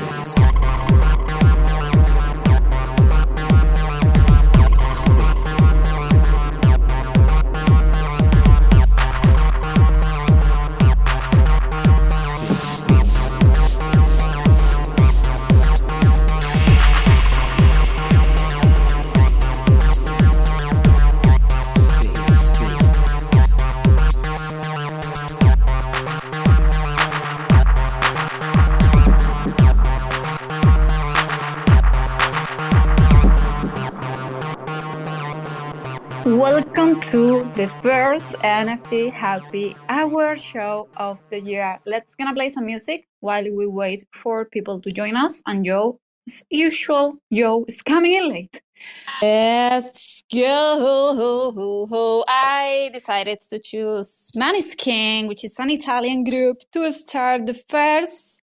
[0.00, 1.09] to
[37.60, 41.78] the first NFT Happy Hour show of the year.
[41.84, 45.42] Let's gonna play some music while we wait for people to join us.
[45.46, 48.62] And Joe, as usual, Joe is coming in late.
[49.20, 52.24] Let's go.
[52.28, 58.40] I decided to choose Maneskin, which is an Italian group, to start the first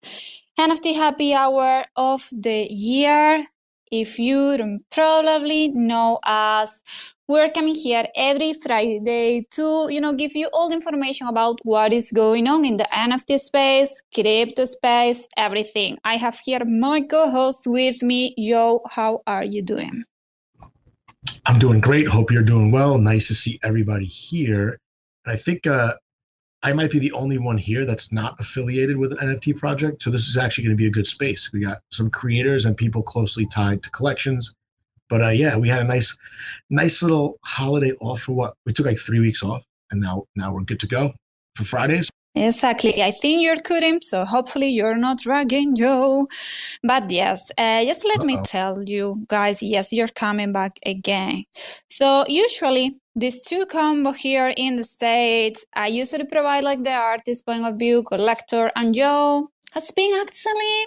[0.59, 3.45] NFT Happy Hour of the year.
[3.91, 6.83] If you don't probably know us,
[7.27, 11.91] we're coming here every Friday to, you know, give you all the information about what
[11.91, 15.97] is going on in the NFT space, crypto space, everything.
[16.03, 18.33] I have here my co-host with me.
[18.37, 20.03] Yo, how are you doing?
[21.47, 22.07] I'm doing great.
[22.07, 22.99] Hope you're doing well.
[22.99, 24.79] Nice to see everybody here.
[25.25, 25.95] I think uh,
[26.61, 30.03] I might be the only one here that's not affiliated with an NFT project.
[30.03, 31.51] So this is actually going to be a good space.
[31.51, 34.53] We got some creators and people closely tied to collections
[35.09, 36.15] but uh, yeah, we had a nice,
[36.69, 40.53] nice little holiday off for what we took like three weeks off, and now now
[40.53, 41.13] we're good to go
[41.55, 42.09] for Fridays.
[42.37, 43.01] Exactly.
[43.01, 46.27] I think you're cutting, so hopefully you're not dragging Joe.
[46.83, 48.25] But yes, uh, just let Uh-oh.
[48.25, 51.45] me tell you guys, yes, you're coming back again.
[51.89, 57.45] So usually these two combo here in the States, I usually provide like the artist
[57.45, 60.77] point of view, collector, and Joe has been actually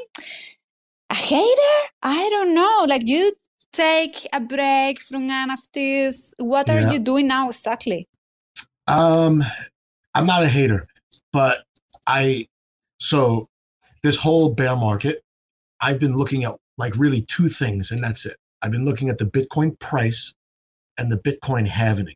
[1.08, 1.76] a hater.
[2.02, 2.84] I don't know.
[2.86, 3.32] Like you
[3.72, 6.34] take a break from NFTs?
[6.38, 6.92] What are yeah.
[6.92, 8.08] you doing now exactly?
[8.86, 9.44] Um,
[10.14, 10.88] I'm not a hater,
[11.32, 11.64] but
[12.06, 12.48] I
[12.98, 13.48] so
[14.02, 15.22] this whole bear market,
[15.80, 18.36] I've been looking at like really two things, and that's it.
[18.62, 20.34] I've been looking at the Bitcoin price
[20.98, 22.14] and the Bitcoin halving.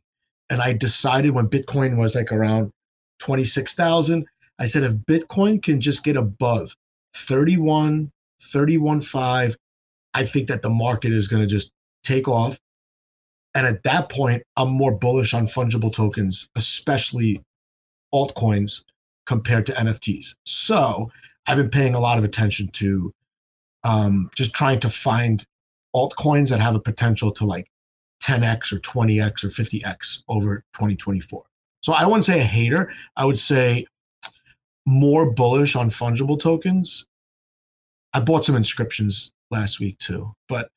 [0.50, 2.72] And I decided when Bitcoin was like around
[3.20, 4.26] 26,000,
[4.58, 6.74] I said if Bitcoin can just get above
[7.14, 9.56] 31, 31.5,
[10.14, 12.58] I think that the market is going to just take off.
[13.54, 17.42] And at that point, I'm more bullish on fungible tokens, especially
[18.14, 18.84] altcoins
[19.26, 20.36] compared to NFTs.
[20.44, 21.10] So
[21.46, 23.12] I've been paying a lot of attention to
[23.84, 25.44] um, just trying to find
[25.94, 27.68] altcoins that have a potential to like
[28.22, 31.42] 10x or 20x or 50x over 2024.
[31.82, 32.92] So I wouldn't say a hater.
[33.16, 33.86] I would say
[34.86, 37.06] more bullish on fungible tokens.
[38.14, 40.34] I bought some inscriptions last week too.
[40.48, 40.68] But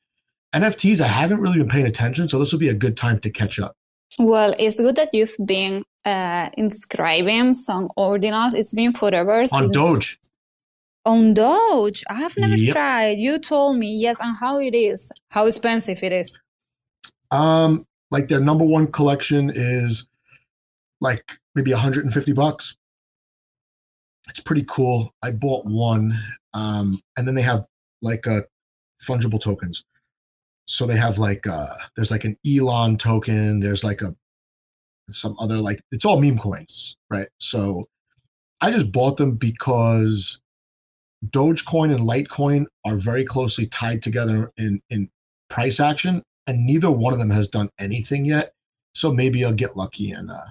[0.54, 3.30] NFTs, I haven't really been paying attention, so this will be a good time to
[3.30, 3.74] catch up.
[4.18, 8.54] Well, it's good that you've been uh, inscribing some ordinals.
[8.54, 9.44] It's been forever.
[9.52, 10.18] On Doge.
[11.04, 12.04] On Doge.
[12.08, 12.72] I have never yep.
[12.72, 13.18] tried.
[13.18, 16.38] You told me, yes, and how it is, how expensive it is.
[17.30, 20.08] Um, like their number one collection is
[21.00, 22.76] like maybe 150 bucks.
[24.28, 25.12] It's pretty cool.
[25.22, 26.18] I bought one.
[26.54, 27.66] Um, and then they have
[28.00, 28.44] like a
[29.02, 29.84] fungible tokens.
[30.66, 34.14] So they have like uh there's like an Elon token, there's like a
[35.10, 37.28] some other like it's all meme coins, right?
[37.38, 37.88] So
[38.60, 40.40] I just bought them because
[41.30, 45.08] Dogecoin and Litecoin are very closely tied together in in
[45.48, 48.52] price action, and neither one of them has done anything yet.
[48.94, 50.46] So maybe I'll get lucky and uh,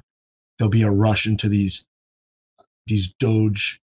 [0.58, 1.86] there'll be a rush into these
[2.88, 3.82] these Doge.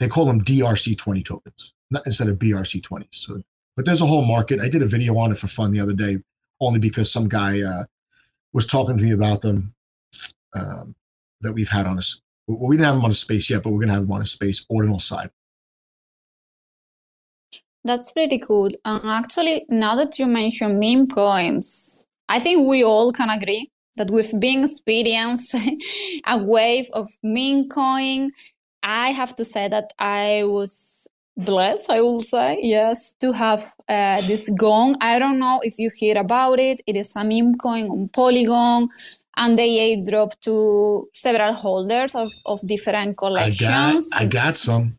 [0.00, 3.06] They call them DRC20 tokens, not instead of BRC20s.
[3.12, 3.40] So
[3.76, 4.60] but there's a whole market.
[4.60, 6.18] I did a video on it for fun the other day,
[6.60, 7.84] only because some guy uh,
[8.52, 9.74] was talking to me about them
[10.54, 10.94] um,
[11.40, 12.20] that we've had on us.
[12.46, 14.22] Well, we didn't have them on a space yet, but we're gonna have them on
[14.22, 15.30] a space ordinal side.
[17.84, 18.70] That's pretty cool.
[18.84, 24.10] And actually, now that you mention meme coins, I think we all can agree that
[24.10, 25.80] we've been experiencing
[26.26, 28.30] a wave of meme coin.
[28.82, 34.20] I have to say that I was blessed, I will say, yes, to have uh,
[34.22, 34.96] this gong.
[35.00, 36.80] I don't know if you hear about it.
[36.86, 38.88] It is a meme coin on Polygon,
[39.36, 44.08] and they airdrop to several holders of, of different collections.
[44.12, 44.98] I got, I got some.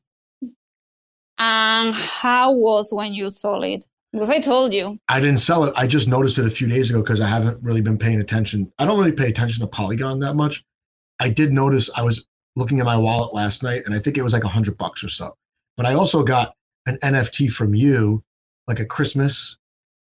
[1.38, 3.86] And how was when you saw it?
[4.12, 5.00] Because I told you.
[5.10, 5.74] I didn't sell it.
[5.76, 8.72] I just noticed it a few days ago because I haven't really been paying attention.
[8.78, 10.64] I don't really pay attention to Polygon that much.
[11.20, 14.22] I did notice I was looking at my wallet last night and I think it
[14.22, 15.36] was like a hundred bucks or so.
[15.78, 16.56] But I also got
[16.86, 18.24] an NFT from you,
[18.68, 19.58] like a Christmas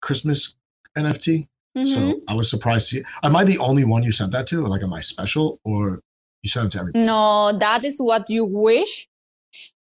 [0.03, 0.55] Christmas
[0.97, 1.49] NFT.
[1.76, 1.94] Mhm.
[1.94, 3.05] So I was surprised to see.
[3.23, 4.67] Am I the only one you sent that to?
[4.67, 6.00] Like, am I special or
[6.43, 7.06] you sent it to everybody?
[7.06, 9.08] No, that is what you wish.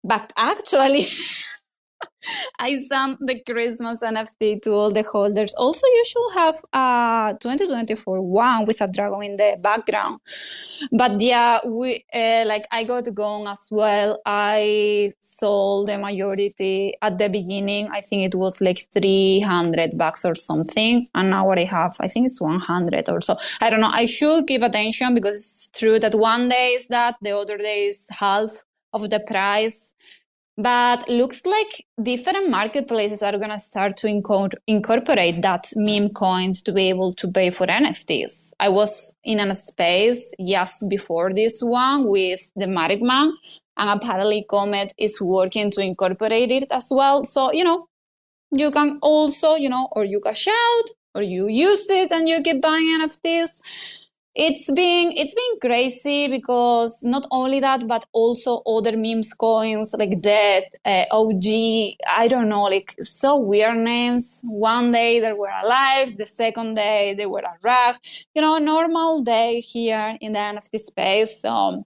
[0.04, 1.08] But actually,
[2.60, 5.54] I sent the Christmas NFT to all the holders.
[5.56, 10.20] Also, you should have a 2024 one with a dragon in the background.
[10.92, 14.20] But yeah, we uh, like I got going as well.
[14.26, 17.90] I sold the majority at the beginning.
[17.92, 21.08] I think it was like 300 bucks or something.
[21.14, 23.36] And now what I have, I think it's 100 or so.
[23.62, 23.92] I don't know.
[23.92, 27.86] I should give attention because it's true that one day is that, the other day
[27.86, 28.64] is half
[28.94, 29.94] of the price.
[30.58, 36.72] But looks like different marketplaces are gonna start to inco- incorporate that meme coins to
[36.72, 38.54] be able to pay for NFTs.
[38.60, 43.34] I was in a space just before this one with the Matic Man,
[43.76, 47.26] and apparently Comet is working to incorporate it as well.
[47.26, 47.88] So you know,
[48.52, 50.86] you can also you know, or you cash out,
[51.16, 54.05] or you use it and you keep buying NFTs
[54.36, 60.22] it's been it's been crazy because not only that but also other memes coins like
[60.22, 61.42] that uh, og
[62.10, 64.42] i don't know like so weird names.
[64.44, 67.96] One day they were alive the second day they were a rag
[68.34, 71.86] you know normal day here in the nft space so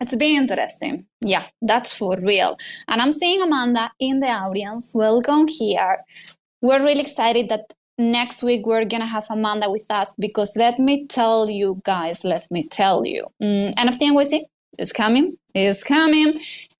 [0.00, 1.06] it's been interesting.
[1.20, 2.56] Yeah that's for real.
[2.88, 4.92] And i'm seeing amanda in the audience.
[4.94, 5.98] Welcome here.
[6.62, 11.06] We're really excited that next week we're gonna have Amanda with us because let me
[11.06, 14.42] tell you guys, let me tell you, NFT NYC
[14.78, 16.34] is coming, is coming,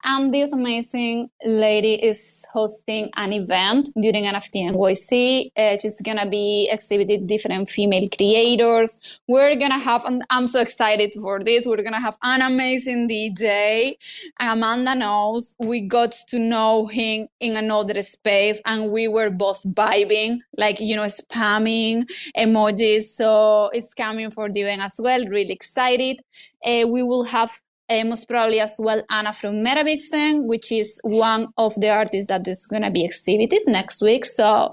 [0.05, 5.53] and this amazing lady is hosting an event during NFT NYC.
[5.57, 8.99] Uh, she's gonna be exhibiting different female creators.
[9.29, 11.67] We're gonna have, and I'm so excited for this.
[11.67, 13.97] We're gonna have an amazing DJ.
[14.41, 19.63] And Amanda knows we got to know him in another space, and we were both
[19.63, 23.05] vibing, like you know, spamming emojis.
[23.05, 25.25] So it's coming for the event as well.
[25.27, 26.21] Really excited.
[26.65, 27.53] Uh, we will have
[27.93, 32.47] uh, most probably as well Anna from Metavixen, which is one of the artists that
[32.49, 34.25] is going to be exhibited next week.
[34.25, 34.73] So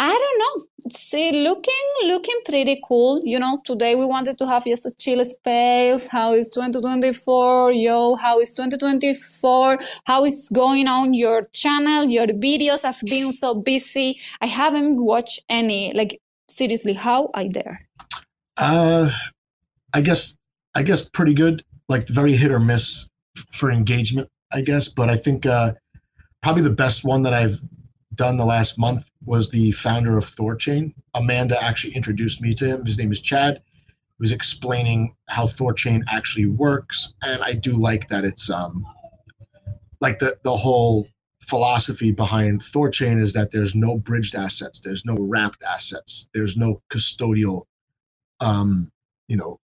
[0.00, 0.64] I don't know.
[0.86, 3.20] Uh, looking looking pretty cool.
[3.24, 6.06] You know, today we wanted to have just a chill space.
[6.06, 7.72] How is 2024?
[7.72, 9.78] Yo, how is 2024?
[10.04, 12.84] How is going on your channel, your videos?
[12.84, 14.20] I've been so busy.
[14.40, 15.92] I haven't watched any.
[15.94, 17.84] Like seriously, how I dare?
[18.56, 19.10] Uh,
[19.94, 20.36] I guess
[20.76, 21.64] I guess pretty good.
[21.88, 23.08] Like very hit or miss
[23.52, 24.88] for engagement, I guess.
[24.88, 25.74] But I think uh,
[26.42, 27.60] probably the best one that I've
[28.14, 30.94] done the last month was the founder of Thorchain.
[31.14, 32.84] Amanda actually introduced me to him.
[32.84, 33.62] His name is Chad.
[33.86, 38.84] He was explaining how Thorchain actually works, and I do like that it's um
[40.00, 41.08] like the the whole
[41.40, 46.82] philosophy behind Thorchain is that there's no bridged assets, there's no wrapped assets, there's no
[46.90, 47.62] custodial
[48.40, 48.90] um
[49.28, 49.58] you know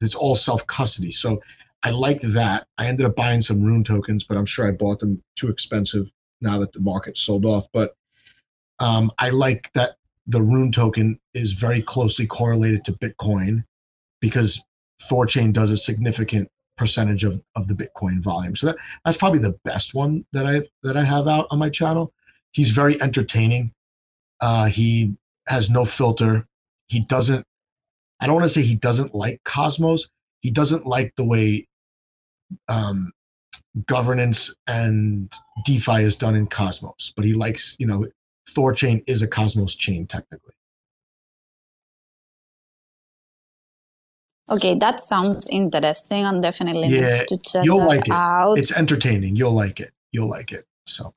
[0.00, 1.10] it's all self custody.
[1.12, 1.40] So
[1.82, 2.66] I like that.
[2.76, 6.12] I ended up buying some rune tokens, but I'm sure I bought them too expensive
[6.40, 7.66] now that the market sold off.
[7.72, 7.94] But
[8.80, 9.96] um, I like that
[10.26, 13.64] the rune token is very closely correlated to Bitcoin
[14.20, 14.62] because
[15.02, 18.56] Thorchain does a significant percentage of, of the Bitcoin volume.
[18.56, 21.70] So that, that's probably the best one that I that I have out on my
[21.70, 22.12] channel.
[22.52, 23.72] He's very entertaining.
[24.40, 25.14] Uh, he
[25.46, 26.46] has no filter.
[26.88, 27.46] He doesn't
[28.20, 30.10] I don't want to say he doesn't like Cosmos.
[30.40, 31.67] He doesn't like the way
[32.68, 33.12] um,
[33.86, 35.32] governance and
[35.64, 38.06] DeFi is done in Cosmos, but he likes, you know,
[38.50, 40.54] Thorchain is a Cosmos chain technically.
[44.50, 48.12] Okay, that sounds interesting and definitely Yeah, needs to check you'll that like it.
[48.14, 48.58] out.
[48.58, 49.36] It's entertaining.
[49.36, 49.92] You'll like it.
[50.10, 50.64] You'll like it.
[50.86, 51.12] So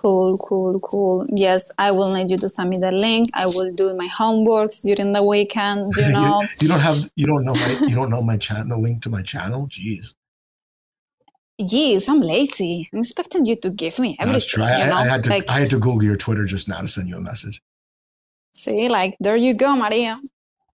[0.00, 1.26] Cool, cool, cool.
[1.28, 3.28] Yes, I will need you to send me the link.
[3.34, 6.42] I will do my homeworks during the weekend, you know.
[6.58, 9.10] you don't have you don't know my you don't know my channel the link to
[9.10, 9.66] my channel.
[9.68, 10.14] Jeez,
[11.58, 12.88] yes, I'm lazy.
[12.94, 14.32] I'm expecting you to give me everything.
[14.32, 14.64] that's true.
[14.64, 14.96] I, you know?
[14.96, 17.06] I, I had to like, I had to Google your Twitter just now to send
[17.06, 17.60] you a message.
[18.54, 20.18] see, like there you go, Maria.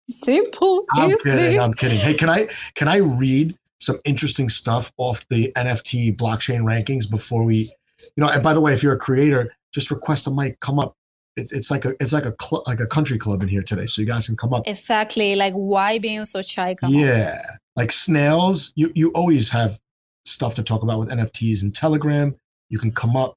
[0.08, 1.18] Simple, I'm easy.
[1.24, 1.60] kidding.
[1.60, 1.98] I'm kidding.
[1.98, 7.44] Hey, can I can I read some interesting stuff off the NFT blockchain rankings before
[7.44, 7.70] we,
[8.16, 8.28] you know?
[8.28, 10.58] And by the way, if you're a creator, just request a mic.
[10.60, 10.94] Come up.
[11.36, 13.86] It's, it's like a it's like a cl- like a country club in here today,
[13.86, 14.62] so you guys can come up.
[14.66, 15.36] Exactly.
[15.36, 16.74] Like why being so shy?
[16.74, 16.92] Come.
[16.92, 17.42] Yeah,
[17.76, 18.72] like snails.
[18.74, 19.78] You you always have
[20.24, 22.34] stuff to talk about with NFTs and Telegram.
[22.68, 23.34] You can come up,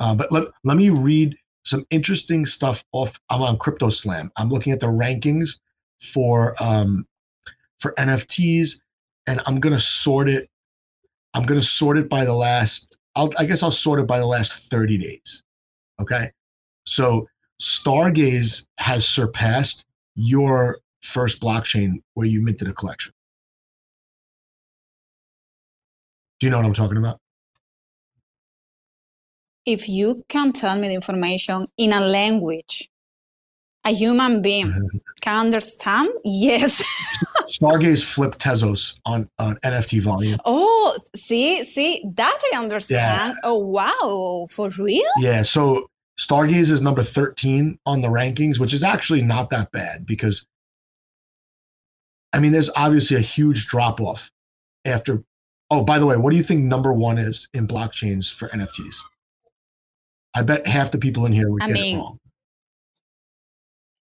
[0.00, 3.18] uh, but let let me read some interesting stuff off.
[3.30, 4.30] I'm on Crypto Slam.
[4.36, 5.58] I'm looking at the rankings
[6.12, 7.06] for um,
[7.78, 8.80] for NFTs,
[9.26, 10.48] and I'm gonna sort it.
[11.34, 12.98] I'm gonna sort it by the last.
[13.16, 15.42] I'll, I guess I'll sort it by the last 30 days.
[16.00, 16.30] Okay,
[16.84, 17.26] so
[17.60, 19.84] Stargaze has surpassed
[20.16, 23.12] your first blockchain where you minted a collection.
[26.40, 27.20] Do you know what I'm talking about?
[29.66, 32.90] If you can tell me the information in a language
[33.84, 34.98] a human being mm-hmm.
[35.20, 36.82] can understand, yes.
[37.48, 40.38] Stargaze flipped Tezos on, on NFT volume.
[40.44, 43.34] Oh, see, see, that I understand.
[43.34, 43.40] yeah.
[43.42, 45.02] Oh, wow, for real?
[45.20, 45.86] Yeah, so
[46.18, 50.46] Stargaze is number 13 on the rankings, which is actually not that bad because,
[52.32, 54.30] I mean, there's obviously a huge drop off
[54.84, 55.22] after.
[55.70, 58.96] Oh, by the way, what do you think number one is in blockchains for NFTs?
[60.34, 62.18] I bet half the people in here would I get mean, it wrong.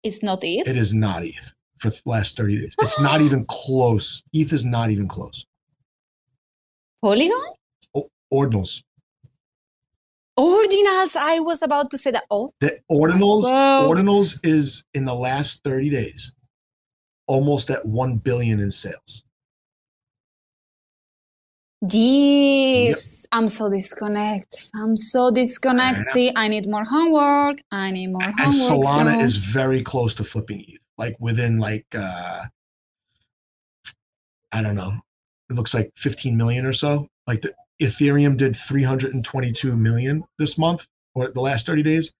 [0.06, 0.68] It's not ETH.
[0.68, 2.74] It is not ETH for the last 30 days.
[2.80, 4.22] It's not even close.
[4.32, 5.44] ETH is not even close.
[7.02, 7.42] Polygon?
[7.94, 8.82] O- ordinals.
[10.38, 11.16] Ordinals.
[11.16, 12.24] I was about to say that.
[12.30, 16.32] Oh, The ordinals, ordinals is in the last 30 days
[17.26, 19.24] almost at 1 billion in sales.
[21.82, 24.60] Yes, I'm so disconnected.
[24.74, 26.04] I'm so disconnected.
[26.06, 26.12] Yeah.
[26.12, 27.58] See, I need more homework.
[27.70, 28.40] I need more homework.
[28.40, 32.44] and Solana so- is very close to flipping ETH, like within like uh
[34.52, 34.92] I don't know,
[35.50, 37.08] it looks like 15 million or so.
[37.26, 42.14] Like the Ethereum did 322 million this month or the last 30 days,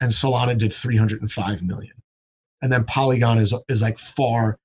[0.00, 1.92] and Solana did 305 million.
[2.62, 4.58] And then Polygon is is like far,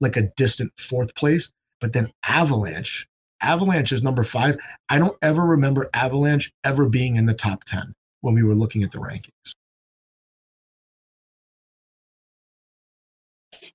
[0.00, 1.52] like a distant fourth place.
[1.80, 3.06] But then Avalanche,
[3.40, 4.56] Avalanche is number five.
[4.88, 8.82] I don't ever remember Avalanche ever being in the top 10 when we were looking
[8.82, 9.54] at the rankings.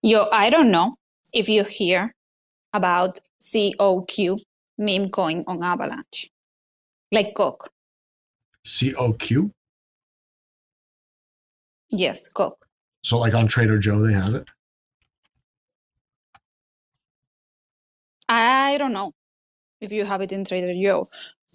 [0.01, 0.95] Yo, I don't know
[1.33, 2.13] if you hear
[2.73, 4.39] about COQ
[4.77, 6.29] meme coin on Avalanche,
[7.11, 7.69] like Coke.
[8.65, 9.51] COQ.
[11.89, 12.65] Yes, Coke.
[13.03, 14.47] So like on Trader Joe, they have it.
[18.27, 19.11] I don't know
[19.81, 21.05] if you have it in Trader Joe,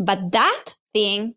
[0.04, 1.34] but that thing,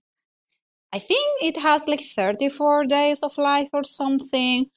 [0.94, 4.68] I think it has like 34 days of life or something.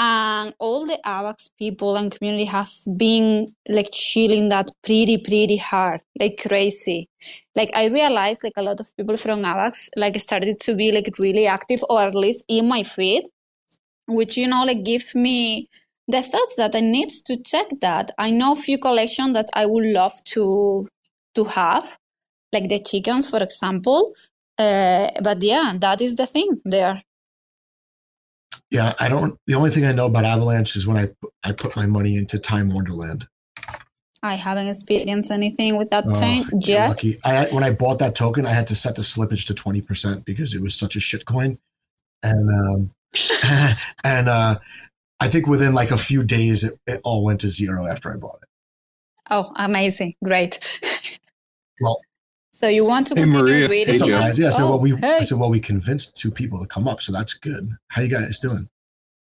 [0.00, 6.02] And all the AVAX people and community has been like chilling that pretty, pretty hard,
[6.20, 7.08] like crazy.
[7.56, 11.12] Like I realized like a lot of people from AVAX like started to be like
[11.18, 13.24] really active or at least in my feed,
[14.06, 15.68] which, you know, like give me
[16.06, 18.12] the thoughts that I need to check that.
[18.18, 20.86] I know few collections that I would love to
[21.38, 21.98] to have,
[22.52, 24.14] like the chickens, for example.
[24.58, 27.02] Uh, but yeah, that is the thing there.
[28.70, 29.38] Yeah, I don't.
[29.46, 31.06] The only thing I know about Avalanche is when I
[31.48, 33.26] I put my money into Time Wonderland.
[34.22, 36.88] I haven't experienced anything with that Oh, chain yet.
[36.88, 37.18] lucky.
[37.24, 40.24] I when I bought that token, I had to set the slippage to twenty percent
[40.24, 41.56] because it was such a shit coin,
[42.22, 42.90] and um,
[44.04, 44.58] and uh,
[45.20, 48.16] I think within like a few days, it, it all went to zero after I
[48.16, 48.48] bought it.
[49.30, 50.14] Oh, amazing.
[50.24, 50.58] Great.
[51.80, 52.00] Well-
[52.50, 53.68] so you want to Hey, continue Maria.
[53.68, 53.94] reading?
[53.94, 54.38] What's up, guys?
[54.38, 55.24] Yeah, I said, Oh, well, we hey.
[55.24, 57.70] said, well, we convinced two people to come up, so that's good.
[57.88, 58.68] How you guys doing?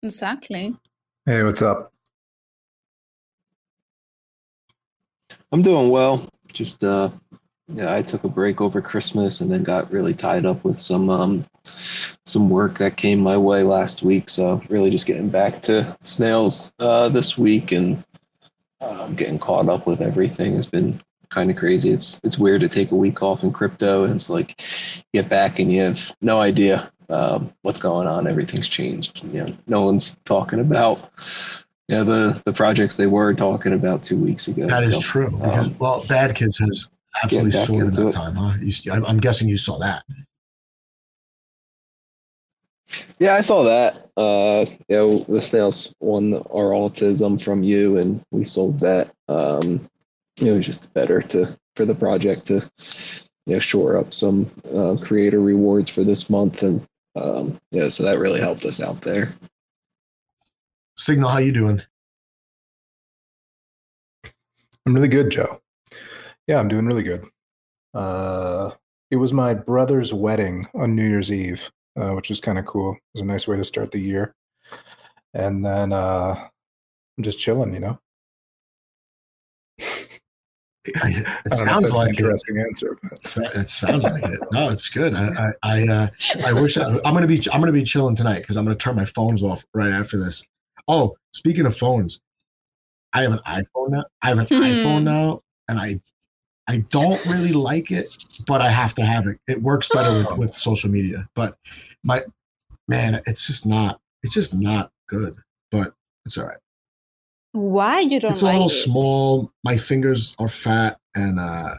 [0.02, 0.76] Exactly.
[1.24, 1.92] Hey, what's up?
[5.52, 6.28] I'm doing well.
[6.52, 7.10] Just uh
[7.72, 11.08] yeah, I took a break over Christmas and then got really tied up with some
[11.08, 11.46] um
[12.26, 14.28] some work that came my way last week.
[14.28, 18.04] So really just getting back to snails uh this week and
[18.80, 21.00] um, getting caught up with everything has been
[21.34, 21.90] kind of crazy.
[21.90, 24.62] It's it's weird to take a week off in crypto and it's like
[25.12, 28.26] get back and you have no idea um, what's going on.
[28.26, 29.22] Everything's changed.
[29.24, 31.10] You know, no one's talking about
[31.88, 34.66] you know the the projects they were talking about two weeks ago.
[34.66, 35.30] That is So, true.
[35.30, 36.88] Because um, well, Bad Kids has
[37.22, 38.12] absolutely soared in that it.
[38.12, 38.54] time, huh?
[38.62, 40.04] You, I'm guessing you saw that.
[43.18, 44.10] Yeah, I saw that.
[44.16, 49.12] Uh, you know, the snails won our autism from you, and we sold that.
[49.28, 49.88] Um,
[50.40, 52.70] it was just better to for the project to
[53.46, 56.86] you know shore up some uh, creator rewards for this month, and
[57.16, 59.32] um, yeah, so that really helped us out there.
[60.96, 61.82] Signal, how you doing?
[64.86, 65.60] I'm really good, Joe.
[66.46, 67.26] Yeah, I'm doing really good.
[67.94, 68.72] Uh,
[69.10, 72.94] it was my brother's wedding on New Year's Eve, uh, which was kind of cool.
[72.94, 74.34] It was a nice way to start the year.
[75.32, 76.48] And then uh,
[77.16, 77.98] I'm just chilling, you know.
[80.86, 82.18] It, it don't know if sounds that's an like it.
[82.20, 82.98] interesting answer.
[83.02, 84.40] But It sounds like it.
[84.52, 85.14] No, it's good.
[85.14, 86.08] I I I, uh,
[86.46, 88.96] I wish I, I'm gonna be I'm gonna be chilling tonight because I'm gonna turn
[88.96, 90.44] my phones off right after this.
[90.88, 92.20] Oh, speaking of phones,
[93.12, 94.04] I have an iPhone now.
[94.22, 94.62] I have an Hmm.
[94.62, 96.00] iPhone now, and I
[96.66, 99.38] I don't really like it, but I have to have it.
[99.48, 101.26] It works better with, with social media.
[101.34, 101.56] But
[102.04, 102.22] my
[102.88, 104.00] man, it's just not.
[104.22, 105.36] It's just not good.
[105.70, 106.56] But it's all right.
[107.54, 108.70] Why you don't It's a like little it?
[108.70, 109.50] small.
[109.62, 111.76] My fingers are fat, and uh,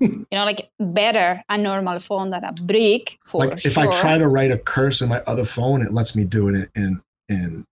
[0.00, 3.70] You know, like better a normal phone than a brick for like sure.
[3.70, 6.48] if I try to write a curse in my other phone, it lets me do
[6.48, 7.00] it in in
[7.30, 7.64] in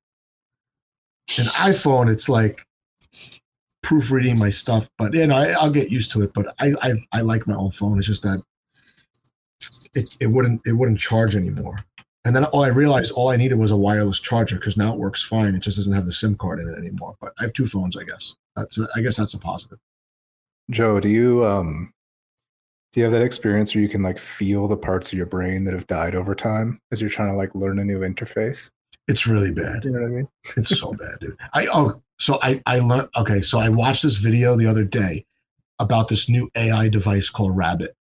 [1.36, 2.08] an iPhone.
[2.10, 2.64] It's like
[3.82, 6.32] proofreading my stuff, but you know I, I'll get used to it.
[6.32, 7.98] But I, I I like my own phone.
[7.98, 8.42] It's just that
[9.94, 11.84] it, it wouldn't it wouldn't charge anymore.
[12.24, 14.98] And then all I realized all I needed was a wireless charger because now it
[14.98, 15.54] works fine.
[15.54, 17.16] It just doesn't have the SIM card in it anymore.
[17.20, 18.34] But I have two phones, I guess.
[18.56, 19.78] That's a, I guess that's a positive.
[20.70, 21.92] Joe, do you um
[22.92, 25.64] do you have that experience where you can like feel the parts of your brain
[25.64, 28.70] that have died over time as you're trying to like learn a new interface?
[29.06, 29.84] It's really bad.
[29.84, 30.28] You know what I mean?
[30.56, 31.36] It's so bad, dude.
[31.54, 33.08] I oh, so I I learned.
[33.16, 35.24] Okay, so I watched this video the other day
[35.78, 37.94] about this new AI device called Rabbit,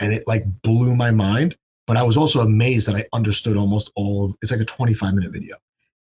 [0.00, 1.56] and it like blew my mind.
[1.86, 4.34] But I was also amazed that I understood almost all.
[4.42, 5.56] It's like a 25 minute video,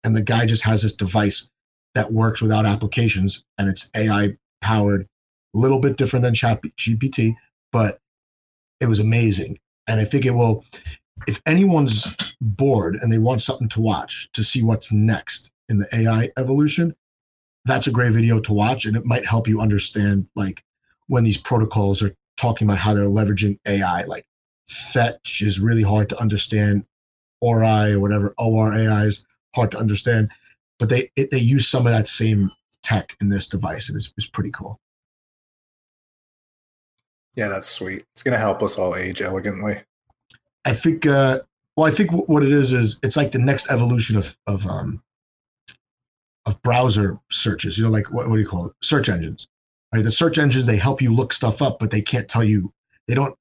[0.04, 1.50] and the guy just has this device
[1.94, 7.34] that works without applications, and it's AI powered, a little bit different than Chat GPT,
[7.72, 8.00] but
[8.80, 9.58] it was amazing.
[9.86, 10.64] And I think it will.
[11.26, 15.88] If anyone's bored and they want something to watch to see what's next in the
[15.94, 16.94] AI evolution,
[17.64, 20.62] that's a great video to watch, and it might help you understand like
[21.08, 24.04] when these protocols are talking about how they're leveraging AI.
[24.04, 24.26] Like
[24.68, 26.84] fetch is really hard to understand,
[27.40, 30.30] ORI or whatever ORAI is hard to understand,
[30.78, 32.50] but they it, they use some of that same
[32.82, 34.80] tech in this device, and it's, it's pretty cool.
[37.34, 38.04] Yeah, that's sweet.
[38.12, 39.80] It's gonna help us all age elegantly.
[40.64, 41.06] I think.
[41.06, 41.40] Uh,
[41.76, 44.66] well, I think wh- what it is is it's like the next evolution of of
[44.66, 45.02] um
[46.46, 47.76] of browser searches.
[47.76, 48.72] You know, like what what do you call it?
[48.82, 49.48] Search engines.
[49.92, 50.02] Right.
[50.02, 52.72] The search engines they help you look stuff up, but they can't tell you.
[53.06, 53.36] They don't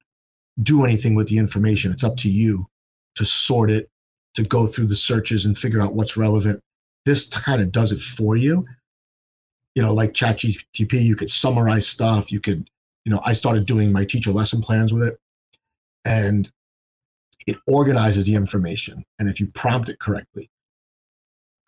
[0.61, 1.91] do anything with the information.
[1.91, 2.67] It's up to you
[3.15, 3.89] to sort it,
[4.35, 6.61] to go through the searches and figure out what's relevant.
[7.05, 8.65] This kind of does it for you.
[9.75, 12.31] You know, like ChatGPT, you could summarize stuff.
[12.31, 12.69] You could,
[13.03, 15.19] you know, I started doing my teacher lesson plans with it,
[16.05, 16.49] and
[17.45, 19.03] it organizes the information.
[19.19, 20.49] And if you prompt it correctly,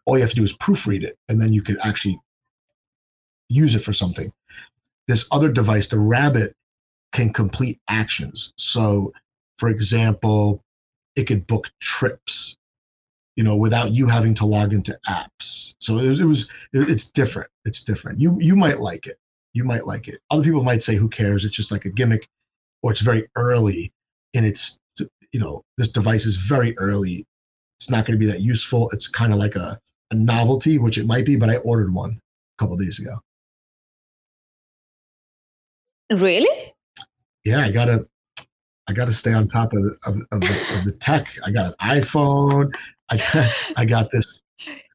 [0.05, 2.17] all you have to do is proofread it, and then you could actually
[3.49, 4.31] use it for something.
[5.07, 6.55] This other device, the Rabbit,
[7.17, 8.53] can complete actions.
[8.57, 9.11] So,
[9.57, 10.63] for example,
[11.15, 12.55] it could book trips,
[13.35, 15.73] you know, without you having to log into apps.
[15.79, 17.49] So it was, it was it's different.
[17.65, 18.19] It's different.
[18.21, 19.17] You you might like it.
[19.53, 20.19] You might like it.
[20.29, 21.43] Other people might say, "Who cares?
[21.43, 22.27] It's just like a gimmick,"
[22.83, 23.91] or it's very early
[24.35, 24.79] and its
[25.31, 27.25] you know this device is very early
[27.79, 29.77] it's not going to be that useful it's kind of like a,
[30.11, 33.15] a novelty which it might be but i ordered one a couple days ago
[36.09, 36.73] Really?
[37.47, 37.97] Yeah i gotta
[38.87, 41.65] i gotta stay on top of the, of, of, the, of the tech i got
[41.67, 42.73] an iphone
[43.09, 44.41] i got, i got this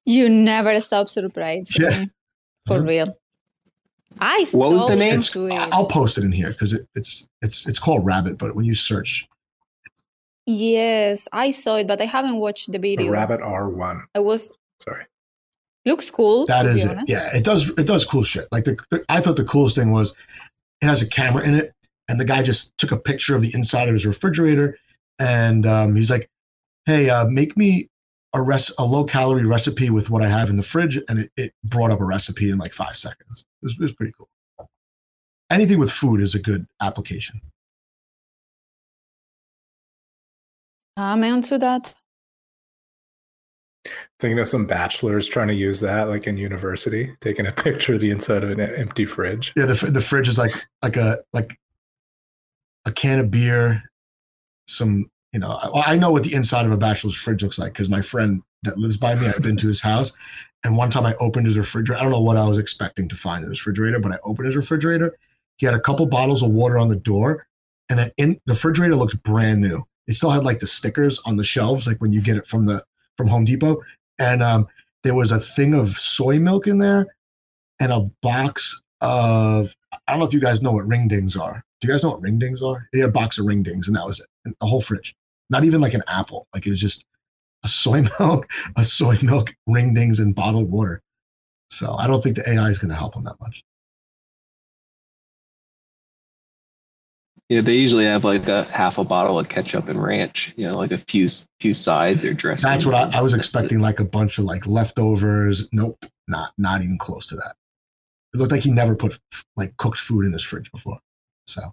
[0.04, 2.00] You never stop surprising Yeah.
[2.00, 2.10] me.
[2.68, 2.88] For Mhm.
[2.92, 3.08] real.
[4.20, 5.18] I What was saw the name?
[5.18, 5.68] it's, into it.
[5.74, 8.74] i'll post it in here because it, it's it's it's called rabbit but when you
[8.90, 9.12] search
[10.44, 13.12] Yes, I saw it, but I haven't watched the The video.
[13.12, 14.02] Rabbit R1.
[14.16, 15.04] I was Sorry.
[15.86, 16.46] looks cool.
[16.46, 16.88] That to is be it.
[16.90, 17.08] honest.
[17.08, 17.70] Yeah, it does.
[17.78, 18.46] It does cool shit.
[18.50, 20.14] Like the, the- I thought the coolest thing was
[20.82, 21.72] it has a camera in it,
[22.12, 24.78] and the guy just took a picture of the inside of his refrigerator,
[25.18, 26.28] and um, he's like,
[26.84, 27.88] "Hey, uh, make me
[28.34, 31.32] a res- a low calorie recipe with what I have in the fridge," and it,
[31.38, 33.46] it brought up a recipe in like five seconds.
[33.62, 34.28] It was, it was pretty cool.
[35.50, 37.40] Anything with food is a good application.
[40.98, 41.94] I'm into that.
[44.20, 48.00] Thinking of some bachelors trying to use that, like in university, taking a picture of
[48.00, 49.52] the inside of an empty fridge.
[49.56, 51.58] Yeah, the the fridge is like like a like
[52.84, 53.82] a can of beer,
[54.68, 55.50] some you know.
[55.50, 58.42] I, I know what the inside of a bachelor's fridge looks like because my friend
[58.64, 60.16] that lives by me, I've been to his house,
[60.64, 61.98] and one time I opened his refrigerator.
[61.98, 64.46] I don't know what I was expecting to find in his refrigerator, but I opened
[64.46, 65.16] his refrigerator.
[65.56, 67.46] He had a couple bottles of water on the door,
[67.88, 69.84] and then in the refrigerator looked brand new.
[70.06, 72.66] It still had like the stickers on the shelves, like when you get it from
[72.66, 72.84] the
[73.16, 73.82] from Home Depot,
[74.18, 74.66] and um,
[75.04, 77.06] there was a thing of soy milk in there,
[77.80, 81.62] and a box of I don't know if you guys know what ring dings are.
[81.80, 82.88] Do you guys know what ring dings are?
[82.92, 84.26] He had a box of ring dings, and that was it.
[84.44, 85.14] And the whole fridge.
[85.50, 86.46] Not even like an apple.
[86.54, 87.04] Like it was just
[87.64, 91.02] a soy milk, a soy milk, ring dings, and bottled water.
[91.70, 93.64] So I don't think the AI is going to help him that much.
[97.48, 100.54] Yeah, they usually have like a half a bottle of ketchup and ranch.
[100.56, 101.28] You know, like a few
[101.60, 102.70] few sides or dressing.
[102.70, 105.68] That's what I, I was expecting, like a bunch of like leftovers.
[105.72, 107.56] Nope, not not even close to that.
[108.34, 109.18] It looked like he never put
[109.56, 110.98] like cooked food in his fridge before.
[111.46, 111.70] So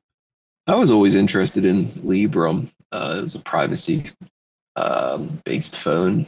[0.68, 2.70] I was always interested in Librem.
[2.92, 4.12] Uh, it was a privacy
[4.76, 6.26] um, based phone,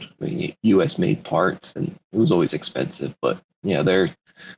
[0.62, 0.98] U.S.
[0.98, 3.14] made parts, and it was always expensive.
[3.20, 4.14] But yeah, their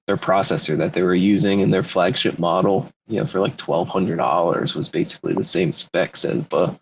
[0.07, 3.89] their processor that they were using in their flagship model, you know, for like twelve
[3.89, 6.79] hundred dollars was basically the same specs as a,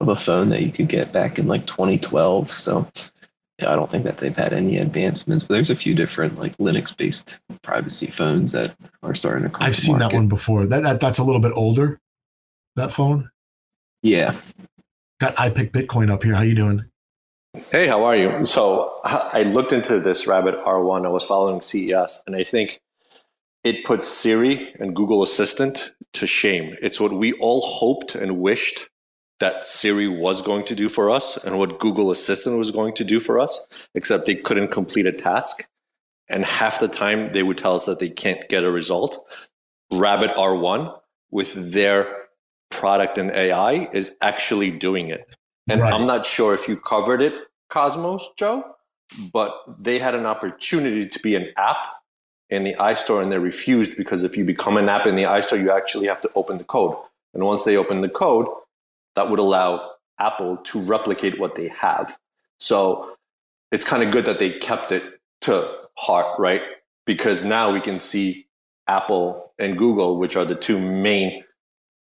[0.00, 2.52] of a phone that you could get back in like 2012.
[2.52, 2.88] So
[3.60, 6.94] I don't think that they've had any advancements, but there's a few different like Linux
[6.94, 9.62] based privacy phones that are starting to come.
[9.62, 10.66] I've to seen that one before.
[10.66, 11.98] That, that that's a little bit older.
[12.76, 13.30] That phone
[14.02, 14.38] Yeah,
[15.20, 16.34] got I pick Bitcoin up here.
[16.34, 16.84] How you doing?
[17.72, 18.44] Hey, how are you?
[18.44, 21.06] So I looked into this Rabbit R1.
[21.06, 22.82] I was following CES, and I think
[23.64, 26.76] it puts Siri and Google Assistant to shame.
[26.82, 28.90] It's what we all hoped and wished
[29.40, 33.04] that Siri was going to do for us and what Google Assistant was going to
[33.04, 33.60] do for us,
[33.94, 35.66] except they couldn't complete a task.
[36.28, 39.28] And half the time they would tell us that they can't get a result.
[39.92, 40.98] Rabbit R1
[41.30, 42.26] with their
[42.70, 45.28] product and AI is actually doing it.
[45.68, 45.92] And Right.
[45.92, 47.34] I'm not sure if you covered it,
[47.70, 48.76] Cosmos, Joe,
[49.32, 51.86] but they had an opportunity to be an app
[52.50, 55.60] in the iStore and they refused because if you become an app in the iStore,
[55.60, 56.96] you actually have to open the code.
[57.34, 58.46] And once they open the code,
[59.16, 62.16] that would allow Apple to replicate what they have.
[62.58, 63.16] So
[63.72, 65.02] it's kind of good that they kept it
[65.42, 66.62] to heart, right?
[67.04, 68.46] Because now we can see
[68.88, 71.42] Apple and Google, which are the two main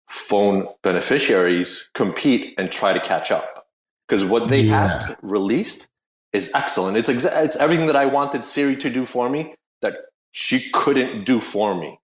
[0.10, 3.66] phone beneficiaries, compete and try to catch up.
[4.08, 5.08] Because what they Yeah.
[5.08, 5.88] have released
[6.32, 6.98] is excellent.
[6.98, 9.96] It's exa- it's everything that I wanted Siri to do for me that
[10.32, 12.00] she couldn't do for me.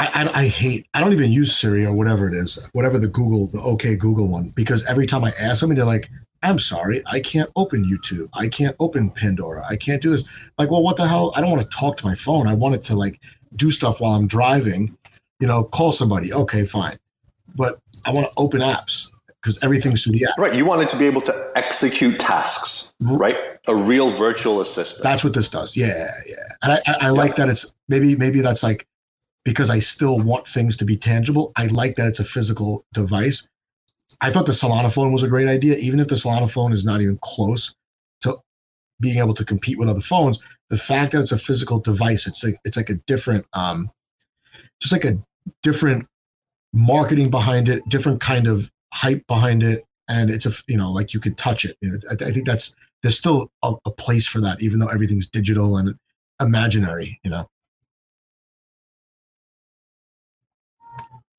[0.00, 3.06] I, I, I hate I don't even use Siri or whatever it is, whatever the
[3.06, 6.10] Google, the OK Google one, because every time I ask them, they're like,
[6.42, 10.24] "I'm sorry, I can't open YouTube, I can't open Pandora, I can't do this."
[10.58, 11.32] Like, well, what the hell?
[11.36, 12.48] I don't want to talk to my phone.
[12.48, 13.20] I want it to like
[13.56, 14.96] do stuff while I'm driving.
[15.38, 16.32] You know, call somebody.
[16.32, 16.98] Okay, fine,
[17.54, 19.10] but I want to open apps
[19.42, 20.38] because everything's through the app.
[20.38, 20.54] Right.
[20.54, 23.16] You wanted to be able to execute tasks, mm-hmm.
[23.16, 23.36] right?
[23.68, 25.02] A real virtual assistant.
[25.02, 25.76] That's what this does.
[25.76, 26.36] Yeah, yeah.
[26.62, 28.86] And I, I, I like that it's maybe maybe that's like
[29.44, 31.52] because I still want things to be tangible.
[31.56, 33.48] I like that it's a physical device.
[34.20, 36.84] I thought the Solana phone was a great idea, even if the Solana phone is
[36.84, 37.74] not even close
[38.22, 38.38] to
[39.00, 40.42] being able to compete with other phones.
[40.68, 43.90] The fact that it's a physical device, it's like it's like a different, um,
[44.80, 45.18] just like a
[45.62, 46.06] different
[46.72, 51.14] marketing behind it, different kind of hype behind it, and it's a you know like
[51.14, 51.76] you could touch it.
[51.80, 54.88] You know, I, I think that's there's still a, a place for that, even though
[54.88, 55.94] everything's digital and
[56.40, 57.18] imaginary.
[57.24, 57.48] You know.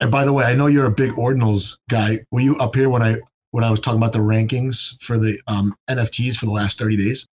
[0.01, 2.19] And by the way, I know you're a big ordinals guy.
[2.31, 3.17] Were you up here when I
[3.51, 6.97] when I was talking about the rankings for the um, NFTs for the last 30
[6.97, 7.27] days?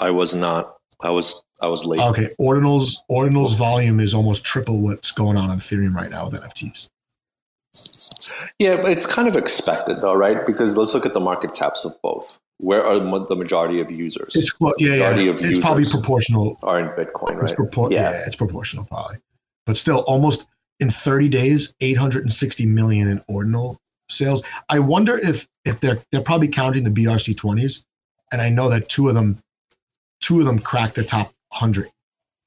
[0.00, 0.76] I was not.
[1.02, 1.42] I was.
[1.60, 2.00] I was late.
[2.00, 6.40] Okay, ordinals ordinals volume is almost triple what's going on on Ethereum right now with
[6.40, 6.88] NFTs.
[8.58, 10.44] Yeah, but it's kind of expected though, right?
[10.46, 12.38] Because let's look at the market caps of both.
[12.58, 14.36] Where are the majority of users?
[14.36, 15.34] It's well, yeah, yeah.
[15.40, 16.56] It's probably proportional.
[16.62, 17.56] are in Bitcoin, right?
[17.56, 18.10] propor- yeah.
[18.10, 18.22] Yeah.
[18.26, 19.16] it's proportional probably,
[19.66, 20.46] but still, almost
[20.80, 24.42] in 30 days, 860 million in ordinal sales.
[24.68, 27.84] I wonder if if they're they're probably counting the BRC 20s,
[28.32, 29.38] and I know that two of them,
[30.20, 31.90] two of them cracked the top 100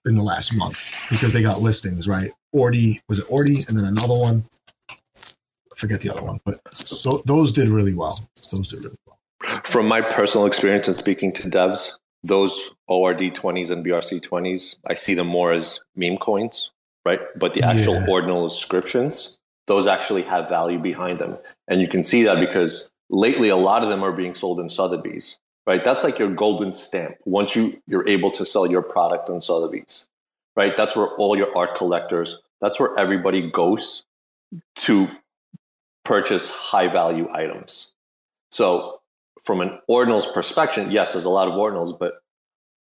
[0.06, 2.32] in the last month because they got listings right.
[2.56, 4.44] Ordi was it Ordi, and then another one.
[4.90, 8.20] I forget the other one, but th- those did really well.
[8.52, 9.62] Those did really well.
[9.64, 14.96] From my personal experience in speaking to devs, those ORC 20s and BRC 20s, I
[14.96, 16.72] see them more as meme coins,
[17.08, 17.22] right?
[17.40, 18.06] But the actual Yeah.
[18.10, 21.38] ordinal inscriptions, those actually have value behind them.
[21.70, 24.68] And you can see that because lately a lot of them are being sold in
[24.70, 25.82] Sotheby's, right?
[25.84, 27.16] That's like your golden stamp.
[27.24, 30.10] Once you, you're able to sell your product on Sotheby's,
[30.58, 30.76] right?
[30.76, 34.04] That's where all your art collectors, that's where everybody goes
[34.88, 35.08] to
[36.04, 37.94] purchase high value items.
[38.52, 39.00] So
[39.42, 42.22] from an ordinals perspective, yes, there's a lot of ordinals, but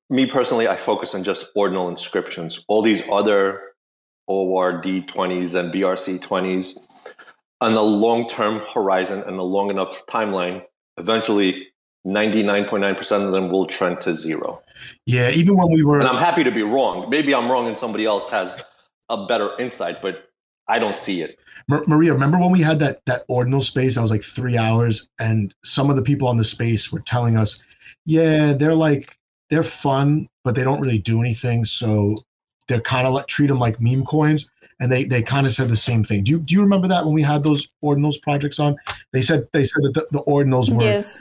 [0.09, 2.64] me personally, I focus on just ordinal inscriptions.
[2.68, 3.68] All these other
[4.29, 7.14] ORC 20s and BRC 20s
[7.61, 10.62] on the long term horizon and a long enough timeline,
[10.97, 11.69] eventually
[12.07, 14.62] 99.9% of them will trend to zero.
[15.07, 17.11] Yeah, even when we were And I'm happy to be wrong.
[17.11, 18.64] Maybe I'm wrong and somebody else has
[19.09, 20.29] a better insight, but
[20.69, 21.41] I don't see it.
[21.69, 23.97] Maria, remember when we had that that ordinal space?
[23.97, 27.37] I was like three hours, and some of the people on the space were telling
[27.37, 27.62] us,
[28.05, 29.17] "Yeah, they're like
[29.51, 32.14] they're fun, but they don't really do anything." So
[32.69, 35.69] they're kind of like treat them like meme coins, and they they kind of said
[35.69, 36.23] the same thing.
[36.23, 38.77] Do you do you remember that when we had those ordinals projects on?
[39.13, 41.19] They said they said that the, the ordinals were Yes.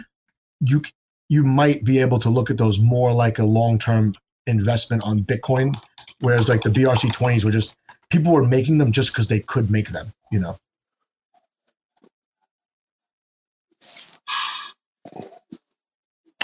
[0.59, 0.81] you
[1.29, 4.13] you might be able to look at those more like a long term
[4.45, 5.73] investment on Bitcoin,
[6.19, 7.75] whereas like the BRC twenties were just
[8.09, 10.13] people were making them just because they could make them.
[10.31, 10.57] You know.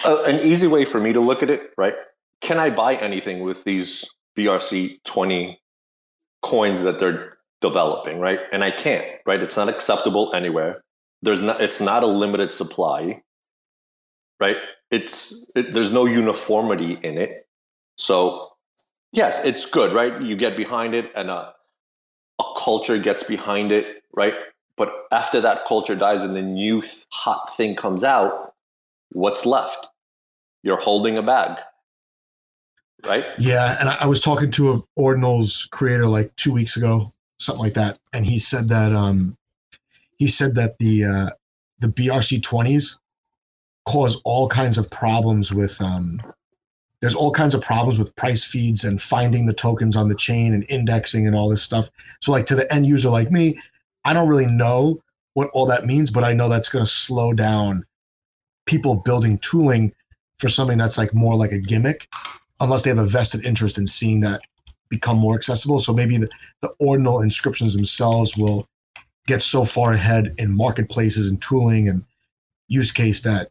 [0.05, 1.95] Uh, an easy way for me to look at it, right?
[2.41, 4.05] Can I buy anything with these
[4.37, 5.59] BRC 20
[6.41, 8.39] coins that they're developing, right?
[8.51, 9.41] And I can't, right?
[9.41, 10.83] It's not acceptable anywhere.
[11.21, 13.21] There's not it's not a limited supply,
[14.39, 14.57] right?
[14.91, 17.47] It's it, there's no uniformity in it.
[17.97, 18.49] So,
[19.13, 20.21] yes, it's good, right?
[20.21, 21.53] You get behind it and a
[22.39, 24.33] a culture gets behind it, right?
[24.75, 28.53] But after that culture dies and the new hot thing comes out,
[29.11, 29.87] what's left?
[30.63, 31.57] You're holding a bag,
[33.05, 33.25] right?
[33.37, 37.63] Yeah, and I, I was talking to a Ordinals creator like two weeks ago, something
[37.63, 39.37] like that, and he said that um,
[40.17, 41.29] he said that the uh,
[41.79, 42.99] the BRC twenties
[43.85, 46.21] cause all kinds of problems with um,
[47.01, 50.53] there's all kinds of problems with price feeds and finding the tokens on the chain
[50.53, 51.89] and indexing and all this stuff.
[52.21, 53.59] So like to the end user like me,
[54.05, 55.01] I don't really know
[55.33, 57.85] what all that means, but I know that's going to slow down
[58.65, 59.93] people building tooling
[60.39, 62.07] for something that's like more like a gimmick
[62.63, 64.41] unless they have a vested interest in seeing that
[64.89, 65.79] become more accessible.
[65.79, 66.29] So maybe the,
[66.61, 68.67] the ordinal inscriptions themselves will
[69.27, 72.03] get so far ahead in marketplaces and tooling and
[72.67, 73.49] use case that,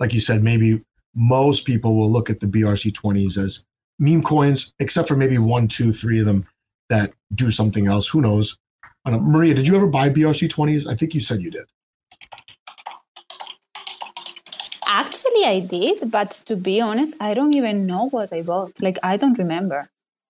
[0.00, 0.82] like you said, maybe
[1.14, 3.66] most people will look at the BRC20s as
[3.98, 6.44] meme coins, except for maybe one, two, three of them
[6.88, 8.08] that do something else.
[8.08, 8.56] Who knows?
[9.06, 9.22] Don't.
[9.22, 10.86] Maria, did you ever buy BRC20s?
[10.86, 11.64] I think you said you did.
[14.94, 18.72] Actually, I did, but to be honest, I don't even know what I bought.
[18.82, 19.88] Like, I don't remember.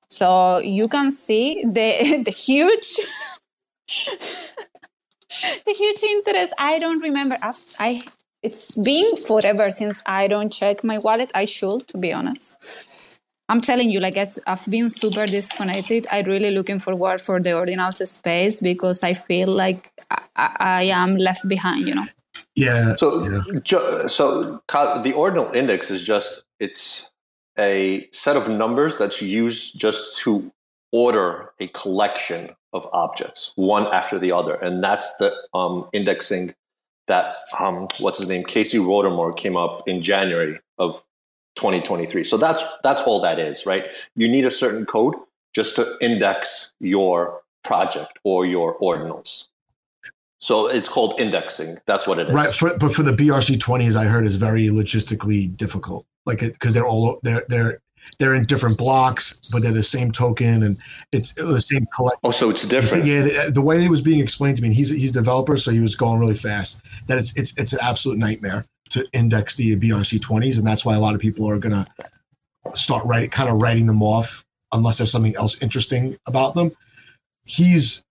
[0.09, 2.91] So you can see the the huge,
[5.67, 6.53] the huge interest.
[6.59, 7.37] I don't remember.
[7.43, 8.03] I, I
[8.45, 11.33] it's been forever since I don't check my wallet.
[11.35, 12.55] I should, to be honest.
[13.49, 16.07] I'm telling you, like I've been super disconnected.
[16.13, 20.83] I'm really looking forward for the ordinals space because I feel like I, I, I
[20.85, 21.89] am left behind.
[21.89, 22.07] You know.
[22.55, 22.97] Yeah.
[22.97, 23.61] So, yeah.
[23.61, 27.11] ju- so the ordinal index is just it's
[27.59, 30.53] a set of numbers that's used just to
[30.93, 36.55] order a collection of objects one after the other, and that's the um, indexing
[37.09, 41.03] that um, what's his name Casey Rodarmor came up in January of
[41.57, 42.25] 2023.
[42.25, 43.93] So that's that's all that is, right?
[44.17, 45.15] You need a certain code
[45.55, 49.49] just to index your project or your ordinals.
[50.43, 51.79] So it's called indexing.
[51.87, 52.35] That's what it is.
[52.35, 56.05] Right, for, but for the BRC twenties, I heard is very logistically difficult.
[56.27, 57.79] Like because they're all they're they're
[58.19, 60.79] they're in different blocks, but they're the same token and
[61.13, 62.19] it's the same collect.
[62.25, 63.05] Oh, so it's different.
[63.05, 65.57] Yeah, the, the way it was being explained to me, and he's he's a developer,
[65.57, 66.81] so he was going really fast.
[67.07, 70.97] That it's it's it's an absolute nightmare to index the BRC twenties, and that's why
[70.97, 71.87] a lot of people are gonna
[72.75, 76.73] start writing, kind of writing them off unless there's something else interesting about them.
[77.45, 78.03] He's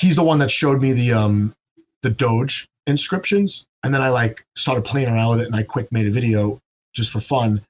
[0.00, 1.54] he's the one that showed me the um
[2.02, 5.92] the Doge inscriptions, and then I like started playing around with it, and I quick
[5.92, 6.58] made a video
[6.94, 7.60] just for fun.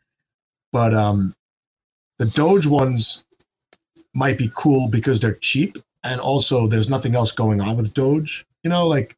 [0.72, 1.34] But um,
[2.18, 3.24] the Doge ones
[4.14, 8.46] might be cool because they're cheap, and also there's nothing else going on with Doge.
[8.62, 9.16] You know, like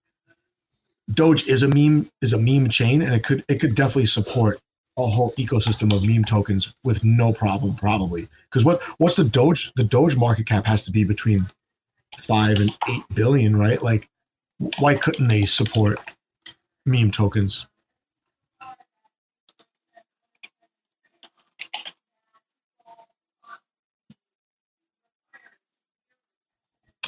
[1.12, 4.58] Doge is a meme is a meme chain, and it could it could definitely support
[4.98, 8.28] a whole ecosystem of meme tokens with no problem, probably.
[8.50, 9.72] Because what what's the Doge?
[9.76, 11.46] The Doge market cap has to be between
[12.18, 13.82] five and eight billion, right?
[13.82, 14.08] Like,
[14.78, 15.98] why couldn't they support
[16.86, 17.66] meme tokens?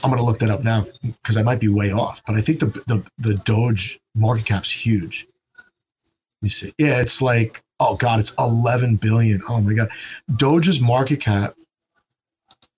[0.02, 2.60] I'm gonna look that up now because I might be way off, but I think
[2.60, 5.26] the the the Doge market cap's huge.
[5.56, 6.74] Let me see.
[6.76, 9.42] Yeah, it's like oh god, it's 11 billion.
[9.48, 9.88] Oh my god,
[10.36, 11.54] Doge's market cap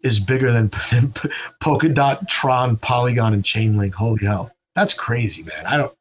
[0.06, 1.12] is bigger than, than
[1.62, 3.92] Polkadot, Tron, Polygon, and Chainlink.
[3.92, 5.66] Holy hell, that's crazy, man.
[5.66, 5.92] I don't.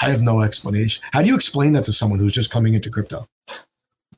[0.00, 1.02] I have no explanation.
[1.12, 3.26] How do you explain that to someone who's just coming into crypto?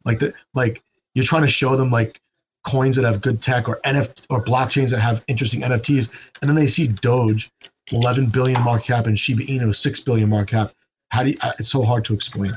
[0.05, 0.83] Like the like
[1.15, 2.21] you're trying to show them like
[2.65, 6.57] coins that have good tech or NFT or blockchains that have interesting NFTs, and then
[6.57, 7.51] they see Doge,
[7.93, 10.73] 11 billion market cap, and Shiba Inu, 6 billion market cap.
[11.11, 12.57] How do you, uh, it's so hard to explain.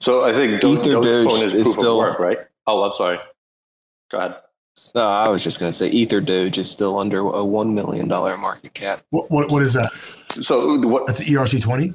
[0.00, 2.38] So I think Do- Ether Dogecoin Doge is is proof still- of work, right?
[2.66, 3.18] Oh, I'm sorry.
[4.10, 4.36] Go ahead.
[4.94, 8.08] No, I was just going to say Ether Doge is still under a $1 million
[8.08, 9.02] market cap.
[9.10, 9.90] What what, what is that?
[10.30, 11.06] So what?
[11.06, 11.94] That's E ERC20.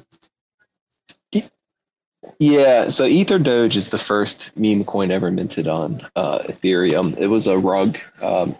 [2.38, 7.16] Yeah, so Ether Doge is the first meme coin ever minted on uh, Ethereum.
[7.18, 8.56] It was a rug um,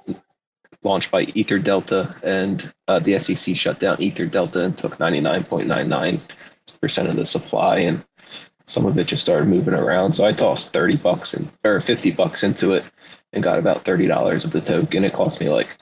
[0.83, 7.09] launched by Ether Delta, and uh, the SEC shut down Ether Delta and took 99.99%
[7.09, 8.05] of the supply, and
[8.67, 10.13] some of it just started moving around.
[10.13, 12.85] So I tossed 30 bucks and or 50 bucks into it
[13.35, 15.05] and got about $30 of the token.
[15.05, 15.77] It cost me like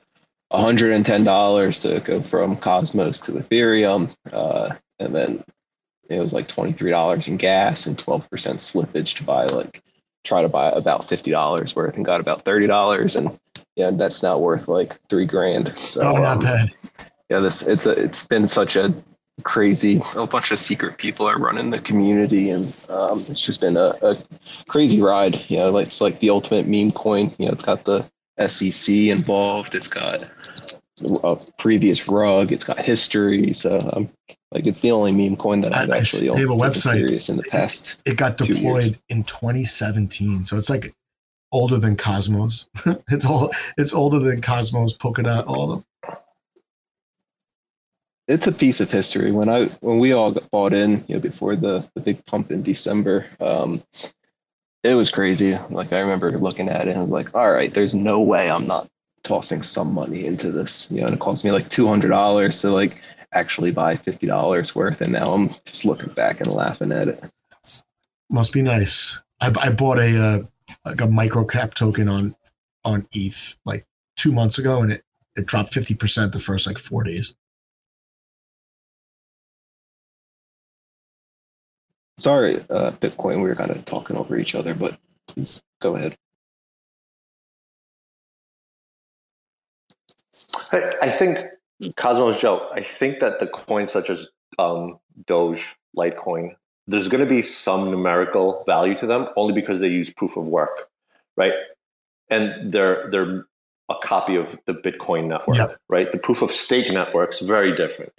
[0.52, 5.44] $110 to go from Cosmos to Ethereum, uh, and then
[6.08, 9.82] it was like $23 in gas and 12% slippage to buy like
[10.24, 13.38] try to buy about $50 worth and got about $30 and
[13.76, 16.74] yeah that's now worth like three grand so oh, not um, bad.
[17.28, 18.94] yeah this it's a it's been such a
[19.44, 23.76] crazy a bunch of secret people are running the community and um, it's just been
[23.76, 24.16] a, a
[24.68, 28.04] crazy ride you know it's like the ultimate meme coin you know it's got the
[28.46, 30.28] sec involved it's got
[31.24, 34.08] a previous rug it's got history so um,
[34.52, 36.92] like it's the only meme coin that I've I- I- actually they have a website.
[36.92, 37.96] serious in the past.
[38.04, 40.94] It got deployed in 2017, so it's like
[41.52, 42.68] older than Cosmos.
[43.08, 45.84] it's all it's older than Cosmos, Polkadot, all of them.
[48.28, 49.32] It's a piece of history.
[49.32, 52.52] When I when we all got bought in, you know, before the the big pump
[52.52, 53.82] in December, um,
[54.84, 55.58] it was crazy.
[55.70, 58.50] Like I remember looking at it and I was like, all right, there's no way
[58.50, 58.88] I'm not
[59.24, 60.86] tossing some money into this.
[60.90, 63.00] You know, and it cost me like two hundred dollars to like
[63.32, 67.24] actually buy fifty dollars worth, and now I'm just looking back and laughing at it.
[68.30, 69.20] Must be nice.
[69.40, 70.42] I, I bought a uh,
[70.84, 72.34] like a micro cap token on
[72.84, 75.04] on ETH like two months ago, and it
[75.36, 77.34] it dropped 50 percent the first like four days.
[82.22, 86.16] Sorry, uh, Bitcoin, we were kind of talking over each other, but please go ahead.
[90.70, 91.38] I, I think
[91.96, 92.68] Cosmos Joe.
[92.72, 94.28] I think that the coins such as
[94.60, 96.54] um, Doge, Litecoin,
[96.86, 100.46] there's going to be some numerical value to them only because they use proof of
[100.46, 100.88] work,
[101.36, 101.54] right?
[102.30, 103.46] And they're they're
[103.88, 105.76] a copy of the Bitcoin network, Yep.
[105.88, 106.12] right?
[106.12, 108.12] The proof of stake network's very different,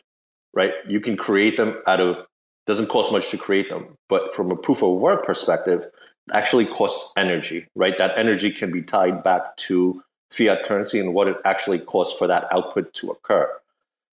[0.54, 0.74] right?
[0.90, 2.28] You can create them out of
[2.66, 5.86] doesn't cost much to create them, but from a proof of work perspective,
[6.32, 7.98] actually costs energy, right?
[7.98, 12.28] That energy can be tied back to fiat currency and what it actually costs for
[12.28, 13.50] that output to occur.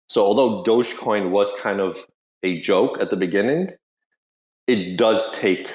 [0.08, 2.04] So although Dogecoin was kind of
[2.42, 3.72] a joke at the beginning,
[4.66, 5.68] it does take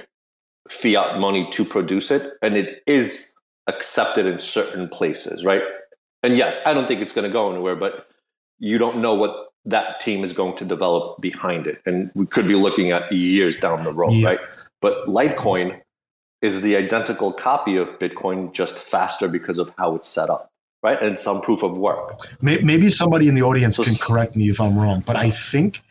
[0.68, 3.34] fiat money to produce it, and it is
[3.68, 5.62] accepted in certain places, right?
[6.24, 8.08] And yes, I don't think it's going to go anywhere, but
[8.60, 11.82] you don't know what that team is going to develop behind it.
[11.86, 14.28] And we could be looking at years down the road, Yeah.
[14.30, 14.40] right?
[14.82, 15.80] But Litecoin
[16.42, 20.52] is the identical copy of Bitcoin, just faster because of how it's set up,
[20.84, 21.02] right?
[21.02, 22.20] And some proof of work.
[22.42, 25.82] Maybe somebody in the audience So- can correct me if I'm wrong, but I think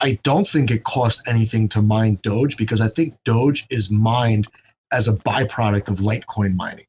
[0.00, 4.48] I don't think it cost anything to mine Doge because I think Doge is mined
[4.90, 6.86] as a byproduct of Litecoin mining.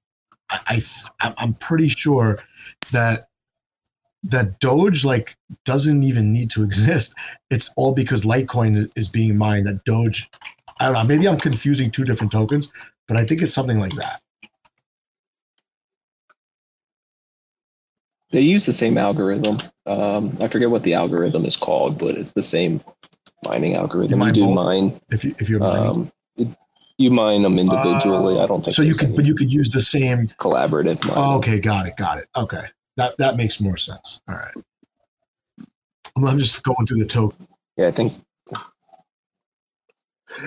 [0.50, 0.84] I, I
[1.22, 2.40] I'm- I'm pretty sure
[2.92, 3.28] that
[4.24, 7.16] that Doge like doesn't even need to exist.
[7.50, 9.68] It's all because Litecoin is being mined.
[9.68, 10.30] That Doge,
[10.80, 11.04] I don't know.
[11.04, 12.72] Maybe I'm confusing two different tokens,
[13.08, 14.22] but I think it's something like that.
[18.32, 19.60] They use the same algorithm.
[19.86, 22.82] Um, I forget what the algorithm is called, but it's the same
[23.46, 24.10] mining algorithm.
[24.10, 24.56] You You, mine do both?
[24.56, 25.02] mine.
[25.12, 26.48] If you if you're mining, Um, it-
[26.98, 28.40] you mine them individually.
[28.40, 31.04] I don't think so you could, but you could use the same collaborative.
[31.04, 31.16] Mining.
[31.18, 32.28] Oh, okay, got it, got it.
[32.36, 32.66] Okay,
[32.98, 34.22] that that makes more sense.
[34.28, 34.54] All right.
[36.16, 37.48] I'm, I'm just going through the token.
[37.78, 38.14] Yeah, I think.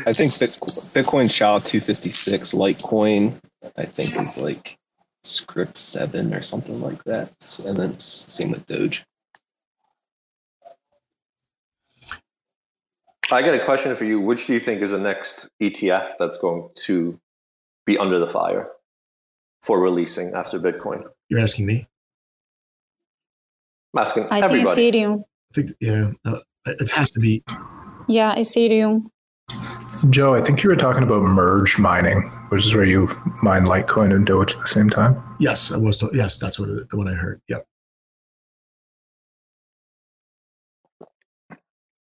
[0.04, 3.38] I think Bitcoin SHA 256, Litecoin,
[3.76, 4.78] I think is like
[5.24, 7.32] Scrypt seven or something like that.
[7.64, 9.04] And then same with Doge.
[13.30, 14.20] I got a question for you.
[14.20, 17.18] Which do you think is the next ETF that's going to
[17.85, 18.70] be under the fire
[19.62, 21.04] for releasing after Bitcoin?
[21.28, 21.88] You're asking me.
[23.94, 24.90] I'm asking I everybody.
[24.90, 25.20] think Ethereum.
[25.20, 27.42] I think yeah, uh, it has to be.
[28.09, 29.07] Yeah, Ethereum.
[30.11, 32.20] Joe, I think you were talking about merge mining,
[32.51, 33.09] which is where you
[33.42, 35.20] mine Litecoin and Doge at the same time.
[35.38, 36.03] Yes, I was.
[36.12, 37.40] Yes, that's what it, what I heard.
[37.49, 37.66] Yep.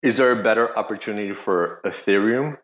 [0.02, 2.58] Is there a better opportunity for Ethereum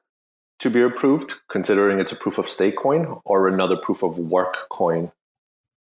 [0.59, 4.69] to be approved, considering it's a proof of stake coin, or another proof of work
[4.71, 5.12] coin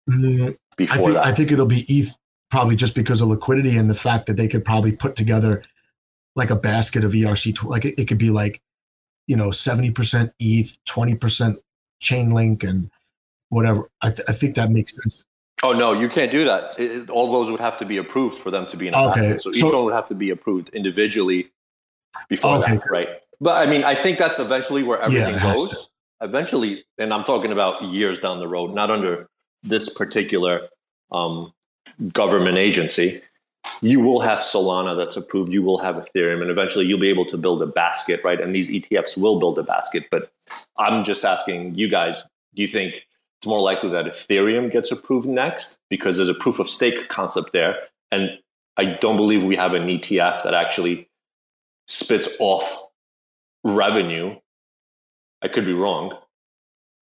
[0.10, 1.26] Mm, I before think that?
[1.26, 2.16] I think it'll be ETH
[2.50, 5.64] probably just because of liquidity and the fact that they could probably put together
[6.36, 7.64] like a basket of ERC.
[7.64, 8.62] Like it, it could be like
[9.28, 11.60] you know seventy percent ETH, twenty percent
[12.04, 12.90] Chainlink, and
[13.50, 13.90] whatever.
[14.02, 15.26] I, th- I think that makes sense.
[15.64, 16.80] oh no, you can't do that.
[16.80, 19.22] It- all those would have to be approved for them to be in a Okay,
[19.34, 19.42] basket.
[19.42, 21.52] So each one would have to be approved individually
[22.28, 23.10] before Okay, that, right?
[23.42, 25.90] But I mean, I think that's eventually where everything has goes.
[26.22, 29.30] Eventually, and I'm talking about years down the road, not under
[29.64, 30.68] this particular
[31.14, 31.54] um,
[32.14, 33.22] government agency.
[33.82, 35.52] You will have Solana that's approved.
[35.52, 38.40] You will have Ethereum, and eventually you'll be able to build a basket, right?
[38.40, 40.06] And these ETFs will build a basket.
[40.10, 40.32] But
[40.78, 42.24] I'm just asking you guys:
[42.56, 43.06] Do you think
[43.40, 47.52] it's more likely that Ethereum gets approved next because there's a proof of stake concept
[47.52, 47.76] there,
[48.12, 48.30] and
[48.78, 51.10] I don't believe we have an ETF that actually
[51.88, 52.88] spits off
[53.64, 54.38] revenue.
[55.42, 56.18] I could be wrong,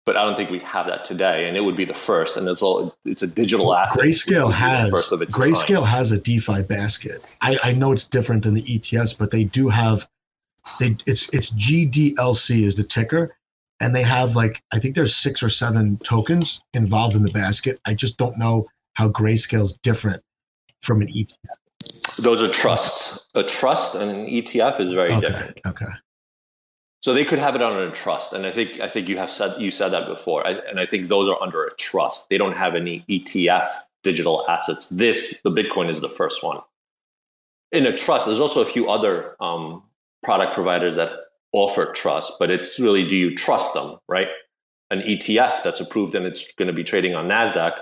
[0.07, 2.37] but I don't think we have that today, and it would be the first.
[2.37, 4.03] And it's all it's a digital asset.
[4.03, 5.37] Grayscale would be the has first of its.
[5.37, 7.37] Grayscale has a DeFi basket.
[7.43, 10.09] I, I know it's different than the ETFs, but they do have
[10.79, 13.37] they it's it's GDLC is the ticker,
[13.81, 17.81] and they have like I think there's six or seven tokens involved in the basket.
[17.87, 20.23] I just don't know how Grayscale's different
[20.83, 21.37] from an ETF.
[22.19, 23.27] Those are trusts.
[23.35, 25.61] A trust and an ETF is very Okay, different.
[25.67, 25.87] okay.
[27.03, 29.31] So they could have it under a trust, and I think I think you have
[29.31, 32.29] said you said that before, I, and I think those are under a trust.
[32.29, 33.69] They don't have any ETF
[34.03, 34.89] digital assets.
[34.89, 36.59] This the Bitcoin is the first one.
[37.73, 39.83] In a trust, there's also a few other um,
[40.23, 41.11] product providers that
[41.53, 44.29] offer trust, but it's really do you trust them, right?
[44.91, 47.73] An ETF that's approved and it's going to be trading on Nasdaq,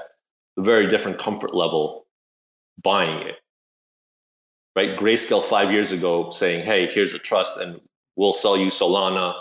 [0.59, 2.07] a very different comfort level
[2.83, 3.37] buying it.
[4.77, 4.97] Right?
[4.97, 7.81] Grayscale five years ago saying, "Hey, here's a trust, and
[8.19, 9.33] we'll sell you Solana,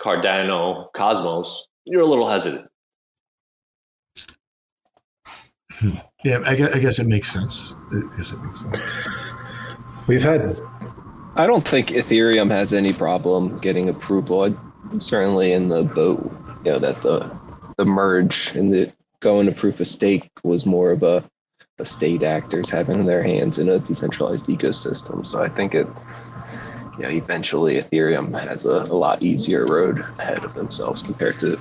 [0.00, 2.68] Cardano, Cosmos." You're a little hesitant.
[5.72, 5.96] Hmm.
[6.24, 7.74] Yeah, I guess, I guess it makes sense.
[7.90, 8.80] I guess it makes sense.
[10.06, 10.58] We've had
[11.34, 14.44] I don't think Ethereum has any problem getting approval.
[14.44, 16.20] I'm certainly in the boat,
[16.64, 17.30] you know, that the
[17.78, 21.24] the merge and the going to proof of stake was more of a,
[21.78, 25.26] a state actors having their hands in a decentralized ecosystem.
[25.26, 25.86] So I think it,
[26.96, 31.58] you know, eventually Ethereum has a, a lot easier road ahead of themselves compared to,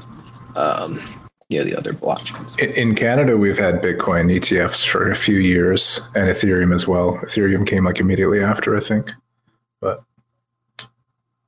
[0.56, 1.02] um,
[1.50, 2.58] you know, the other blockchains.
[2.60, 3.38] in- in Canada.
[3.38, 7.14] We've had Bitcoin ETFs for a few years, and Ethereum as well.
[7.24, 9.12] Ethereum came like immediately after, I think,
[9.80, 10.04] but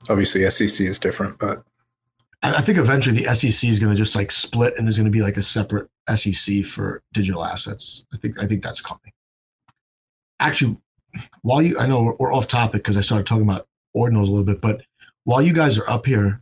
[0.10, 1.38] obviously SEC is different.
[1.40, 1.64] But
[2.42, 5.06] I I think eventually the SEC is going to just like split, and there's going
[5.06, 8.06] to be like a separate SEC for digital assets.
[8.14, 9.12] I think I think that's coming.
[10.40, 10.78] Actually,
[11.42, 14.32] while you, I know we're, we're off topic because I started talking about ordinals a
[14.32, 14.82] little bit, but
[15.26, 16.42] while you guys are up here,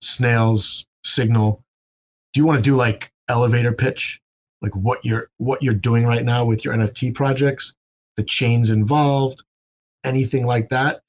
[0.00, 1.62] snails, signal,
[2.32, 4.20] do you want to do like elevator pitch,
[4.62, 7.74] like what you're what you're doing right now with your NFT projects,
[8.16, 9.42] the chains involved,
[10.04, 11.00] anything like that?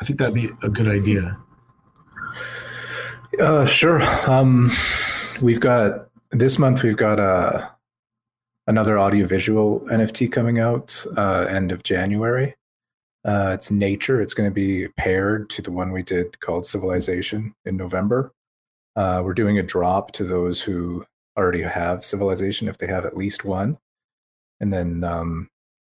[0.00, 1.36] I think that'd be a good idea.
[3.38, 4.00] Uh, sure.
[4.28, 4.70] Um,
[5.40, 6.82] we've got this month.
[6.82, 7.68] We've got uh,
[8.66, 12.56] another audiovisual NFT coming out uh, end of January.
[13.24, 14.22] Uh, it's Nature.
[14.22, 18.32] It's going to be paired to the one we did called Civilization in November.
[18.96, 21.04] Uh, we're doing a drop to those who
[21.36, 23.78] already have Civilization if they have at least one,
[24.60, 25.48] and then um,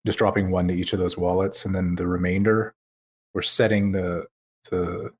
[0.06, 2.74] just dropping one to each of those wallets, and then the remainder.
[3.34, 4.26] We're setting the
[4.70, 5.12] the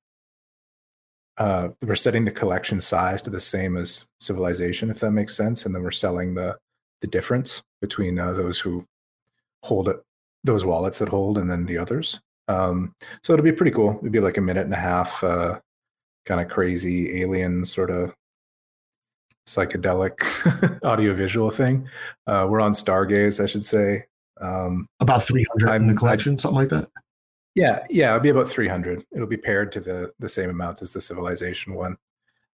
[1.38, 5.64] uh, we're setting the collection size to the same as civilization, if that makes sense,
[5.64, 6.58] and then we're selling the
[7.00, 8.86] the difference between uh, those who
[9.62, 10.02] hold it,
[10.44, 12.20] those wallets that hold, and then the others.
[12.48, 13.96] Um, so it'll be pretty cool.
[13.98, 15.60] It'll be like a minute and a half, uh,
[16.26, 18.14] kind of crazy alien sort of
[19.48, 20.20] psychedelic
[20.84, 21.88] audiovisual thing.
[22.26, 24.04] Uh, we're on Stargaze, I should say.
[24.40, 26.88] Um, About 300 I'm- in the collection, something like that.
[27.54, 29.04] yeah, yeah, it'll be about 300.
[29.14, 31.96] It'll be paired to the the same amount as the Civilization one.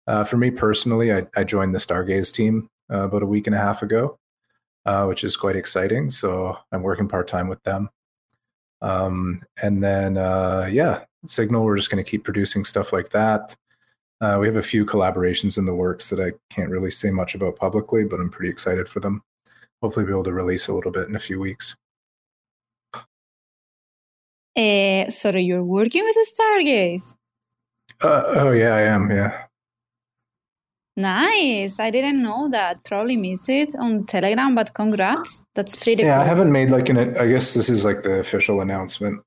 [0.07, 3.57] Uh, for me personally, I, I joined the Stargaze team uh, about a week and
[3.57, 4.18] a half ago,
[4.87, 6.11] uh, which is quite exciting.
[6.11, 7.89] So I'm working part time with them.
[8.82, 13.57] Um, and then, uh, yeah, Signal, we're just going to keep producing stuff like that.
[14.20, 17.35] Uh, we have a few collaborations in the works that I can't really say much
[17.35, 19.22] about publicly, but I'm pretty excited for them.
[19.82, 21.76] Hopefully, be able to release a little bit in a few weeks.
[24.57, 27.16] Uh, so you're working with Stargaze.
[28.01, 29.11] Uh, oh, yeah, I am.
[29.11, 29.45] Yeah.
[30.97, 31.80] Nice.
[31.80, 32.84] I didn't know that.
[32.84, 35.45] Probably miss it on Telegram, but congrats.
[35.55, 36.22] That's pretty Yeah, cool.
[36.24, 37.16] I haven't made like an.
[37.18, 39.20] I guess this is like the official announcement.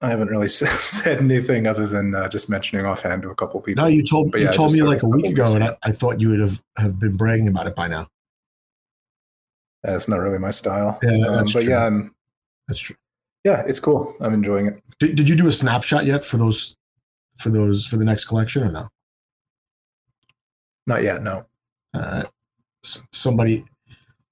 [0.00, 3.84] I haven't really said anything other than uh, just mentioning offhand to a couple people.
[3.84, 5.76] No, you told But you yeah, told me like a week ago, and I.
[5.82, 8.08] I thought you would have, have been bragging about it by now.
[9.82, 10.98] That's not really my style.
[11.02, 11.70] Yeah, Um, that's but true.
[11.70, 12.14] yeah, I'm.
[12.68, 12.96] That's true.
[13.44, 14.14] Yeah, it's cool.
[14.20, 14.82] I'm enjoying it.
[15.00, 16.76] Did, did you do a snapshot yet for those
[17.38, 18.88] for those for the next collection or no?
[20.90, 21.22] Not yet.
[21.22, 21.46] No.
[21.94, 22.24] Uh,
[23.12, 23.64] somebody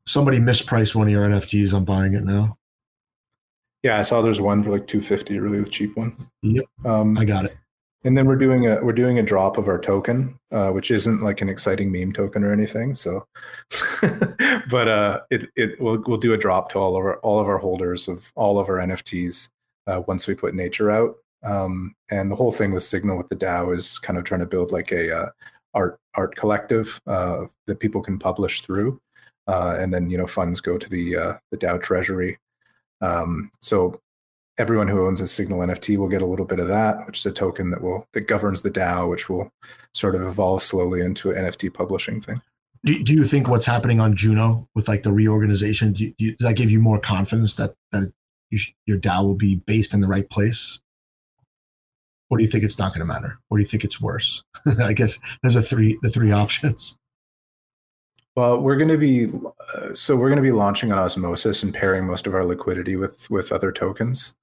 [0.09, 1.73] somebody mispriced one of your NFTs.
[1.73, 2.59] I'm buying it now.
[3.85, 6.29] Yeah, I saw there's one for like 250, really the cheap one.
[6.43, 6.65] Yep.
[6.85, 7.57] Um, I got it.
[8.03, 11.23] and then we're doing a we're doing a drop of our token, uh, which isn't
[11.23, 12.97] like an exciting meme token or anything.
[12.97, 13.25] So,
[14.69, 17.47] but uh, it it we'll we'll do a drop to all of our all of
[17.47, 19.51] our holders of all of our NFTs
[19.87, 21.15] uh, once we put nature out.
[21.45, 24.47] Um, and the whole thing with Signal with the DAO is kind of trying to
[24.47, 25.27] build like a uh,
[25.75, 29.01] art art collective uh, that people can publish through,
[29.47, 32.39] uh, and then you know funds go to the uh, the DAO treasury.
[33.01, 34.01] Um, so
[34.59, 37.27] everyone who owns a Signal NFT will get a little bit of that, which is
[37.27, 39.51] a token that will that governs the DAO, which will
[39.95, 42.41] sort of evolve slowly into an NFT publishing thing.
[42.85, 45.93] Do, do you think what's happening on Juno with like the reorganization?
[45.93, 48.13] Do you, does that give you more confidence that that
[48.51, 50.81] you sh- your DAO will be based in the right place?
[52.31, 53.39] Or do you think it's not going to matter?
[53.51, 54.43] Or do you think it's worse?
[54.83, 56.99] I guess there's a three the three options.
[58.37, 59.33] Well, we're going to be
[59.75, 62.97] uh, so we're going to be launching on Osmosis and pairing most of our liquidity
[62.97, 64.35] with with other tokens.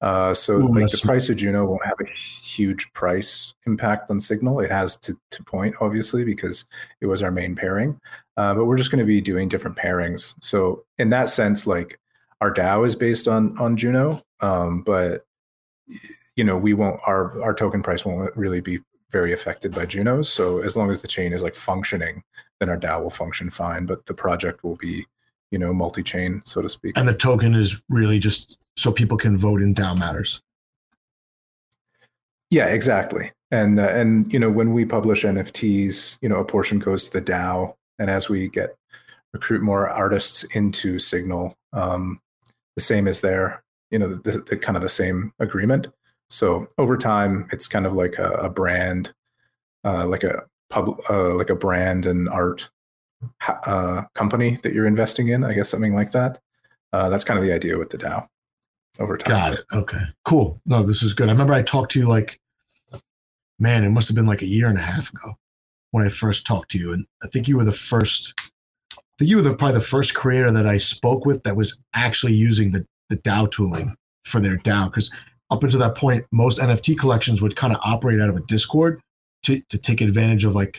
[0.00, 4.10] Uh, so Ooh, like the that's- price of Juno won't have a huge price impact
[4.10, 4.60] on Signal.
[4.60, 6.66] It has to, to point obviously because
[7.00, 7.98] it was our main pairing,
[8.36, 10.34] uh, but we're just going to be doing different pairings.
[10.40, 11.98] So in that sense, like
[12.40, 15.24] our DAO is based on on Juno, um, but
[16.38, 18.78] you know we won't our our token price won't really be
[19.10, 20.28] very affected by Junos.
[20.28, 22.22] So as long as the chain is like functioning,
[22.60, 23.86] then our DAO will function fine.
[23.86, 25.04] But the project will be
[25.50, 26.96] you know multi-chain, so to speak.
[26.96, 30.40] And the token is really just so people can vote in DAO matters.
[32.50, 33.32] Yeah, exactly.
[33.50, 37.12] And uh, and you know when we publish NFTs, you know a portion goes to
[37.18, 38.76] the DAO, and as we get
[39.34, 42.20] recruit more artists into Signal, um,
[42.76, 43.64] the same is there.
[43.90, 45.88] You know the, the kind of the same agreement.
[46.30, 49.12] So over time, it's kind of like a, a brand,
[49.84, 52.68] uh, like a pub, uh, like a brand and art
[53.48, 55.44] uh, company that you're investing in.
[55.44, 56.38] I guess something like that.
[56.92, 58.26] Uh, that's kind of the idea with the DAO.
[58.98, 59.30] Over time.
[59.30, 59.64] Got it.
[59.72, 60.00] Okay.
[60.24, 60.60] Cool.
[60.66, 61.28] No, this is good.
[61.28, 62.40] I remember I talked to you like,
[63.58, 65.36] man, it must have been like a year and a half ago
[65.92, 68.34] when I first talked to you, and I think you were the first.
[68.92, 71.80] I think you were the, probably the first creator that I spoke with that was
[71.94, 74.86] actually using the the DAO tooling for their DAO.
[74.86, 75.12] Because
[75.50, 79.00] up until that point, most NFT collections would kind of operate out of a Discord
[79.44, 80.78] to to take advantage of like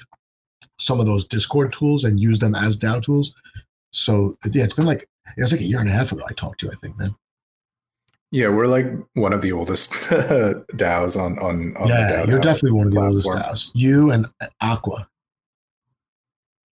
[0.80, 3.34] some of those Discord tools and use them as DAO tools.
[3.91, 5.07] So yeah, it's been like
[5.38, 6.72] it was like a year and a half ago I talked to you.
[6.72, 7.15] I think, man.
[8.32, 12.39] Yeah, we're like one of the oldest DAOs on on, on yeah, the DAO you're
[12.39, 13.28] DAO definitely one of the oldest.
[13.28, 13.72] DAOs.
[13.74, 15.07] You and uh, Aqua.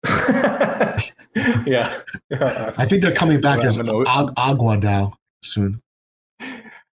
[0.06, 0.98] yeah,
[1.66, 2.02] yeah.
[2.78, 5.82] I think they're coming back as Agua DAO soon.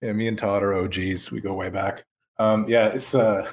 [0.01, 1.31] Yeah, me and Todd are OGs.
[1.31, 2.05] We go way back.
[2.39, 3.49] Um, yeah, it's uh,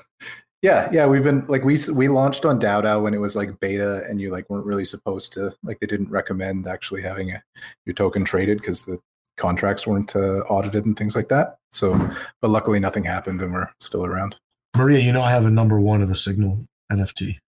[0.62, 1.07] yeah, yeah.
[1.07, 4.30] We've been like we we launched on DAO when it was like beta, and you
[4.30, 7.42] like weren't really supposed to like they didn't recommend actually having a,
[7.84, 8.99] your token traded because the
[9.36, 11.59] contracts weren't uh, audited and things like that.
[11.70, 11.94] So,
[12.40, 14.36] but luckily nothing happened, and we're still around.
[14.76, 17.38] Maria, you know I have a number one of a Signal NFT.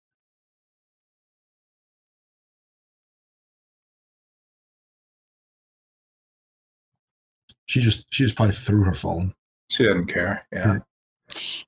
[7.70, 9.32] She just she just probably threw her phone.
[9.70, 10.44] She didn't care.
[10.52, 10.78] Yeah.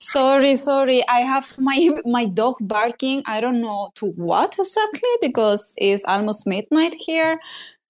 [0.00, 1.06] Sorry, sorry.
[1.06, 3.22] I have my my dog barking.
[3.26, 7.38] I don't know to what exactly because it's almost midnight here.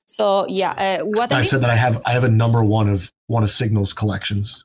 [0.05, 2.91] So yeah, uh, what I I said that I have I have a number one
[2.91, 4.63] of one of Signal's collections.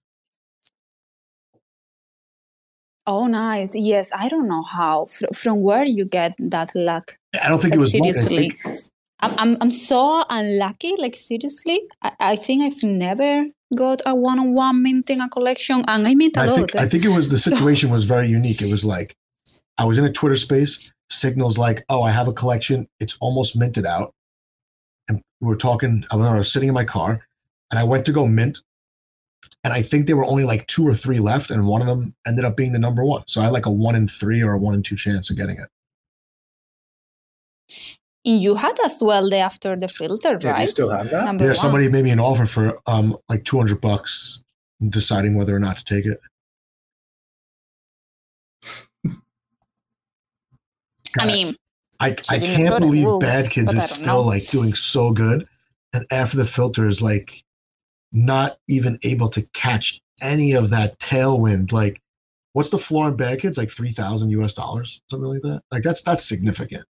[3.05, 3.73] Oh, nice.
[3.73, 7.17] Yes, I don't know how Fr- from where you get that luck.
[7.41, 8.09] I don't think it Like, was luck.
[8.09, 8.81] I seriously, think-
[9.19, 10.93] I'm I'm I'm so unlucky.
[10.97, 13.45] Like seriously, I, I think I've never
[13.75, 16.55] got a one-on-one minting a collection, and I mint a I lot.
[16.55, 16.81] think eh?
[16.81, 18.61] I think it was the So- situation was very unique.
[18.61, 19.15] It was like
[19.77, 20.93] I was in a Twitter space.
[21.09, 22.87] Signals like, oh, I have a collection.
[22.99, 24.13] It's almost minted out,
[25.07, 26.03] and we were talking.
[26.11, 27.25] I was sitting in my car,
[27.71, 28.59] and I went to go mint,
[29.63, 32.13] and I think there were only like two or three left, and one of them
[32.27, 33.23] ended up being the number one.
[33.25, 35.37] So I had like a one in three or a one in two chance of
[35.37, 35.69] getting it.
[38.27, 40.69] And you had as well the after the filter, Yeah, do you right?
[40.69, 41.25] still have that?
[41.25, 41.57] Number Yeah, one.
[41.57, 44.43] somebody made me an offer for um like two hundred bucks,
[44.89, 46.19] deciding whether or not to take it.
[51.19, 51.55] I mean,
[52.01, 54.27] I, I Sitting can't believe Woo, Bad Kids is still know.
[54.27, 55.47] like doing so good,
[55.93, 57.41] and after the filter is like
[58.11, 61.71] not even able to catch any of that tailwind.
[61.71, 62.01] Like,
[62.53, 63.57] what's the floor in Bad Kids?
[63.57, 65.63] Like three thousand US dollars, something like that.
[65.71, 66.85] Like that's that's significant.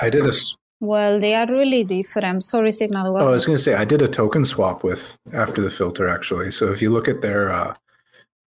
[0.00, 0.28] I did a.
[0.28, 2.44] s- well, they are really different.
[2.44, 3.12] Sorry, Signal.
[3.12, 3.22] What?
[3.22, 6.08] Oh, I was going to say I did a token swap with after the filter
[6.08, 6.50] actually.
[6.52, 7.74] So if you look at their uh,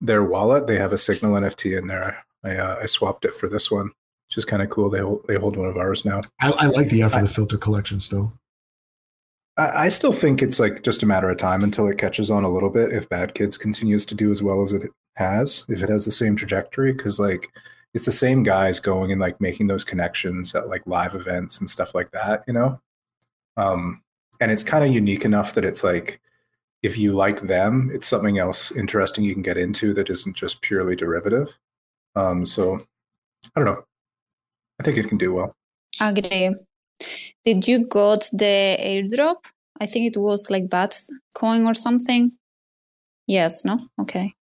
[0.02, 2.24] their wallet, they have a Signal NFT in there.
[2.44, 3.92] I uh, I swapped it for this one,
[4.28, 4.90] which is kind of cool.
[4.90, 6.22] They hold they hold one of ours now.
[6.42, 8.34] I, I like the after the filter collection still.
[9.58, 12.44] I, I still think it's like just a matter of time until it catches on
[12.44, 12.92] a little bit.
[12.92, 16.12] If Bad Kids continues to do as well as it has, if it has the
[16.12, 17.50] same trajectory, because like
[17.96, 21.70] it's the same guys going and like making those connections at like live events and
[21.70, 22.80] stuff like that, you know.
[23.56, 24.04] Um,
[24.42, 26.20] and it's kind of unique enough that it's like
[26.84, 30.60] if you like them, it's something else interesting you can get into that isn't just
[30.60, 31.58] purely derivative.
[32.18, 32.80] Um, so
[33.56, 33.84] I don't know.
[34.82, 35.56] I think it can do well.
[36.02, 36.54] Agree.
[37.46, 39.46] Did you got the airdrop?
[39.80, 41.00] I think it was like Bat
[41.34, 42.34] coin or something.
[43.26, 43.80] Yes, no?
[44.02, 44.34] Okay.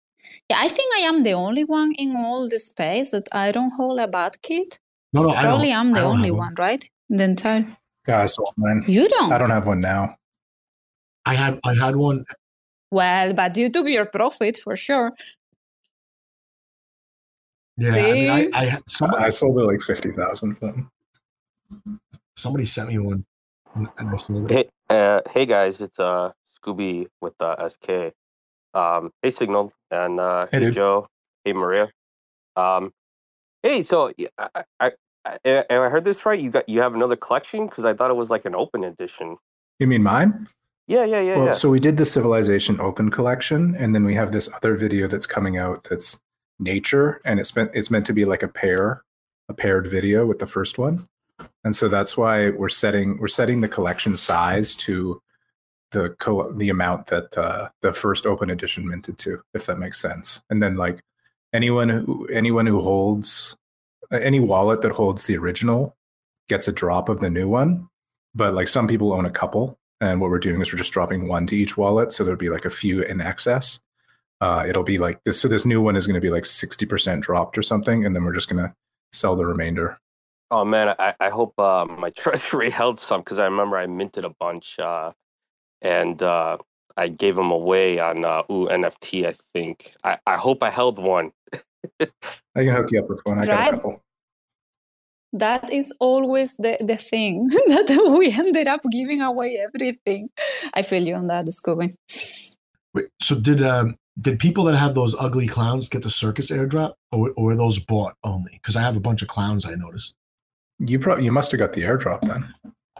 [0.49, 3.70] Yeah, I think I am the only one in all the space that I don't
[3.70, 4.78] hold a bad kit.
[5.12, 6.89] No, no, I probably I'm the I only have one, right?
[7.11, 7.66] In the entire.
[8.09, 8.85] Yeah, I sold mine.
[8.89, 9.33] You don't.
[9.33, 10.16] I don't have one now.
[11.24, 12.24] I had I had one.
[12.91, 15.12] Well, but you took your profit for sure.
[17.78, 20.91] Yeah, I, mean, I, I had- somebody, I sold it like fifty thousand for them.
[22.37, 23.24] somebody sent me one,
[23.74, 24.70] and I sold it.
[24.89, 28.12] Hey, uh, hey guys, it's uh Scooby with uh, SK.
[28.74, 30.70] Um, hey Signal and uh, Hey, hey.
[30.70, 31.07] Joe.
[31.45, 31.90] Hey Maria.
[32.57, 32.93] Um,
[33.62, 34.93] hey, so I, I,
[35.24, 36.38] I, I heard this right.
[36.38, 39.36] You got you have another collection because I thought it was like an open edition.
[39.78, 40.49] You mean mine?
[40.88, 41.53] Yeah, yeah, yeah, well, yeah.
[41.53, 45.26] so we did the Civilization Open collection, and then we have this other video that's
[45.26, 46.20] coming out that's
[46.59, 49.03] nature, and it's meant it's meant to be like a pair,
[49.49, 51.07] a paired video with the first one,
[51.64, 55.22] and so that's why we're setting we're setting the collection size to
[55.93, 60.01] the co- the amount that uh, the first open edition minted to, if that makes
[60.01, 60.43] sense.
[60.51, 61.03] And then like
[61.53, 63.57] anyone who anyone who holds
[64.11, 65.97] any wallet that holds the original
[66.49, 67.88] gets a drop of the new one,
[68.34, 69.78] but like some people own a couple.
[70.01, 72.49] And what we're doing is we're just dropping one to each wallet, so there'll be
[72.49, 73.80] like a few in excess.
[74.40, 75.40] Uh, it'll be like this.
[75.40, 78.14] So this new one is going to be like sixty percent dropped or something, and
[78.14, 78.74] then we're just going to
[79.12, 80.01] sell the remainder.
[80.51, 84.24] Oh man, I, I hope uh, my treasury held some because I remember I minted
[84.24, 85.12] a bunch uh,
[85.83, 86.57] and uh,
[86.97, 89.26] I gave them away on uh, Ooh NFT.
[89.26, 91.33] I think I, I hope I held one.
[92.01, 92.07] I
[92.55, 93.39] can hook you up with one.
[93.39, 93.68] I got Right.
[93.68, 94.03] a couple.
[95.35, 100.28] That is always the, the thing that we ended up giving away everything.
[100.74, 101.95] I feel you on that, Scooby.
[102.95, 106.93] Wait, so did um did people that have those ugly clowns get the circus airdrop,
[107.12, 108.53] or, or were those bought only?
[108.53, 109.64] Because I have a bunch of clowns.
[109.64, 110.14] I noticed.
[110.78, 112.53] You probably you must have got the airdrop then.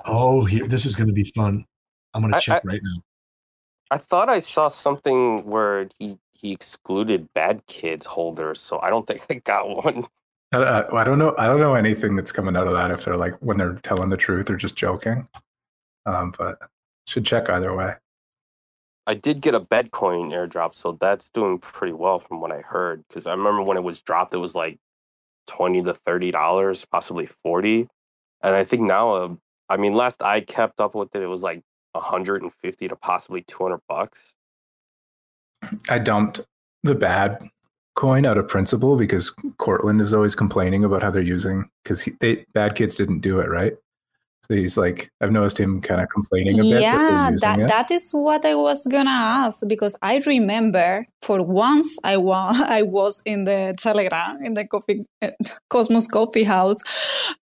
[0.07, 1.67] Oh, here this is going to be fun.
[2.15, 3.03] I'm gonna check I- right now.
[3.91, 9.07] I thought I saw something where he he excluded bad kids holders, so I don't
[9.07, 10.07] think I got one.
[10.53, 11.35] I, I, I don't know.
[11.39, 12.91] I don't know anything that's coming out of that.
[12.91, 15.29] If they're like when they're telling the truth or just joking.
[16.07, 16.59] Um, but
[17.07, 17.95] should check either way.
[19.07, 23.05] I did get a Bedcoin airdrop, so that's doing pretty well from what I heard.
[23.09, 24.79] Because I remember when it was dropped, it was like
[25.47, 27.89] twenty to thirty dollars, possibly forty,
[28.43, 29.35] and I think now, uh,
[29.69, 31.63] I mean, last I kept up with it, it was like
[32.01, 34.35] hundred and fifty to possibly two hundred bucks.
[35.89, 36.41] I dumped
[36.83, 37.49] the bad
[37.95, 42.45] coin out of principle because Cortland is always complaining about how they're using because they
[42.53, 43.75] bad kids didn't do it right.
[44.49, 46.83] So he's like, I've noticed him kind of complaining a bit.
[46.83, 52.17] Yeah, that that is what I was gonna ask because I remember for once I
[52.17, 55.31] wa- I was in the Telegram in the coffee uh,
[55.71, 56.79] Cosmos Coffee House.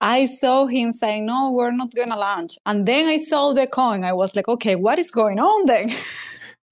[0.00, 4.02] I saw him saying, "No, we're not gonna launch," and then I saw the coin.
[4.02, 5.90] I was like, "Okay, what is going on then?"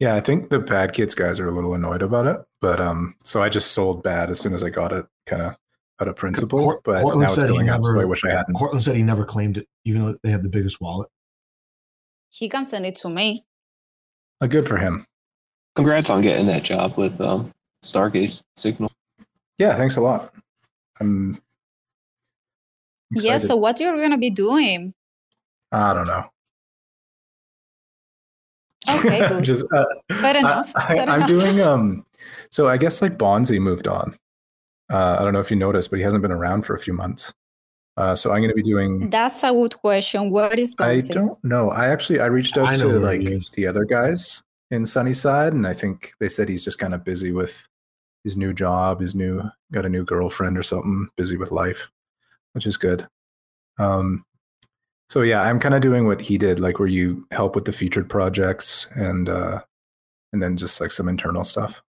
[0.01, 3.15] Yeah, I think the bad kids guys are a little annoyed about it, but um,
[3.25, 5.57] so I just sold bad as soon as I got it, kind of
[6.01, 6.59] out of principle.
[6.59, 8.55] Cort- but Cortland now it's said he going up, so never- I wish I hadn't.
[8.55, 11.09] Cortland said he never claimed it, even though they have the biggest wallet.
[12.31, 13.43] he can send it to me.
[14.43, 15.07] Uh, good for him.
[15.75, 17.51] Congrats on getting that job with um,
[17.83, 18.91] Stargaze Signal.
[19.59, 20.35] Yeah, thanks a lot.
[21.01, 21.41] I'm
[23.13, 23.39] Yeah.
[23.39, 24.93] So what you're gonna be doing?
[25.73, 26.25] I don't know.
[28.89, 29.45] Okay, good.
[29.45, 30.73] Just uh, Fair enough.
[30.77, 31.29] I, fair am enough.
[31.29, 32.05] doing um.
[32.51, 34.17] So I guess like Bonzi moved on.
[34.91, 36.93] Uh, I don't know if you noticed, but he hasn't been around for a few
[36.93, 37.35] months.
[37.97, 39.09] Uh, so I'm going to be doing.
[39.11, 40.31] That's a good question.
[40.31, 41.71] Where is I don't know.
[41.71, 43.23] I actually I reached out I to like
[43.55, 47.33] the other guys in Sunnyside, and I think they said he's just kind of busy
[47.33, 47.67] with
[48.23, 51.91] his new job, his new got a new girlfriend or something, busy with life,
[52.53, 53.07] which is good.
[53.79, 54.25] Um,
[55.09, 57.73] so yeah, I'm kind of doing what he did, like where you help with the
[57.73, 59.63] featured projects and uh,
[60.33, 61.83] and then just like some internal stuff.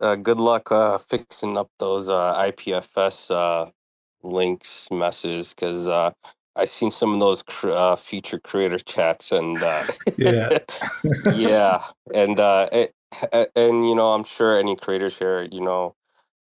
[0.00, 3.70] Uh, good luck uh, fixing up those uh, IPFS uh,
[4.22, 6.10] links messes because uh,
[6.54, 9.84] I've seen some of those cr- uh, feature creator chats and uh,
[10.18, 10.58] Yeah.
[11.32, 11.84] yeah,
[12.14, 12.94] and uh, it,
[13.56, 15.94] and you know I'm sure any creators here, you know,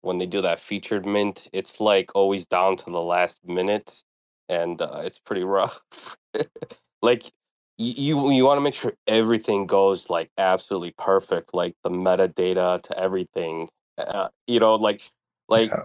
[0.02, 4.02] when they do that featured mint, it's like always down to the last minute,
[4.48, 5.80] and uh, it's pretty rough.
[7.02, 7.32] like
[7.78, 12.98] you you want to make sure everything goes like absolutely perfect, like the metadata to
[12.98, 13.68] everything.
[13.98, 15.02] Uh, you know, like
[15.48, 15.84] like Yeah.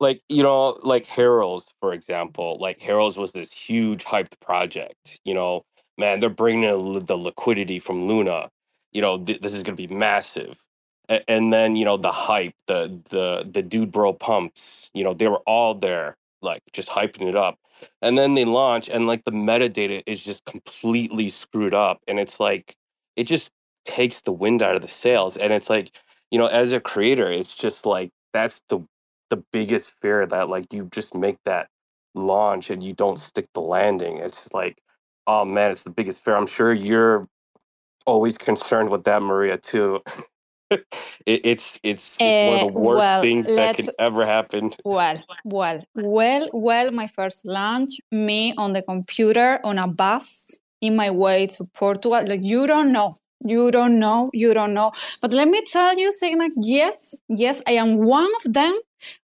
[0.00, 2.58] like you know like Heroes for example.
[2.60, 5.20] Like Heroes was this huge hyped project.
[5.24, 5.62] You know,
[5.98, 8.50] man, they're bringing in the liquidity from Luna.
[8.92, 10.58] You know, th- this is going to be massive.
[11.10, 14.90] A- and then you know the hype, the the the dude bro pumps.
[14.94, 17.58] You know, they were all there, like just hyping it up
[18.02, 22.40] and then they launch and like the metadata is just completely screwed up and it's
[22.40, 22.76] like
[23.16, 23.50] it just
[23.84, 25.98] takes the wind out of the sails and it's like
[26.30, 28.80] you know as a creator it's just like that's the
[29.30, 31.68] the biggest fear that like you just make that
[32.14, 34.18] launch and you don't stick the landing.
[34.18, 34.78] It's like
[35.26, 36.36] oh man it's the biggest fear.
[36.36, 37.26] I'm sure you're
[38.06, 40.02] always concerned with that maria too
[41.26, 44.24] it, it's it's it's one Eh, of the worst well, things that could let's- ever
[44.26, 50.46] happen Well, well, well, well, my first lunch, me on the computer on a bus
[50.80, 52.22] in my way to Portugal.
[52.26, 53.12] Like, you don't know.
[53.44, 54.30] You don't know.
[54.32, 54.92] You don't know.
[55.20, 58.74] But let me tell you, Signa, yes, yes, I am one of them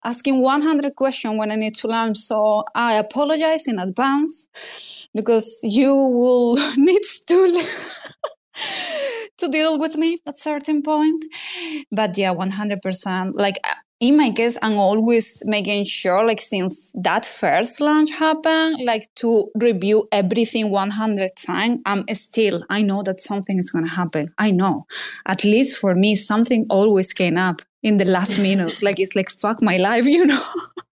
[0.05, 2.19] asking 100 questions when I need to lunch.
[2.19, 4.47] So I apologize in advance
[5.15, 7.63] because you will need to.
[9.39, 11.25] To deal with me at certain point.
[11.91, 17.27] But yeah 100% like uh, in my case i'm always making sure like since that
[17.27, 23.59] first launch happened like to review everything 100 times i'm still i know that something
[23.59, 24.33] is going to happen.
[24.39, 24.87] I know.
[25.27, 29.31] At least for me something always came up in the last minute like it's like
[29.31, 30.43] fuck my life you know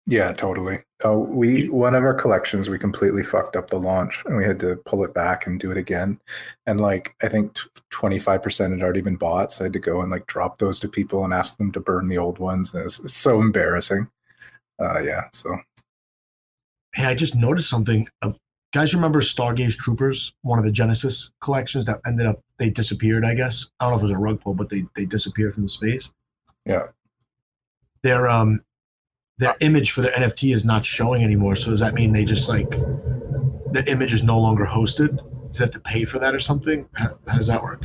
[0.09, 0.83] Yeah, totally.
[1.03, 4.61] Oh, we one of our collections we completely fucked up the launch, and we had
[4.61, 6.21] to pull it back and do it again.
[6.65, 7.59] And like I think
[7.91, 10.59] twenty five percent had already been bought, so I had to go and like drop
[10.59, 12.73] those to people and ask them to burn the old ones.
[12.73, 14.09] And it's, it's so embarrassing.
[14.81, 15.25] Uh, yeah.
[15.33, 15.59] So
[16.95, 18.09] Hey, I just noticed something.
[18.23, 18.33] Uh,
[18.73, 23.25] guys, remember Stargaze Troopers, one of the Genesis collections that ended up they disappeared.
[23.25, 25.55] I guess I don't know if it was a rug pull, but they they disappeared
[25.55, 26.13] from the space.
[26.67, 26.89] Yeah,
[28.03, 28.61] Their um
[29.39, 31.57] their image for their NFT is not showing anymore.
[31.57, 35.17] So does that mean they just like the image is no longer hosted?
[35.17, 36.89] Do they have to pay for that or something?
[36.95, 37.85] How, how does that work?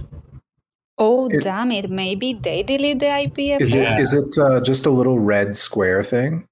[0.97, 3.99] oh It- damn it maybe they delete the ip is it Yeah.
[3.99, 6.47] is it uh, just a little red square thing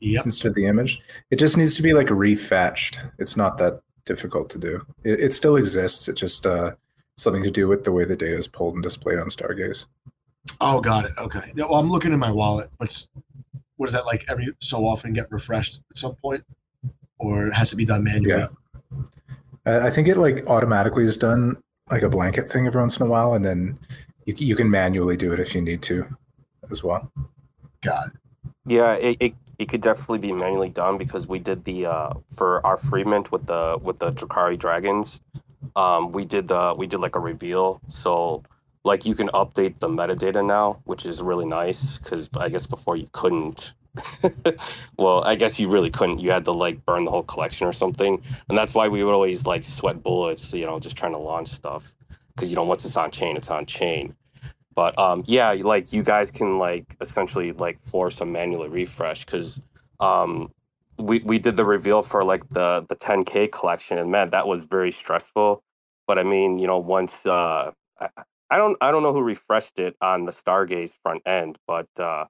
[0.00, 0.24] Yep.
[0.26, 1.00] instead of the image?
[1.30, 3.00] It just needs to be like refetched.
[3.18, 4.84] It's not that difficult to do.
[5.04, 6.06] It, it still exists.
[6.08, 6.72] It just uh,
[7.16, 9.86] something to do with the way the data is pulled and displayed on Stargaze.
[10.60, 11.12] Oh, got it.
[11.18, 11.52] Okay.
[11.54, 12.70] Yeah, well, I'm looking in my wallet.
[12.78, 13.08] What's
[13.76, 14.24] what is that like?
[14.28, 16.44] Every so often get refreshed at some point,
[17.18, 18.40] or it has to be done manually.
[18.40, 18.48] Yeah.
[19.66, 21.56] I I think it like automatically is done
[21.90, 23.78] like a blanket thing every once in a while, and then
[24.26, 26.06] you you can manually do it if you need to,
[26.70, 27.10] as well.
[27.80, 28.12] Got it.
[28.66, 32.64] Yeah, it, it, it could definitely be manually done because we did the uh for
[32.66, 35.20] our free mint with the with the Drakari dragons.
[35.76, 37.80] Um we did the we did like a reveal.
[37.88, 38.42] So
[38.88, 42.96] like you can update the metadata now, which is really nice because I guess before
[42.96, 43.74] you couldn't.
[44.96, 46.20] well, I guess you really couldn't.
[46.20, 48.20] You had to like burn the whole collection or something.
[48.48, 51.48] And that's why we would always like sweat bullets, you know, just trying to launch
[51.48, 51.94] stuff.
[52.34, 54.16] Because you know, once it's on chain, it's on chain.
[54.74, 59.60] But um, yeah, like you guys can like essentially like force a manually refresh because
[60.00, 60.50] um,
[60.98, 64.64] we we did the reveal for like the the 10k collection, and man, that was
[64.64, 65.62] very stressful.
[66.06, 67.72] But I mean, you know, once uh,
[68.50, 72.26] I don't I don't know who refreshed it on the Stargaze front end, but uh,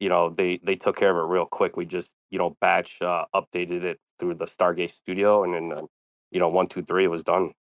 [0.00, 1.76] you know they they took care of it real quick.
[1.76, 5.82] We just you know batch uh, updated it through the Stargaze Studio, and then uh,
[6.30, 7.52] you know one two three it was done.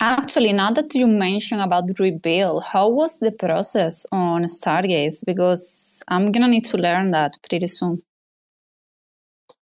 [0.00, 5.22] Actually, now that you mention about reveal, how was the process on Stargaze?
[5.26, 8.00] Because I'm gonna need to learn that pretty soon.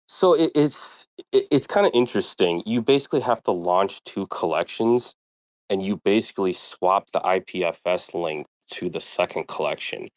[0.06, 2.62] So it, it's it, it's kind of interesting.
[2.64, 5.14] You basically have to launch two collections,
[5.72, 10.10] and you basically swap the IPFS link to the second collection,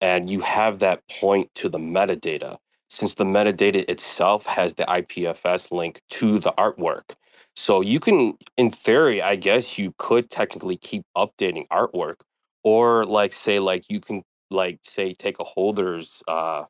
[0.00, 2.56] and you have that point to the metadata.
[2.90, 7.16] Since the metadata itself has the IPFS link to the artwork,
[7.56, 12.16] so you can, in theory, I guess you could technically keep updating artwork,
[12.64, 16.64] or like say like you can like say take a holder's uh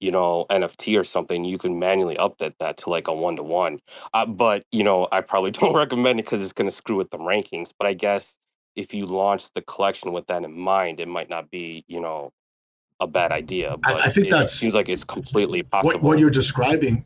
[0.00, 3.42] you know nft or something you can manually update that to like a one to
[3.42, 3.80] one
[4.28, 7.18] but you know i probably don't recommend it because it's going to screw with the
[7.18, 8.34] rankings but i guess
[8.76, 12.32] if you launch the collection with that in mind it might not be you know
[13.00, 15.92] a bad idea I- but I think it, that's- it seems like it's completely possible
[15.94, 17.04] What what you're describing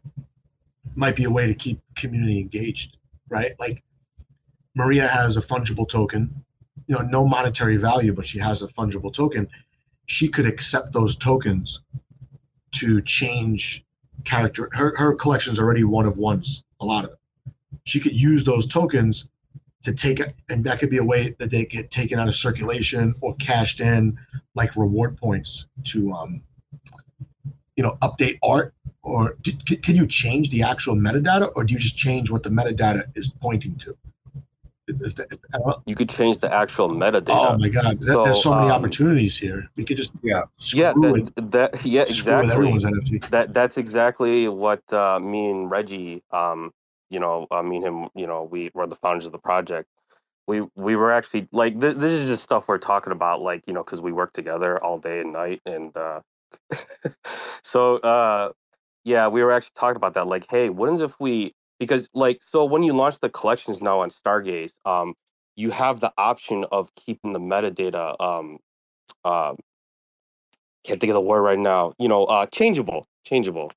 [0.94, 2.96] might be a way to keep community engaged,
[3.28, 3.52] right?
[3.58, 3.82] Like
[4.74, 6.44] Maria has a fungible token,
[6.86, 9.48] you know, no monetary value, but she has a fungible token.
[10.06, 11.80] She could accept those tokens
[12.72, 13.84] to change
[14.24, 14.68] character.
[14.72, 17.18] Her her collection's already one of ones, a lot of them.
[17.84, 19.28] she could use those tokens
[19.82, 22.36] to take it, and that could be a way that they get taken out of
[22.36, 24.18] circulation or cashed in,
[24.54, 26.42] like reward points to, um,
[27.76, 28.74] you know, update art.
[29.02, 29.38] Or
[29.82, 33.32] can you change the actual metadata, or do you just change what the metadata is
[33.40, 33.96] pointing to?
[35.00, 35.38] If that- if-
[35.86, 37.54] You could change the actual metadata.
[37.54, 39.68] oh my god, there- there's so So, many um, opportunities here.
[39.76, 40.42] We could just Yeah.
[40.74, 43.18] yeah, that, that yeah, exactly.
[43.30, 46.72] That that's exactly what uh, me and Reggie, um,
[47.10, 49.88] you know, uh, me and him, you know, we were the founders of the project.
[50.46, 53.72] We we were actually like th- this is just stuff we're talking about, like you
[53.72, 56.20] know, because we work together all day and night, and uh,
[57.62, 58.50] so uh,
[59.04, 60.26] yeah, we were actually talking about that.
[60.26, 64.10] Like, hey, what if we because like so when you launch the collections now on
[64.10, 65.14] Stargaze, um,
[65.56, 68.58] you have the option of keeping the metadata um,
[69.24, 69.56] um,
[70.84, 71.92] can't think of the word right now.
[71.98, 73.72] You know, uh, changeable, changeable.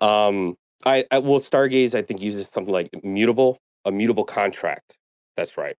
[0.00, 4.96] Um, I, I well, Stargaze I think uses something like mutable, a mutable contract.
[5.36, 5.76] That's right.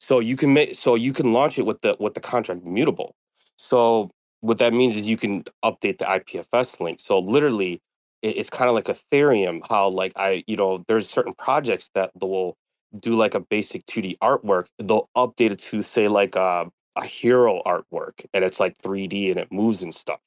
[0.00, 3.14] So you can make so you can launch it with the with the contract mutable.
[3.56, 4.10] So
[4.40, 7.00] what that means is you can update the IPFS link.
[7.00, 7.80] So literally,
[8.24, 9.62] it, it's kind of like Ethereum.
[9.70, 12.56] How like I you know there's certain projects that will
[13.00, 14.66] do like a basic 2D artwork.
[14.80, 16.66] They'll update it to say like a
[16.96, 20.20] a hero artwork, and it's like 3D and it moves and stuff.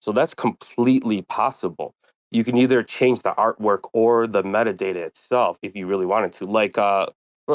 [0.00, 1.94] So that's completely possible.
[2.30, 6.46] You can either change the artwork or the metadata itself if you really wanted to.
[6.46, 7.06] Like uh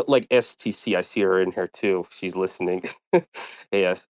[0.07, 2.05] like STC, I see her in here too.
[2.11, 2.83] She's listening.
[3.71, 4.07] yes.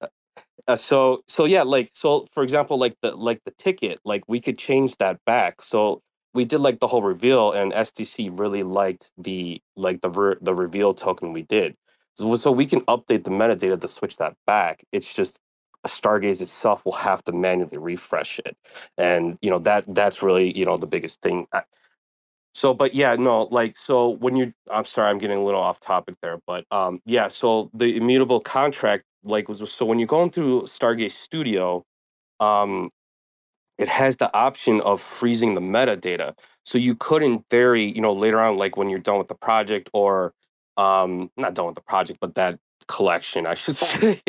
[0.69, 4.41] Uh, so so yeah, like so for example, like the like the ticket, like we
[4.41, 5.62] could change that back.
[5.62, 6.03] So
[6.35, 10.55] we did like the whole reveal, and sdc really liked the like the re- the
[10.55, 11.77] reveal token we did.
[12.16, 14.85] So, so we can update the metadata to switch that back.
[14.93, 15.39] It's just
[15.87, 18.57] Stargaze itself will have to manually refresh it,
[18.99, 21.47] and you know that that's really you know the biggest thing.
[21.53, 21.64] I-
[22.55, 25.81] So, but yeah, no, like so when you, I'm sorry, I'm getting a little off
[25.81, 30.31] topic there, but um, yeah, so the immutable contract, like was so when you're going
[30.31, 31.85] through Stargaze Studio,
[32.41, 32.91] um,
[33.79, 36.37] it has the option of freezing the metadata.
[36.64, 39.35] So you could, in theory, you know, later on, like when you're done with the
[39.35, 40.35] project or
[40.77, 42.59] um, not done with the project, but that
[42.89, 44.21] collection, I should say,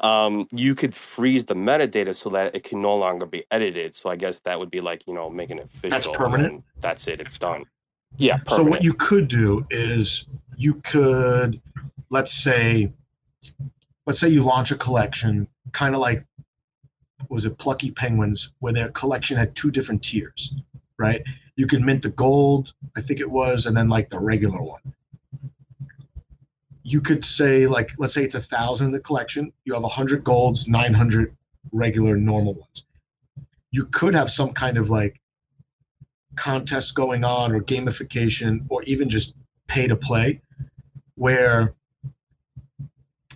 [0.00, 3.94] um, you could freeze the metadata so that it can no longer be edited.
[3.94, 5.90] So I guess that would be like, you know, making it official.
[5.90, 6.64] That's permanent?
[6.80, 7.20] That's it.
[7.20, 7.64] It's done.
[8.16, 8.38] Yeah.
[8.38, 8.48] Permanent.
[8.48, 10.26] So what you could do is
[10.56, 11.60] you could,
[12.10, 12.92] let's say,
[14.06, 16.24] let's say you launch a collection, kind of like
[17.28, 20.54] was it Plucky Penguins, where their collection had two different tiers,
[20.98, 21.22] right?
[21.56, 24.80] You could mint the gold, I think it was, and then like the regular one.
[26.82, 29.52] You could say like, let's say it's a thousand in the collection.
[29.64, 31.36] You have a hundred golds, nine hundred
[31.72, 32.84] regular normal ones.
[33.70, 35.20] You could have some kind of like
[36.36, 39.34] contest going on or gamification or even just
[39.68, 40.40] pay to play
[41.14, 41.74] where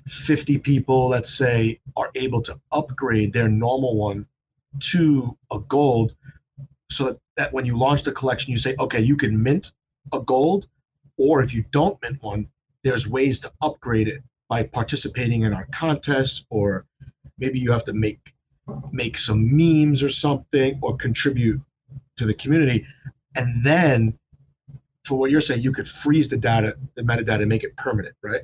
[0.07, 4.27] 50 people let's say are able to upgrade their normal one
[4.81, 6.15] to a gold
[6.91, 9.73] so that, that when you launch the collection you say okay you can mint
[10.13, 10.69] a gold
[11.17, 12.47] or if you don't mint one
[12.83, 16.87] there's ways to upgrade it by participating in our contests or
[17.39, 18.35] maybe you have to make
[18.93, 21.61] make some memes or something or contribute
[22.17, 22.87] to the community.
[23.35, 24.19] And then
[25.05, 28.15] for what you're saying you could freeze the data the metadata and make it permanent
[28.23, 28.41] right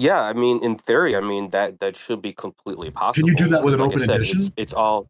[0.00, 0.22] yeah.
[0.22, 3.28] I mean, in theory, I mean, that, that should be completely possible.
[3.28, 4.52] Can you do that with an because open I said, edition?
[4.56, 5.08] It's, all,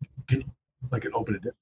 [0.91, 1.55] like an open edition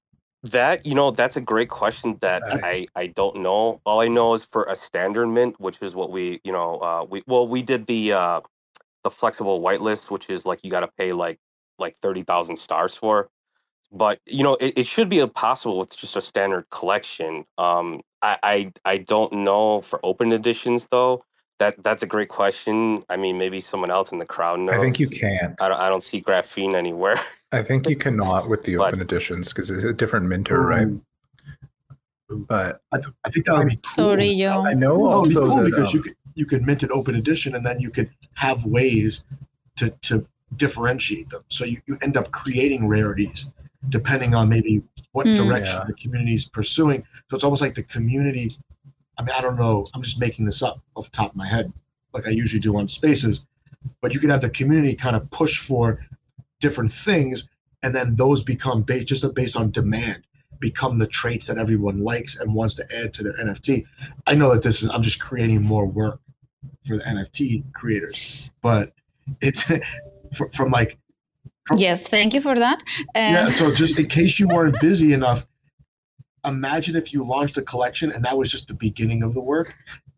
[0.43, 3.81] That you know, that's a great question that I I don't know.
[3.85, 7.05] All I know is for a standard mint, which is what we you know uh
[7.09, 8.41] we well we did the uh
[9.03, 11.39] the flexible whitelist, which is like you got to pay like
[11.77, 13.29] like thirty thousand stars for.
[13.91, 17.45] But you know, it, it should be possible with just a standard collection.
[17.57, 21.23] Um, I, I I don't know for open editions though.
[21.59, 23.03] That that's a great question.
[23.09, 24.75] I mean, maybe someone else in the crowd knows.
[24.75, 25.61] I think you can't.
[25.61, 27.19] I don't, I don't see graphene anywhere.
[27.51, 30.87] I think you cannot with the But- open editions because it's a different minter, right?
[32.29, 33.81] But I, th- I think that would be cool.
[33.83, 34.63] Sorry, yo.
[34.63, 36.83] I know Oh, it'd be also cool that because um, you could you could mint
[36.83, 39.25] an open edition and then you could have ways
[39.77, 41.43] to to differentiate them.
[41.49, 43.49] So you, you end up creating rarities
[43.89, 44.81] depending on maybe
[45.11, 45.35] what Hmm.
[45.35, 45.85] direction Yeah.
[45.87, 47.03] the community is pursuing.
[47.29, 48.49] So it's almost like the community.
[49.19, 49.85] I mean, I don't know.
[49.93, 51.71] I'm just making this up off the top of my head,
[52.13, 53.45] like I usually do on Spaces.
[54.01, 55.99] But you could have the community kind of push for
[56.61, 57.49] different things,
[57.83, 60.23] and then those become based just based on demand,
[60.59, 63.85] become the traits that everyone likes and wants to add to their NFT.
[64.25, 66.21] I know that this is I'm just creating more work
[66.87, 68.93] for the NFT creators, but
[69.41, 69.63] it's
[70.33, 70.97] fr- from like
[71.75, 72.81] Yes, thank you for that.
[73.15, 73.45] Yeah.
[73.45, 75.45] So just in case you weren't busy enough,
[76.45, 79.75] imagine if you launched a collection and that was just the beginning of the work,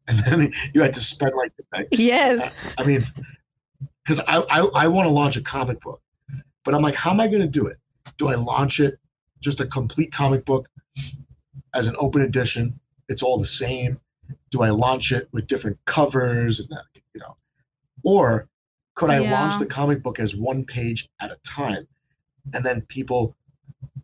[0.07, 1.51] and then you had to spend like.
[1.91, 2.75] Yes.
[2.77, 3.05] I mean,
[4.03, 6.01] because I I, I want to launch a comic book,
[6.63, 7.77] but I'm like, how am I going to do it?
[8.17, 8.99] Do I launch it
[9.39, 10.69] just a complete comic book
[11.73, 12.79] as an open edition?
[13.09, 13.99] It's all the same.
[14.51, 16.69] Do I launch it with different covers and
[17.13, 17.35] you know,
[18.03, 18.47] or
[18.95, 19.31] could I Yeah.
[19.31, 21.87] launch the comic book as one page at a time,
[22.53, 23.35] and then people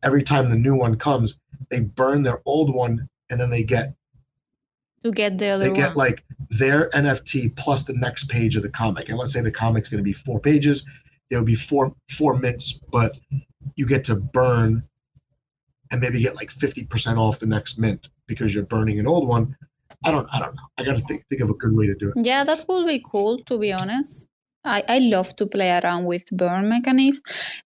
[0.03, 1.39] every time the new one comes,
[1.69, 3.93] they burn their old one and then they get
[5.03, 5.79] To get the other they one.
[5.79, 9.09] get like their NFT plus the next page of the comic.
[9.09, 10.85] And let's say the comic's going to be four pages,
[11.29, 13.17] there would be four four mints, but
[13.75, 14.83] you get to burn
[15.91, 19.27] and maybe get like fifty percent off the next mint because you're burning an old
[19.27, 19.55] one.
[20.05, 20.61] I don't I don't know.
[20.77, 22.25] I got to think think of a good way to do it.
[22.25, 24.27] Yeah, that would be cool, to be honest.
[24.63, 27.21] I, I love to play around with burn mechanism.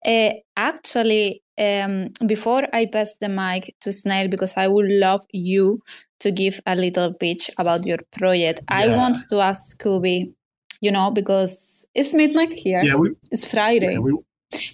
[0.05, 5.79] Uh, actually, um, before I pass the mic to Snail, because I would love you
[6.19, 10.33] to give a little pitch about your project, I want to ask Scooby,
[10.81, 13.93] you know, because it's midnight here, Yeah, we it's Friday.
[13.93, 14.17] yeah, we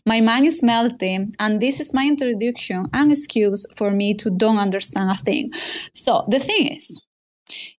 [0.05, 4.57] My mind is melting, and this is my introduction and excuse for me to don't
[4.57, 5.51] understand a thing.
[5.93, 6.99] So the thing is,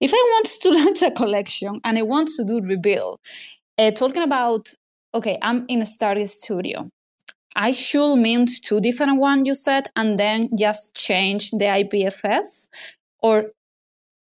[0.00, 3.18] if I want to launch a collection and I want to do reveal,
[3.78, 4.74] uh, talking about
[5.14, 6.88] okay, I'm in a Stargaze studio.
[7.58, 12.68] I should mint two different ones you said, and then just change the IPFS,
[13.20, 13.50] or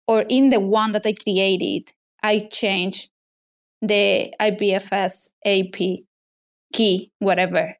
[0.08, 1.92] or in the one that I created,
[2.24, 3.10] I change
[3.82, 6.06] the IPFS API
[6.72, 7.76] key, whatever.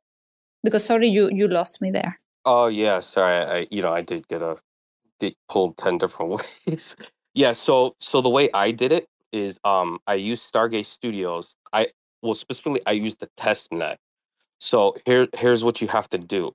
[0.64, 2.18] Because sorry, you you lost me there.
[2.44, 3.36] Oh yeah, sorry.
[3.46, 4.58] I you know I did get a
[5.22, 6.98] did pulled ten different ways.
[7.34, 11.56] yeah, so so the way I did it is um I used Stargaze Studios.
[11.72, 11.88] I
[12.22, 13.98] well specifically I used the test net.
[14.60, 16.54] So here here's what you have to do.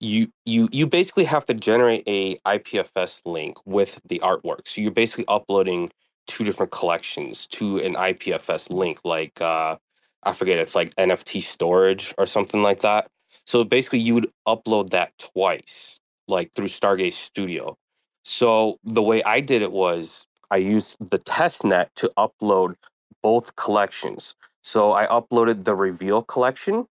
[0.00, 4.66] You you you basically have to generate a IPFS link with the artwork.
[4.66, 5.90] So you're basically uploading
[6.26, 9.76] two different collections to an IPFS link like uh
[10.22, 13.08] I forget it's like NFT storage or something like that.
[13.46, 17.76] So basically, you would upload that twice, like through Stargaze Studio.
[18.24, 22.74] So the way I did it was I used the test net to upload
[23.22, 24.34] both collections.
[24.62, 26.86] So I uploaded the Reveal collection,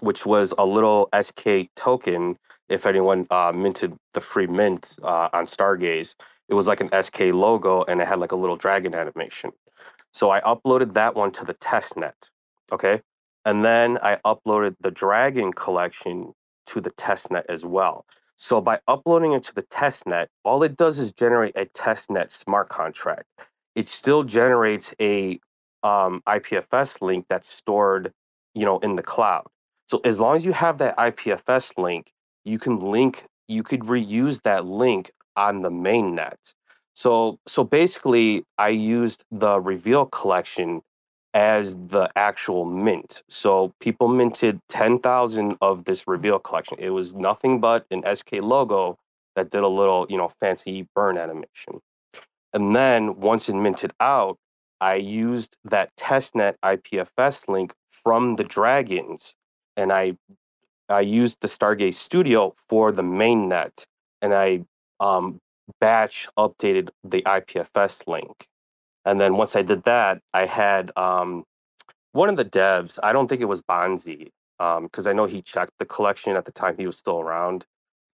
[0.00, 2.36] which was a little SK token.
[2.68, 6.14] If anyone uh, minted the free mint uh, on Stargaze,
[6.48, 9.52] it was like an SK logo and it had like a little dragon animation.
[10.12, 12.28] So I uploaded that one to the test net.
[12.72, 13.02] Okay.
[13.44, 16.32] And then I uploaded the Dragon collection
[16.66, 18.04] to the test net as well.
[18.36, 22.10] So by uploading it to the test net, all it does is generate a test
[22.10, 23.26] net smart contract.
[23.74, 25.40] It still generates a
[25.82, 28.12] um, IPFS link that's stored,
[28.54, 29.46] you know, in the cloud.
[29.88, 32.12] So as long as you have that IPFS link,
[32.44, 36.38] you can link, you could reuse that link on the main net.
[36.94, 40.82] So so basically, I used the Reveal collection
[41.32, 43.22] as the actual mint.
[43.30, 46.76] So people minted 10,000 of this reveal collection.
[46.80, 48.98] It was nothing but an SK logo
[49.36, 51.80] that did a little, you know, fancy burn animation.
[52.52, 54.36] And then once it minted out,
[54.80, 59.34] I used that testnet IPFS link from the Dragons
[59.78, 60.14] and I
[60.88, 63.84] I used the Stargaze Studio for the main net
[64.22, 64.64] and I
[65.00, 65.40] um,
[65.80, 68.46] batch updated the IPFS link.
[69.04, 71.44] And then once I did that, I had um,
[72.12, 72.98] one of the devs.
[73.02, 76.52] I don't think it was Bonzi, because I know he checked the collection at the
[76.52, 77.66] time he was still around.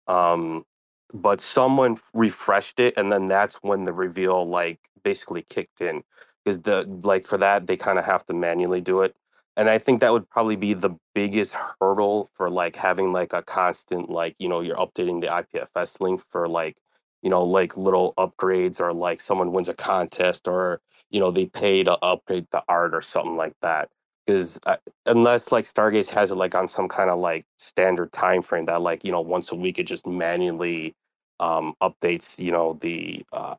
[0.08, 0.66] Um,
[1.14, 6.04] but someone refreshed it, and then that's when the reveal like basically kicked in.
[6.46, 9.16] Because the like for that they kind of have to manually do it,
[9.60, 13.44] and I think that would probably be the biggest hurdle for like having like a
[13.44, 16.78] constant like you know you're updating the IPFS link for like
[17.24, 20.82] you know like little upgrades or like someone wins a contest or
[21.12, 23.90] you know they pay to upgrade the art or something like that.
[24.26, 24.60] Because
[25.08, 28.82] unless like stargaze has it like on some kind of like standard time frame that
[28.82, 30.96] like you know once a week it just manually
[31.42, 33.56] um updates you know the uh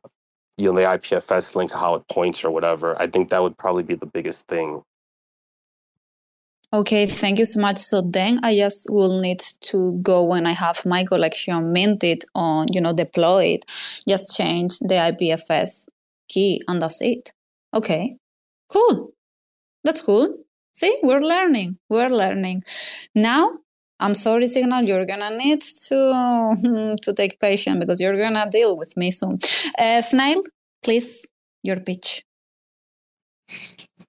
[0.57, 3.83] you know the ipfs links how it points or whatever i think that would probably
[3.83, 4.83] be the biggest thing
[6.73, 7.77] Okay, thank you so much.
[7.77, 9.41] So then I just will need
[9.71, 13.65] to go when I have my collection minted on, you know, deployed,
[14.07, 15.87] just change the IPFS
[16.29, 17.33] key and that's it.
[17.73, 18.15] Okay,
[18.71, 19.11] cool.
[19.83, 20.37] That's cool.
[20.73, 21.77] See, we're learning.
[21.89, 22.63] We're learning.
[23.13, 23.51] Now,
[23.99, 28.95] I'm sorry, Signal, you're gonna need to to take patience because you're gonna deal with
[28.95, 29.39] me soon.
[29.77, 30.41] Uh, Snail,
[30.81, 31.25] please,
[31.63, 32.23] your pitch.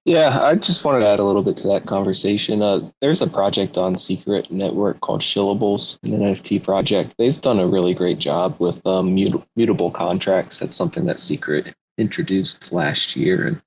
[0.05, 2.61] Yeah, I just wanted to add a little bit to that conversation.
[2.61, 7.15] Uh, there's a project on Secret Network called Shillables, an NFT project.
[7.17, 10.59] They've done a really great job with um, mut- mutable contracts.
[10.59, 13.47] That's something that Secret introduced last year.
[13.47, 13.61] And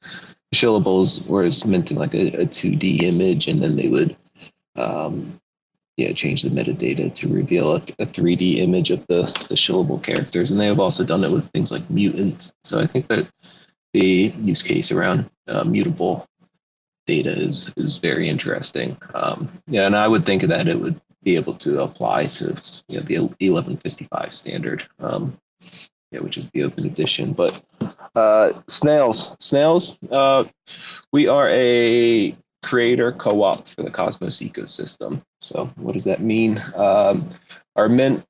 [0.55, 4.15] Shillables was minting like a, a 2D image, and then they would
[4.77, 5.41] um,
[5.97, 10.51] yeah, change the metadata to reveal a, a 3D image of the, the shillable characters.
[10.51, 12.53] And they have also done it with things like mutants.
[12.63, 13.27] So I think that
[13.95, 16.27] the use case around uh, mutable
[17.07, 18.97] data is is very interesting.
[19.15, 22.99] Um, yeah, and I would think that it would be able to apply to you
[22.99, 25.37] know, the 1155 standard, um,
[26.13, 27.33] yeah, which is the open edition.
[27.33, 27.63] But
[28.15, 30.45] uh, snails, snails, uh,
[31.13, 35.23] we are a creator co-op for the Cosmos ecosystem.
[35.41, 36.63] So what does that mean?
[36.75, 37.29] Um,
[37.75, 38.25] our mint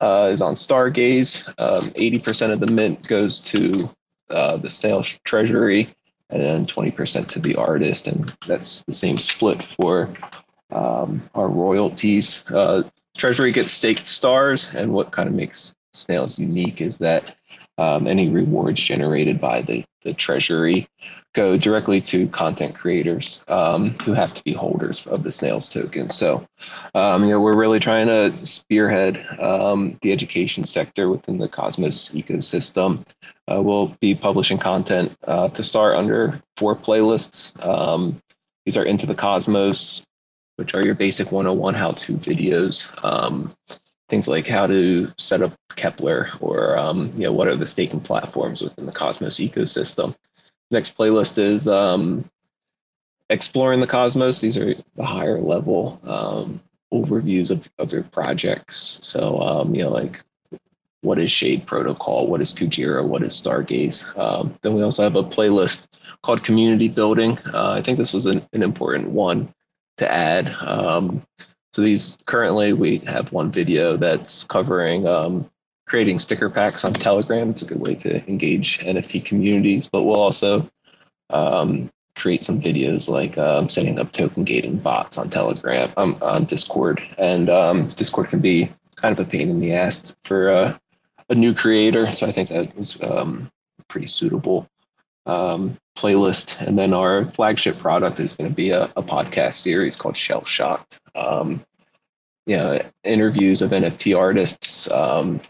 [0.00, 1.46] uh, is on Stargaze.
[1.58, 3.88] Um, 80% of the mint goes to
[4.30, 5.94] uh, the snail treasury
[6.32, 8.08] and then 20% to the artist.
[8.08, 10.08] And that's the same split for
[10.70, 12.42] um, our royalties.
[12.50, 12.84] Uh,
[13.16, 14.70] treasury gets staked stars.
[14.74, 17.36] And what kind of makes snails unique is that
[17.82, 20.88] um, any rewards generated by the, the treasury
[21.34, 26.10] go directly to content creators um, who have to be holders of the snails token.
[26.10, 26.46] So,
[26.94, 32.10] um, you know, we're really trying to spearhead um, the education sector within the Cosmos
[32.10, 33.04] ecosystem.
[33.50, 37.58] Uh, we'll be publishing content uh, to start under four playlists.
[37.64, 38.20] Um,
[38.64, 40.04] these are Into the Cosmos,
[40.56, 42.86] which are your basic 101 how-to videos.
[43.02, 43.52] Um,
[44.12, 48.00] things like how to set up Keplr or um, you know what are the staking
[48.00, 50.14] platforms within the Cosmos ecosystem.
[50.70, 52.28] Next playlist is um,
[53.30, 54.42] exploring the Cosmos.
[54.42, 56.60] These are the higher level um,
[56.92, 58.98] overviews of, of your projects.
[59.00, 60.22] So um, you know like
[61.00, 64.04] what is Shade Protocol, what is Kujira, what is Stargaze.
[64.18, 65.86] Um, then we also have a playlist
[66.22, 67.38] called Community Building.
[67.46, 69.54] Uh, I think this was an, an important one
[69.96, 70.54] to add.
[71.72, 75.50] So these currently we have one video that's covering um,
[75.86, 77.50] creating sticker packs on Telegram.
[77.50, 80.68] It's a good way to engage NFT communities, but we'll also
[81.30, 86.44] um, create some videos like um, setting up token gating bots on Telegram, um, on
[86.44, 90.78] Discord, and um, Discord can be kind of a pain in the ass for uh,
[91.28, 92.10] a new creator.
[92.12, 93.50] So I think that was um,
[93.88, 94.68] pretty suitable
[95.26, 96.60] um, playlist.
[96.60, 100.44] And then our flagship product is going to be a, a podcast series called Shell
[100.44, 101.00] Shocked.
[101.14, 101.64] Um,
[102.46, 105.40] you know, interviews of NFT artists, um,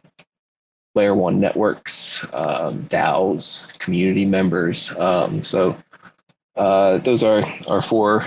[0.95, 4.91] layer one networks, um, DAOs, community members.
[4.99, 5.77] Um, so
[6.57, 8.25] uh, those are our four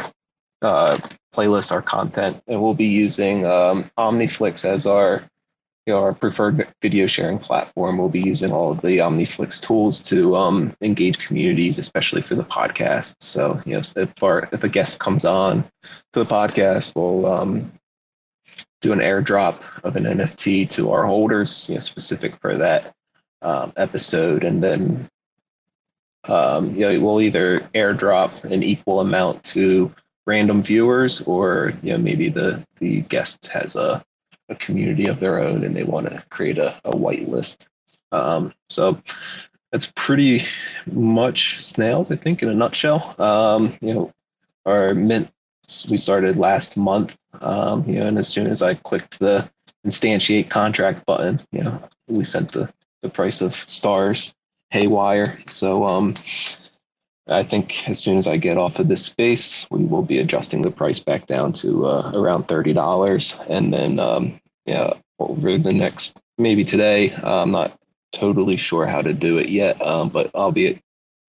[0.61, 0.97] uh,
[1.33, 5.23] playlists, our content, and we'll be using um, OmniFlix as our
[5.86, 7.97] you know, our preferred video sharing platform.
[7.97, 12.43] We'll be using all of the OmniFlix tools to um, engage communities, especially for the
[12.43, 13.15] podcast.
[13.21, 15.63] So, you know, if, our, if a guest comes on
[16.13, 17.71] to the podcast, we'll um,
[18.81, 22.93] do an airdrop of an NFT to our holders, you know, specific for that
[23.43, 25.07] um, episode, and then
[26.27, 29.93] um, you know, we'll either airdrop an equal amount to
[30.25, 34.03] random viewers, or you know, maybe the the guest has a
[34.49, 37.65] a community of their own and they want to create a, a whitelist.
[38.11, 39.01] Um, so
[39.71, 40.45] that's pretty
[40.91, 43.19] much snails, I think, in a nutshell.
[43.21, 44.13] Um, you know,
[44.65, 45.29] our mint
[45.89, 47.17] we started last month.
[47.41, 49.49] Um, you know, and as soon as I clicked the
[49.85, 52.71] instantiate contract button, you know, we sent the
[53.01, 54.33] the price of stars
[54.69, 55.37] haywire.
[55.47, 56.15] So um,
[57.28, 60.61] I think as soon as I get off of this space, we will be adjusting
[60.61, 65.73] the price back down to uh, around thirty dollars, and then um, yeah, over the
[65.73, 67.13] next maybe today.
[67.15, 67.78] I'm not
[68.13, 70.82] totally sure how to do it yet, um, but I'll be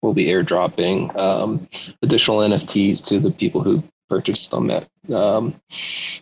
[0.01, 1.67] we'll be airdropping um,
[2.01, 5.55] additional NFTs to the people who purchased them at um,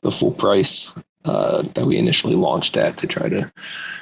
[0.01, 0.91] the full price
[1.25, 3.51] uh, that we initially launched at to try to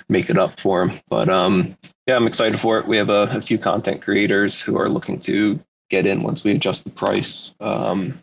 [0.09, 0.99] make it up for them.
[1.09, 2.87] But um, yeah, I'm excited for it.
[2.87, 5.59] We have a, a, few content creators who are looking to
[5.89, 7.53] get in once we adjust the price.
[7.59, 8.21] Um,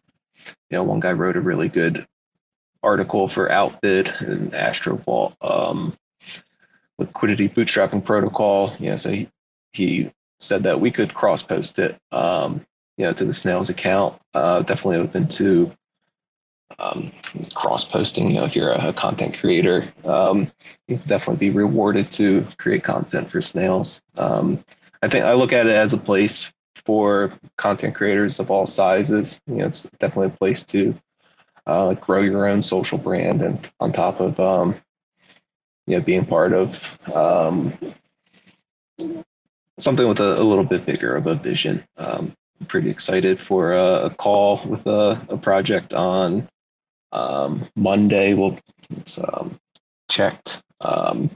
[0.71, 2.07] you know, one guy wrote a really good
[2.83, 5.97] article for Outbid and AstroVault um,
[6.99, 8.75] liquidity bootstrapping protocol.
[8.79, 9.29] You know, so he,
[9.73, 12.65] he said that we could cross post it, um,
[12.97, 14.21] you know, to the Snails account.
[14.35, 15.73] Uh, definitely open to
[16.79, 17.11] um,
[17.55, 18.31] cross posting.
[18.31, 20.51] You know, if you're a, a content creator, um,
[20.87, 24.01] you can definitely be rewarded to create content for Snails.
[24.17, 24.65] Um,
[25.03, 26.51] I think I look at it as a place
[26.85, 29.41] for content creators of all sizes.
[29.47, 30.95] You know, it's definitely a place to
[31.67, 34.75] uh, grow your own social brand, and on top of um,
[35.87, 36.83] you know being part of
[37.15, 37.73] um,
[39.79, 41.85] something with a, a, little bit bigger of a vision.
[41.97, 42.35] Um,
[42.69, 46.49] pretty excited for a, a call with a, a project on
[47.13, 48.35] um, Monday.
[48.35, 48.59] We'll
[48.91, 49.59] it's um,
[50.11, 50.61] cheqd.
[50.81, 51.31] Um,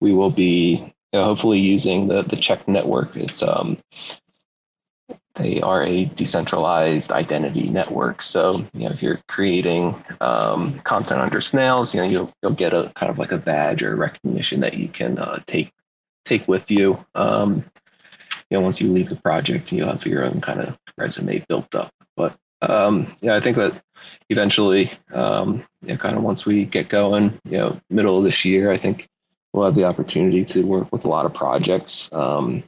[0.00, 3.16] we will be you know, hopefully using the the cheqd network.
[3.16, 3.78] It's um,
[5.34, 8.22] they are a decentralized identity network.
[8.22, 12.72] So you know if you're creating um, content under Snails, you know you'll you'll get
[12.72, 15.72] a kind of like a badge or recognition that you can uh, take
[16.24, 17.04] take with you.
[17.14, 17.64] Um,
[18.50, 21.74] you know once you leave the project, you'll have your own kind of resume built
[21.74, 21.92] up.
[22.16, 23.82] But um, yeah, I think that
[24.28, 28.44] eventually, um, you know, kind of once we get going, you know, middle of this
[28.44, 29.08] year, I think
[29.52, 32.08] we'll have the opportunity to work with a lot of projects.
[32.12, 32.62] Um,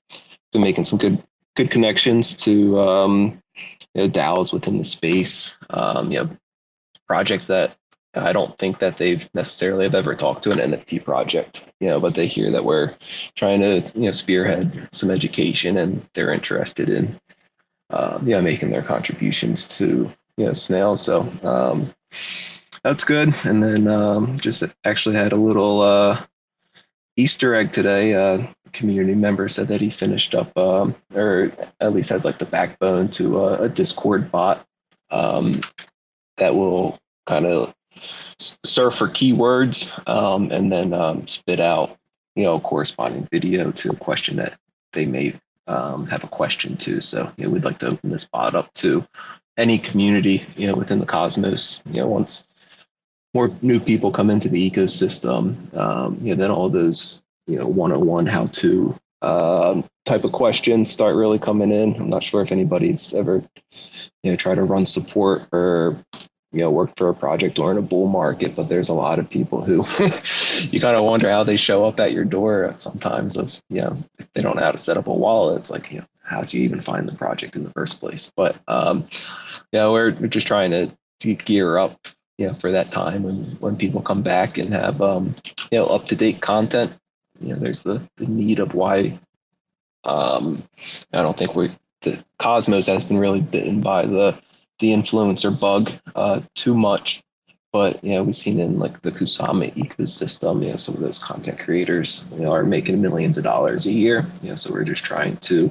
[0.53, 1.23] been making some good
[1.57, 3.43] good connections to um,
[3.95, 5.55] you know, DAOs within the space.
[5.71, 6.31] Um, you know,
[7.07, 7.77] projects that
[8.17, 12.01] I don't think that they've necessarily have ever talked to an NFT project, you know,
[12.01, 12.95] but they hear that we're
[13.35, 17.19] trying to, you know, spearhead some education and they're interested in,
[17.91, 21.03] um, yeah, making their contributions to, you know, snails.
[21.03, 21.95] So um,
[22.83, 23.35] that's good.
[23.45, 26.25] And then um, just actually had a little uh,
[27.17, 28.15] Easter egg today.
[28.15, 28.47] Uh,
[28.77, 33.09] community member said that he finished up, um, or at least has like the backbone
[33.09, 34.65] to a, a Discord bot
[35.11, 35.63] um,
[36.37, 37.75] that will kind of
[38.65, 41.97] surf for keywords um, and then um, spit out,
[42.35, 44.59] you know, corresponding video to a question that
[44.93, 45.35] they may
[45.67, 47.01] um, have a question to.
[47.01, 49.07] So, you know, we'd like to open this bot up to
[49.57, 51.81] any community, you know, within the Cosmos.
[51.87, 52.45] You know, once
[53.35, 57.67] more new people come into the ecosystem, um, you know, then all those, you know,
[57.67, 61.95] one-on-one how-to um, type of questions start really coming in.
[61.97, 63.43] I'm not sure if anybody's ever,
[64.23, 65.97] you know, try to run support or
[66.53, 69.19] you know work for a project or in a bull market but there's a lot
[69.19, 69.85] of people who
[70.71, 73.97] you kind of wonder how they show up at your door sometimes of you know
[74.19, 76.41] if they don't know how to set up a wallet it's like you know how
[76.41, 79.05] did you even find the project in the first place but um
[79.73, 80.91] yeah we're, we're just trying to,
[81.21, 81.99] to gear up
[82.39, 85.35] you know for that time when when people come back and have um
[85.71, 86.93] you know up to date content
[87.41, 89.19] you know there's the the need of why
[90.05, 90.63] um
[91.13, 91.71] i don't think we
[92.03, 94.39] the cosmos has been really bitten by the
[94.79, 97.23] the influencer bug uh, too much.
[97.73, 101.19] But you know, we've seen in like the Kusama ecosystem, you know, some of those
[101.19, 104.27] content creators you know, are making millions of dollars a year.
[104.43, 105.71] You know, so we're just trying to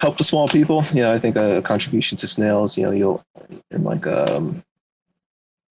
[0.00, 0.84] help the small people.
[0.92, 3.24] You know, I think a, contribution to snails, you know, you'll
[3.70, 4.67] in like um, a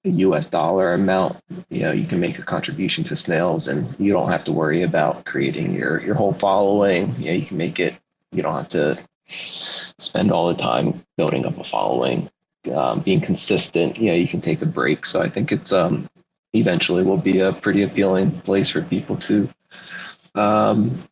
[0.04, 1.38] US dollar amount,
[1.70, 4.84] you know, you can make a contribution to snails and you don't have to worry
[4.84, 7.16] about creating your your whole following.
[7.16, 7.96] You know, you can make it
[8.32, 8.98] you don't have to
[9.98, 12.30] spend all the time building up a following,
[12.74, 13.98] um, being consistent.
[13.98, 15.06] You know, you can take a break.
[15.06, 16.10] So I think it's um,
[16.54, 19.50] eventually will be a pretty appealing place for people to
[20.36, 21.04] um,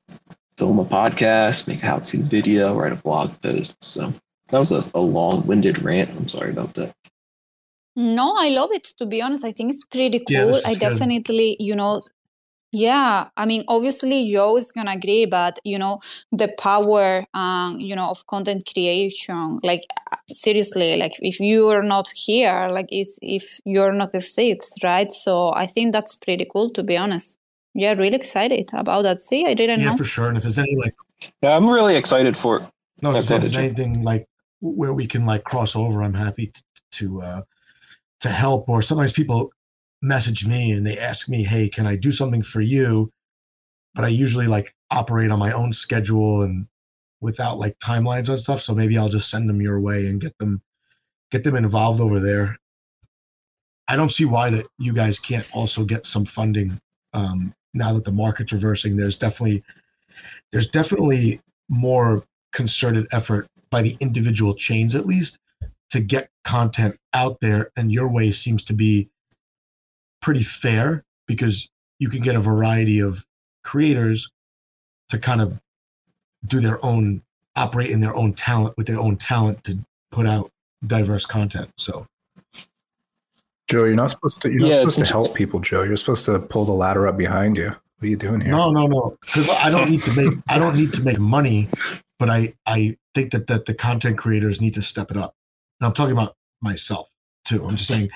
[0.58, 3.76] film a podcast, make a how-to video, write a blog post.
[3.82, 4.14] So
[4.50, 6.12] that was a, a long-winded rant.
[6.12, 6.95] I'm sorry about that.
[7.96, 8.84] No, I love it.
[9.00, 10.54] To be honest, I think it's pretty cool.
[10.54, 10.90] this I is good.
[10.92, 12.02] definitely, you know,
[12.72, 16.00] yeah, I mean, obviously Joe is gonna agree, but you know,
[16.34, 19.60] the power, um, you know, of content creation.
[19.64, 24.76] Like uh, seriously, like if you're not here, like it's if you're not the seats,
[24.84, 25.10] right?
[25.10, 27.38] So I think that's pretty cool, to be honest.
[27.76, 29.22] Yeah, really excited about that.
[29.22, 29.98] See, I didn't Yeah, know.
[29.98, 30.28] for sure.
[30.28, 30.96] And if there's any like
[31.42, 32.70] Yeah, I'm really excited for.
[33.02, 34.28] no, Yeah, if there's anything like
[34.60, 36.62] where we can like cross over, I'm happy t-
[36.94, 37.42] to uh
[38.22, 38.70] to help.
[38.70, 39.52] Or sometimes people
[40.02, 43.12] message me and they ask me, "Hey, can I do something for you?"
[43.94, 46.68] But I usually like operate on my own schedule and
[47.22, 48.62] without like timelines and stuff.
[48.62, 50.62] So maybe I'll just send them your way and get them
[51.32, 52.58] get them involved over there.
[53.88, 56.80] I don't see why that you guys can't also get some funding
[57.14, 58.98] um, now that the market's reversing.
[58.98, 59.64] There's definitely
[60.52, 65.40] there's definitely more concerted effort by the individual chains at least
[65.96, 69.10] to get content out there and your way seems to be
[70.22, 71.70] pretty fair because
[72.00, 73.26] you can get a variety of
[73.64, 74.30] creators
[75.08, 75.58] to kind of
[76.48, 77.22] do their own
[77.56, 79.80] operate in their own talent with their own talent to
[80.12, 80.52] put out
[80.86, 82.06] diverse content so
[83.68, 84.52] Joe, you're not supposed to.
[84.52, 85.82] You're not supposed to help people, Joe.
[85.82, 87.70] You're supposed to pull the ladder up behind you.
[87.70, 88.52] What are you doing here?
[88.52, 91.70] no no no because i don't need to make i don't need to make money
[92.20, 95.34] but i i think that that the content creators need to step it up
[95.80, 97.10] and i'm talking about myself
[97.44, 98.10] too i'm just saying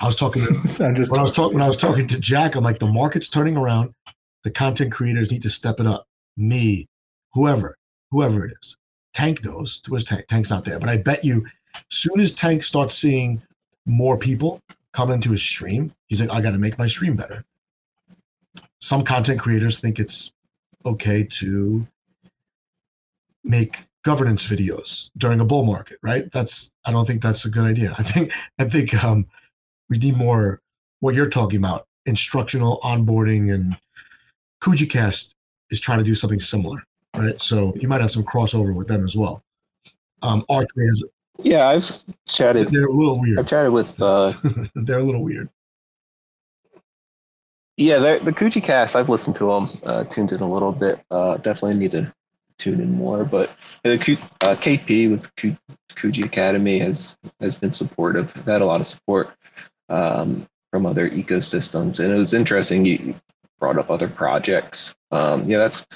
[0.00, 1.10] i was talking to I'm just.
[1.10, 3.56] when I was talking when I was talking to Jack, I'm like, the market's turning
[3.56, 3.94] around.
[4.44, 6.06] The content creators need to step it up.
[6.36, 6.86] Me,
[7.32, 7.76] whoever,
[8.10, 8.76] whoever it is.
[9.14, 9.80] Tank knows.
[9.88, 10.26] Where's Tank?
[10.28, 10.78] Tank's not there.
[10.78, 11.46] But I bet you,
[11.88, 13.42] soon as Tank starts seeing
[13.86, 14.60] more people
[14.92, 17.44] come into his stream, he's like, I got to make my stream better.
[18.80, 20.32] Some content creators think it's
[20.84, 21.86] okay to
[23.42, 26.30] make governance videos during a bull market, right?
[26.30, 27.92] That's I don't think that's a good idea.
[27.98, 29.26] I think I think um,
[29.90, 30.60] we need more
[31.00, 33.76] what you're talking about, instructional onboarding, and
[34.62, 35.34] KujiCast
[35.70, 36.78] is trying to do something similar,
[37.16, 37.40] right?
[37.40, 39.42] So you might have some crossover with them as well.
[40.22, 41.02] Um, Archery is
[41.42, 41.90] Yeah, I've
[42.28, 42.70] chatted.
[42.70, 43.40] they're a little weird.
[43.40, 44.00] I've chatted with.
[44.00, 44.32] Uh,
[44.76, 45.48] they're a little weird.
[47.76, 48.94] yeah, the KujiCast.
[48.94, 49.80] I've listened to them.
[49.82, 51.00] Uh, tuned in a little bit.
[51.10, 52.12] Uh, definitely need to
[52.58, 53.24] tune in more.
[53.24, 53.50] But
[53.82, 55.56] the uh, KP with Coo-
[55.94, 58.32] Kuji Academy has has been supportive.
[58.36, 59.30] I've had a lot of support
[59.88, 62.84] um, from other ecosystems, and it was interesting.
[62.84, 63.14] You you
[63.58, 64.94] brought up other projects.
[65.10, 65.86] Um, yeah, that's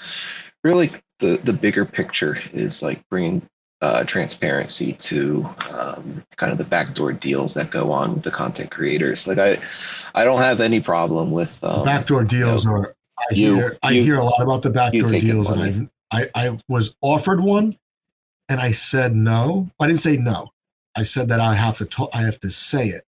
[0.65, 3.43] really the the bigger picture is like bringing
[3.82, 8.70] uh, transparency to um, kind of the backdoor deals that go on with the content
[8.70, 9.27] creators.
[9.27, 9.59] Like I,
[10.15, 12.95] I don't have any problem with um, backdoor deals you know, are.
[13.19, 15.61] I you- hear I you- hear a lot about the backdoor deals, and.
[15.62, 17.73] I've, I I was offered one,
[18.49, 19.70] and I said no.
[19.81, 20.51] I didn't say no.
[20.97, 23.05] I said that I have to talk, I have to say it,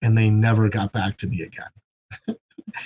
[0.00, 2.36] and they never got back to me again.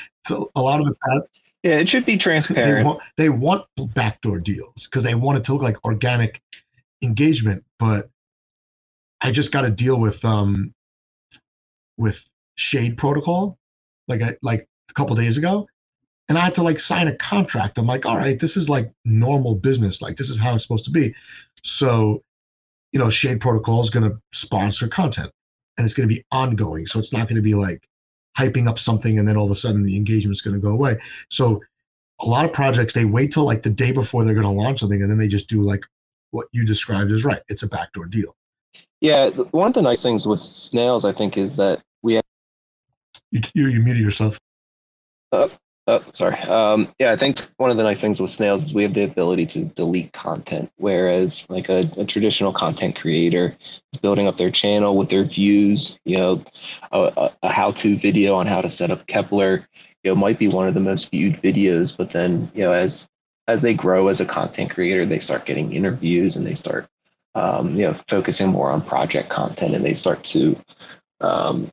[0.27, 1.27] so a lot of the
[1.63, 2.77] Yeah, it should be transparent.
[2.77, 6.41] they want they want backdoor deals because they want it to look like organic
[7.03, 8.09] engagement but
[9.21, 10.73] i just got to deal with um
[11.99, 13.59] with shade protocol
[14.09, 15.69] like I, like a couple days ago
[16.29, 17.79] and i had to like sign a contract.
[17.79, 20.03] I'm like all right this is like normal business.
[20.03, 21.15] Like this is how it's supposed to be.
[21.63, 22.23] So
[22.93, 25.31] you know shade protocol is going to sponsor content
[25.77, 26.87] and it's going to be ongoing.
[26.87, 27.87] So it's not going to be like
[28.37, 30.71] hyping up something and then all of a sudden the engagement is going to go
[30.71, 30.99] away.
[31.31, 31.63] So
[32.21, 34.81] a lot of projects they wait till like the day before they're going to launch
[34.81, 35.85] something and then they just do like
[36.31, 37.43] what you described as right.
[37.49, 38.35] It's a backdoor deal.
[39.01, 42.25] Yeah, one of the nice things with snails, I think, is that we have.
[43.31, 44.39] you you, you muted yourself
[45.33, 45.49] uh,
[45.89, 46.35] Oh, sorry.
[46.43, 49.05] Um, yeah, I think one of the nice things with snails is we have the
[49.05, 53.57] ability to delete content, whereas like a, a traditional content creator
[53.93, 55.97] is building up their channel with their views.
[56.05, 56.45] You know,
[56.91, 59.65] a, a, how-to video on how to set up Keplr,
[60.03, 61.97] you know, might be one of the most viewed videos.
[61.97, 63.09] But then, you know, as
[63.47, 66.89] as they grow as a content creator, they start getting interviews and they start,
[67.37, 70.57] um, you know, focusing more on project content, and they start to
[71.21, 71.71] um,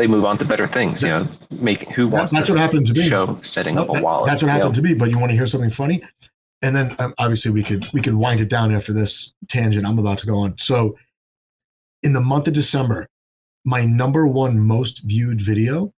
[0.00, 1.02] they move on to better things.
[1.02, 3.96] You know, make who wants that's to what happened to me show setting No, up
[3.98, 4.28] a wallet.
[4.30, 4.82] that's what you happened know?
[4.82, 6.02] to me but you want to hear something funny
[6.62, 9.98] and then um, obviously we could we could wind it down after this tangent i'm
[9.98, 10.96] about to go on so
[12.02, 13.06] in the month of december
[13.64, 15.92] my number one most viewed video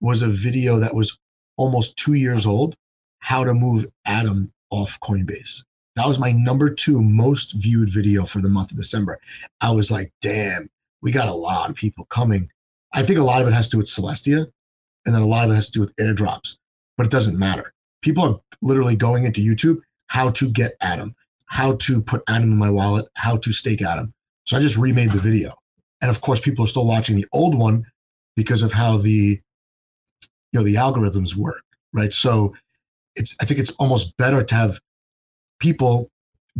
[0.00, 1.18] was a video that was
[1.56, 2.76] almost two years old
[3.20, 5.62] how to move ATOM off coinbase
[5.96, 9.18] that was my number two most viewed video for the month of december
[9.60, 10.68] i was like damn
[11.00, 12.50] we got a lot of people coming
[12.94, 14.46] i think a lot of it has to do with celestia
[15.06, 16.56] and then a lot of it has to do with airdrops
[16.96, 17.72] but it doesn't matter.
[18.02, 21.14] People are literally going into youtube how to get ATOM
[21.46, 24.12] how to put ATOM in my wallet how to stake ATOM
[24.46, 25.54] so i just remade the video.
[26.00, 27.84] And of course people are still watching the old one
[28.36, 29.40] because of how the
[30.52, 31.62] you know the algorithms work
[31.92, 32.12] right?
[32.12, 32.54] So
[33.16, 34.80] it's i think it's almost better to have
[35.60, 36.10] people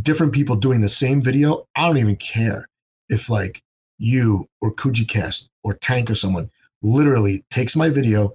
[0.02, 1.66] different people doing the same video.
[1.76, 2.68] I don't even care
[3.08, 3.62] if like
[3.98, 6.50] you or kujicast or tank or someone
[6.82, 8.32] literally takes my video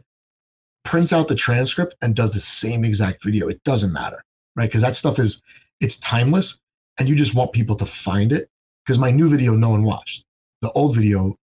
[0.83, 3.47] prints out the transcript and does the same exact video.
[3.47, 4.23] It doesn't matter
[4.59, 4.69] right?
[4.69, 5.41] Because that stuff is
[5.79, 6.59] it's timeless
[6.99, 8.49] and you just want people to find it.
[8.85, 10.25] Because my new video no one watched.
[10.61, 11.35] The old video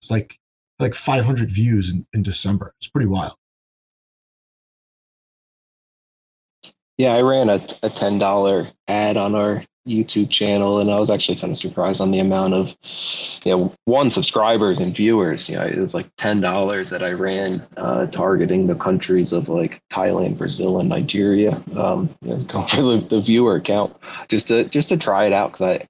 [0.00, 0.38] it's like
[0.80, 2.74] like 500 views in, in december.
[2.78, 3.36] It's pretty wild
[6.98, 11.10] Yeah, I ran a, a ten dollar ad on our YouTube channel, and I was
[11.10, 12.74] actually kind of surprised on the amount of,
[13.44, 15.48] you know, one subscribers and viewers.
[15.48, 19.48] You know, it was like ten dollars that I ran uh, targeting the countries of
[19.48, 21.62] like Thailand, Brazil, and Nigeria.
[21.76, 23.94] Um, you know, going for the, the viewer count
[24.28, 25.86] just to just to try it out because I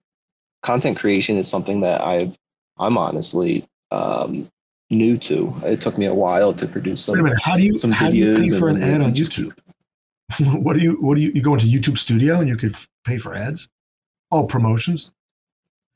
[0.63, 2.37] content creation is something that I've
[2.79, 4.51] I'm honestly um,
[4.91, 5.55] new to.
[5.65, 7.91] It took me a while to produce wait a some minute how do you some
[7.91, 9.55] how do you pay for an ad on youtube
[10.41, 13.19] what do you what do you you go into youtube studio and you could pay
[13.19, 13.69] for ads
[14.33, 15.13] oh promotions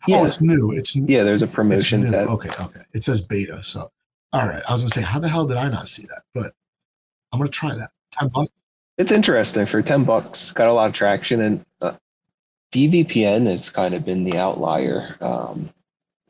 [0.06, 0.20] Yeah.
[0.20, 2.82] oh it's new it's Yeah, there's a promotion that Okay, okay.
[2.94, 3.62] It says beta.
[3.64, 3.90] So,
[4.32, 4.62] all right.
[4.68, 6.22] I was gonna say, how the hell did I not see that?
[6.34, 6.54] But
[7.32, 7.90] I'm gonna try that.
[8.12, 8.52] Ten bucks.
[8.98, 11.92] It's interesting for 10 bucks, got a lot of traction and uh,
[12.72, 15.70] DVPN has kind of been the outlier um,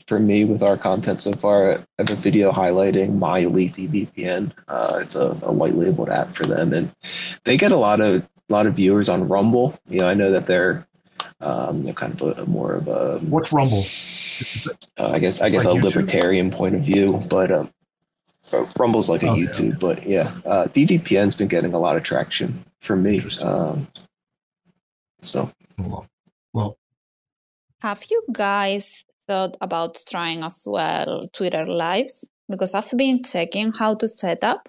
[0.09, 1.74] for me with our content so far.
[1.74, 4.52] I have a video highlighting my Elite DVPN.
[4.66, 6.90] Uh, it's a, a white labeled app for them and
[7.44, 9.78] they get a lot of a lot of viewers on Rumble.
[9.89, 10.86] You know, I know that they're
[11.40, 13.85] um, you know, kind of a, a more of a What's Rumble?
[14.98, 15.85] uh, I guess I guess like a YouTube?
[15.85, 17.70] libertarian point of view, but um,
[18.78, 19.78] Rumble's like a Okay, YouTube.
[19.78, 23.20] But yeah, uh, DVPN's been getting a lot of traction for me.
[23.43, 23.86] Um,
[25.20, 26.06] so Hold.
[26.52, 26.78] Well,
[27.82, 32.28] Have you guys thought about trying as well Twitter lives?
[32.48, 34.68] Because I've been checking how to set up.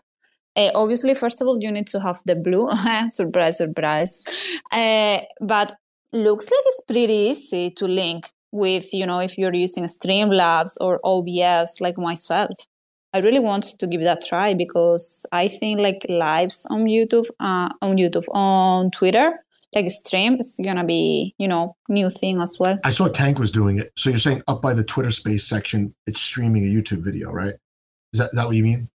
[0.55, 2.69] Uh, obviously, first of all, you need to have the blue.
[3.07, 4.23] surprise, surprise.
[4.71, 5.75] Uh, but
[6.11, 10.99] looks like it's pretty easy to link with, you know, if you're using Streamlabs or
[11.03, 12.51] OBS like myself.
[13.13, 17.27] I really want to give that a try because I think like lives on YouTube,
[17.39, 19.43] uh, on YouTube, on Twitter,
[19.73, 22.79] like stream is gonna be, you know, new thing as well.
[22.83, 23.91] I saw Tank was doing it.
[23.97, 27.55] So you're saying up by the Twitter space section, it's streaming a YouTube video, right?
[28.13, 28.89] Is that, is that what you mean?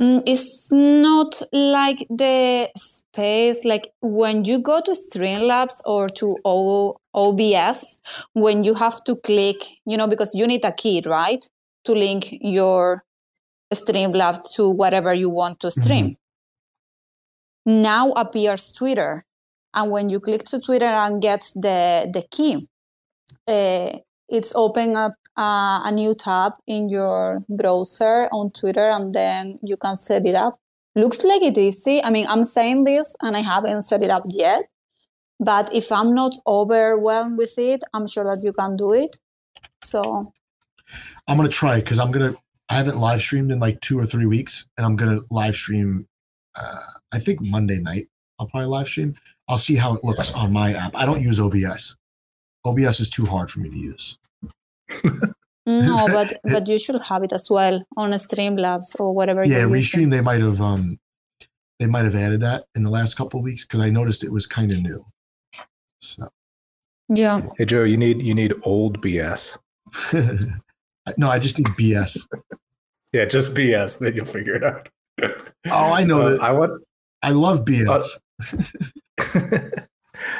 [0.00, 6.96] Mm, it's not like the space like when you go to streamlabs or to o-
[7.12, 7.98] obs
[8.32, 11.44] when you have to click you know because you need a key right
[11.84, 13.04] to link your
[13.74, 16.16] streamlabs to whatever you want to stream
[17.66, 19.24] now appears twitter
[19.74, 22.68] and when you click to twitter and get the the key
[23.46, 29.58] uh, it's open up uh, a new tab in your browser on Twitter and then
[29.62, 30.58] you can set it up.
[30.94, 32.02] Looks like it's easy.
[32.02, 34.64] I mean, I'm saying this and I haven't set it up yet.
[35.38, 39.16] But if I'm not overwhelmed with it, I'm sure that you can do it.
[39.82, 40.32] So
[41.26, 42.34] I'm gonna try because I'm gonna.
[42.68, 46.06] I haven't live streamed in like two or three weeks, and I'm gonna live stream.
[46.54, 46.82] Uh,
[47.12, 48.08] I think Monday night.
[48.38, 49.14] I'll probably live stream.
[49.48, 50.92] I'll see how it looks on my app.
[50.94, 51.96] I don't use OBS.
[52.64, 54.18] OBS is too hard for me to use.
[55.66, 59.44] no, but but you should have it as well on a Streamlabs or whatever.
[59.44, 60.00] Yeah, you're using.
[60.06, 60.10] restream.
[60.10, 60.98] They might have um,
[61.78, 64.32] they might have added that in the last couple of weeks because I noticed it
[64.32, 65.04] was kind of new.
[66.00, 66.28] So
[67.08, 67.42] Yeah.
[67.58, 69.58] Hey Joe, you need you need old BS.
[71.18, 72.18] no, I just need BS.
[73.12, 73.98] Yeah, just BS.
[73.98, 74.88] Then you'll figure it out.
[75.68, 76.40] Oh, I know Uh, that.
[76.42, 76.80] I want.
[77.22, 78.06] I love BS.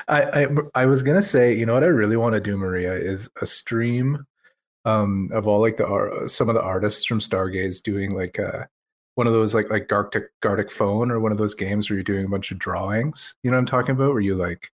[0.08, 2.94] I, I I was gonna say, you know what I really want to do, Maria,
[2.94, 4.26] is a stream
[4.86, 8.64] um of all like the ar- some of the artists from Stargaze doing like uh
[9.14, 12.04] one of those like like Gartic Gartic phone or one of those games where you're
[12.04, 13.36] doing a bunch of drawings.
[13.42, 14.12] You know what I'm talking about?
[14.12, 14.70] Where you like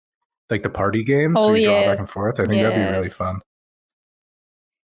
[0.50, 2.38] like the party games Oh, where you draw back and forth.
[2.40, 3.40] I think that'd be really fun.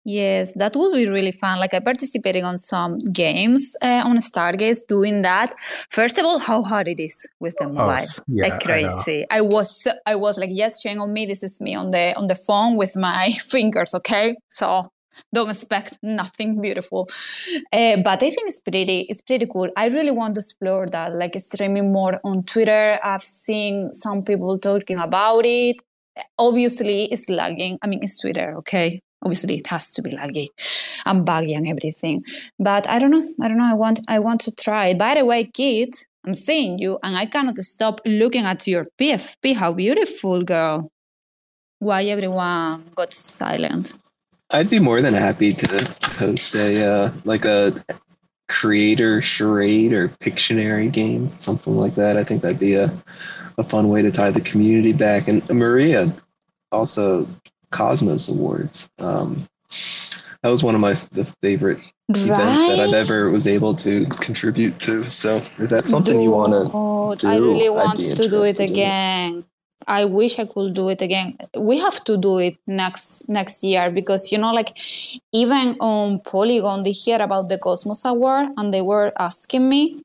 [0.06, 1.60] Yes, that would be really fun.
[1.60, 5.54] Like I participated on some games uh, on Stargaze doing that.
[5.90, 9.26] First of all, how hard it is with the mobile, s- yeah, like I crazy.
[9.30, 11.26] I, was so- I was like, yes, shame on me.
[11.26, 13.94] This is me on the on the phone with my fingers.
[13.94, 14.90] Okay, so
[15.34, 17.10] don't expect nothing beautiful.
[17.74, 19.70] Uh, but I think it's pretty it's pretty cool.
[19.76, 23.00] I really want to explore that, like streaming more on Twitter.
[23.04, 25.76] I've seen some people talking about it.
[26.38, 27.78] Obviously, it's lagging.
[27.82, 29.02] I mean, it's Twitter, okay?
[29.22, 30.48] Obviously, it has to be laggy
[31.06, 32.24] and buggy and everything.
[32.58, 33.28] But I don't know.
[33.42, 33.70] I don't know.
[33.70, 34.98] I want I want to try it.
[34.98, 39.56] By the way, Kit, I'm seeing you, and I cannot stop looking at your PFP.
[39.56, 40.92] How beautiful, girl!
[41.80, 43.94] Why everyone got silent?
[44.52, 47.74] I'd be more than happy to host a uh, like a
[48.48, 52.18] creator charade or Pictionary game, something like that.
[52.18, 52.92] I think that'd be a
[53.60, 55.28] a fun way to tie the community back.
[55.28, 56.14] And Maria,
[56.72, 57.28] also
[57.72, 58.90] Cosmos Awards.
[59.00, 59.48] Um,
[60.44, 64.80] that was one of my the favorite events that I've ever was able to contribute
[64.80, 65.10] to.
[65.10, 68.70] So if that's something you want to Dude, I really want to do it it.
[68.70, 69.44] again.
[69.88, 71.38] I wish I could do it again.
[71.58, 74.78] We have to do it next next year because you know, like
[75.34, 80.04] even on Polygon, they hear about the Cosmos Award and they were asking me.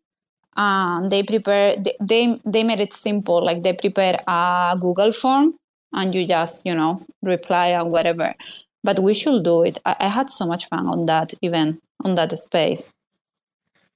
[0.56, 1.74] And they prepare.
[1.76, 3.44] They, they they made it simple.
[3.44, 5.54] Like they prepare a Google form
[5.94, 8.34] and you just you know reply and whatever.
[8.82, 9.78] But we should do it.
[9.86, 12.92] I, I had so much fun on that event on that space.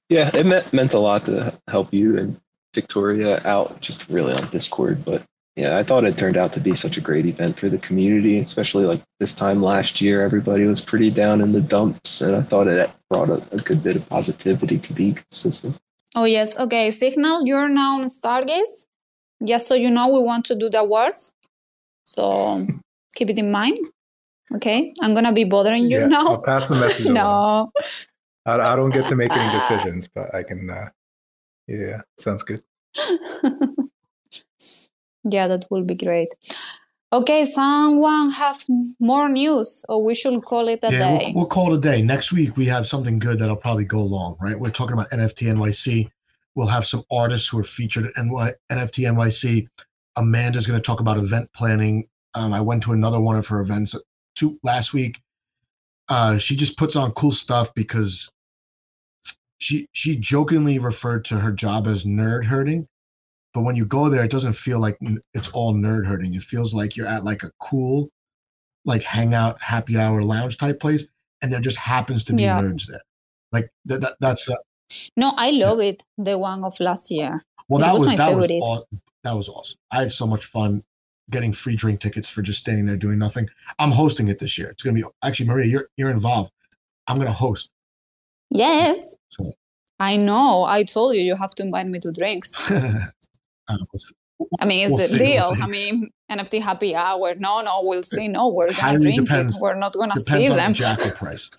[0.09, 2.39] Yeah, it meant meant a lot to help you and
[2.73, 5.05] Victoria out just really on Discord.
[5.05, 5.23] But
[5.55, 8.39] yeah, I thought it turned out to be such a great event for the community,
[8.39, 10.23] especially like this time last year.
[10.23, 13.83] Everybody was pretty down in the dumps, and I thought it brought a, a good
[13.83, 15.75] bit of positivity to the ecosystem.
[16.15, 16.91] Oh yes, okay.
[16.91, 18.85] Signal, you're now on Stargaze.
[19.45, 21.31] Just so you know, we want to do the awards.
[22.09, 22.65] So
[23.13, 23.77] keep it in mind.
[24.55, 26.27] Okay, I'm gonna be bothering you Yeah, now.
[26.27, 27.71] I'll pass the message no.
[28.47, 30.67] I, I don't get to make any decisions, but I can.
[30.67, 30.89] Uh,
[31.67, 32.61] yeah, sounds good.
[35.23, 36.33] yeah, that will be great.
[37.13, 38.65] Okay, someone have
[38.99, 41.25] more news, or we should call it a yeah, day.
[41.27, 42.01] we'll, we'll call it a day.
[42.01, 44.59] Next week we have something good that'll probably go long, right?
[44.59, 46.09] We're talking about NFT NYC.
[46.55, 49.67] We'll have some artists who are featured at NY, NFT NYC.
[50.19, 52.07] Amanda's going to talk about event planning.
[52.35, 53.95] Um, I went to another one of her events
[54.35, 55.19] two last week.
[56.09, 58.29] Uh, she just puts on cool stuff because
[59.59, 62.87] she she jokingly referred to her job as nerd herding,
[63.53, 64.97] but when you go there, it doesn't feel like
[65.33, 66.33] it's all nerd herding.
[66.35, 68.09] It feels like you're at like a cool,
[68.85, 71.09] like hangout, happy hour, lounge type place,
[71.41, 72.59] and there just happens to be Yeah.
[72.59, 73.01] nerds there.
[73.51, 74.55] Like that, that that's uh,
[75.17, 76.03] No, I love it.
[76.17, 77.43] The one of last year.
[77.67, 78.85] well, It that was was, my that was favorite.
[79.23, 79.77] Aw- that was awesome.
[79.91, 80.83] I had so much fun
[81.29, 83.47] getting free drink tickets for just standing there doing nothing.
[83.77, 84.69] I'm hosting it this year.
[84.69, 86.51] It's gonna be actually Maria, you're you're involved.
[87.07, 87.69] I'm gonna host.
[88.49, 89.15] Yes.
[89.29, 89.51] So
[89.99, 90.63] I know.
[90.63, 92.51] I told you you have to invite me to drinks.
[92.71, 93.77] uh,
[94.59, 95.63] I mean, it's We'll the see, we'll deal.
[95.63, 97.35] I mean, NFT happy hour.
[97.35, 98.27] No, no, we'll see.
[98.27, 99.61] No, we're gonna highly drink depends- it.
[99.61, 100.71] We're not gonna see depends on them.
[100.71, 101.49] the jackal price.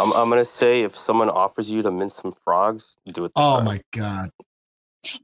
[0.00, 3.28] I'm, I'm gonna say if someone offers you to mint some frogs, do it.
[3.28, 3.64] this Oh time.
[3.66, 4.30] my god.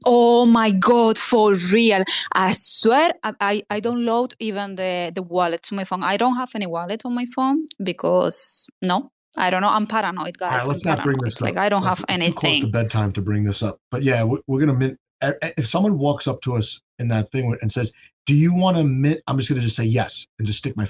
[0.05, 2.03] Oh my god, for real.
[2.33, 6.03] I swear I, I, I don't load even the, the wallet to my phone.
[6.03, 9.69] I don't have any wallet on my phone because no, I don't know.
[9.69, 10.51] I'm paranoid, guys.
[10.59, 11.25] right, let's I'm not bring paranoid.
[11.31, 11.57] this Like.
[11.57, 13.79] I don't Let's- have it's Too close to bedtime to bring this up.
[13.91, 14.99] But yeah, we're, we're gonna mint.
[15.21, 17.93] If someone walks up to us in that thing and says,
[18.25, 20.85] "Do you want to mint?" I'm just gonna just say yes and just stick my.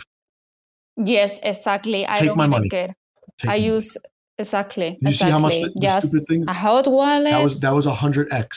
[0.98, 2.08] Yes, exactly.
[2.08, 2.70] I Take don't my money.
[2.70, 2.96] care.
[3.38, 3.96] Take I use
[4.44, 4.90] exactly.
[5.02, 5.74] You see how much exactly.
[5.76, 6.42] the, the Just stupid thing?
[6.54, 7.32] a hot wallet.
[7.36, 8.48] That was that was a hundred x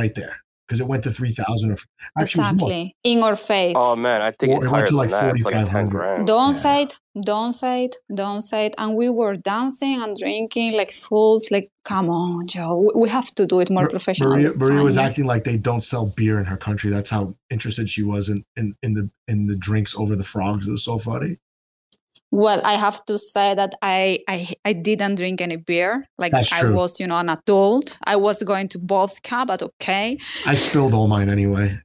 [0.00, 0.34] right there
[0.66, 1.76] because it went to three thousand or
[2.20, 2.70] actually it was more.
[2.70, 3.74] exactly in our face.
[3.84, 5.34] Oh man, I think Or it's it went higher to, like, than that.
[5.36, 6.26] It's like a ten grand.
[6.34, 6.64] Don't Yeah.
[6.64, 6.92] say it,
[7.32, 8.74] don't say it, don't say it.
[8.80, 11.42] And we were dancing and drinking like fools.
[11.54, 12.72] Like, come on, Joe.
[12.84, 14.30] We- We have to do it more Mar- professional.
[14.34, 16.88] Maria, Maria was acting like they don't sell beer in her country.
[16.96, 17.22] That's how
[17.54, 20.62] interested she was in, in, in the in the drinks over the frogs.
[20.68, 21.32] It was so funny.
[22.36, 26.06] Well, I have to say that I, I I didn't drink any beer.
[26.18, 27.98] Like That's I was, you know, an adult.
[28.04, 30.18] I was going to vodka, but okay.
[30.44, 31.80] I spilled all mine anyway.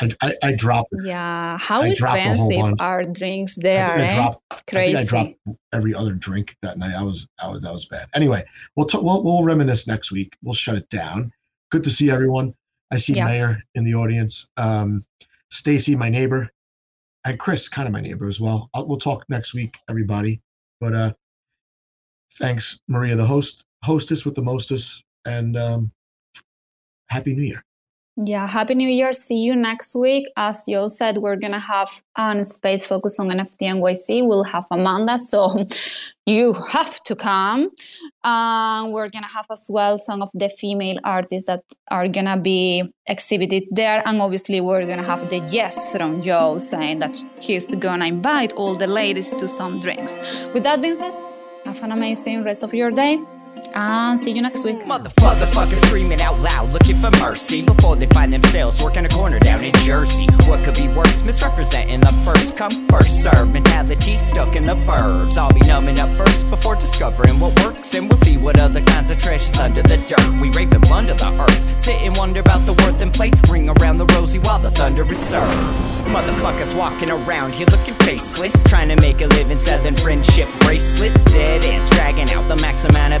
[0.00, 0.94] I, I, I dropped.
[1.04, 1.58] Yeah.
[1.58, 3.88] How I dropped a whole expensive are drinks I there?
[3.88, 4.16] think I eh?
[4.16, 4.44] dropped.
[4.50, 4.96] I think Crazy.
[4.96, 5.34] I dropped
[5.74, 6.94] every other drink that night.
[6.94, 8.08] I was, I was, that was bad.
[8.14, 8.42] Anyway,
[8.76, 10.36] we'll t- we'll we'll reminisce next week.
[10.42, 11.30] We'll shut it down.
[11.70, 12.54] Good to see everyone.
[12.90, 13.26] I see Yeah.
[13.26, 14.48] Mayor in the audience.
[14.56, 15.04] Um,
[15.50, 16.48] Stacy, my neighbor,
[17.24, 18.70] and Chris, kind of my neighbor as well.
[18.74, 20.40] I'll, we'll talk next week, everybody.
[20.80, 21.12] But uh,
[22.38, 25.92] thanks, Maria, the host, hostess with the mostess, and um,
[27.08, 27.64] happy New Year.
[28.16, 29.12] Yeah, Happy New Year.
[29.12, 30.26] See you next week.
[30.36, 34.26] As Joe said, we're going to have an space focus on NFT NYC.
[34.26, 35.64] We'll have Amanda, so
[36.26, 37.70] you have to come.
[38.24, 42.26] Um, we're going to have as well some of the female artists that are going
[42.26, 44.02] to be exhibited there.
[44.04, 48.06] And obviously, we're going to have the yes from Joe saying that he's going to
[48.06, 50.18] invite all the ladies to some drinks.
[50.52, 51.18] With that being said,
[51.64, 53.18] have an amazing rest of your day
[53.74, 54.80] Ah, and see you next week.
[54.80, 59.62] Motherfuckers screaming out loud, looking for mercy before they find themselves working a corner down
[59.62, 60.26] in Jersey.
[60.46, 61.22] What could be worse?
[61.22, 65.36] Misrepresenting the first come, first serve mentality stuck in the burbs.
[65.36, 69.10] I'll be numbing up first before discovering what works, and we'll see what other kinds
[69.10, 70.40] of trash is under the dirt.
[70.40, 73.30] We rape and plunder the earth, sit and wonder about the worth and play.
[73.48, 75.50] Ring around the rosy while the thunder is served.
[76.10, 81.24] Motherfuckers walking around here looking faceless, trying to make a living selling friendship bracelets.
[81.24, 83.20] Dead ends dragging out the max amount of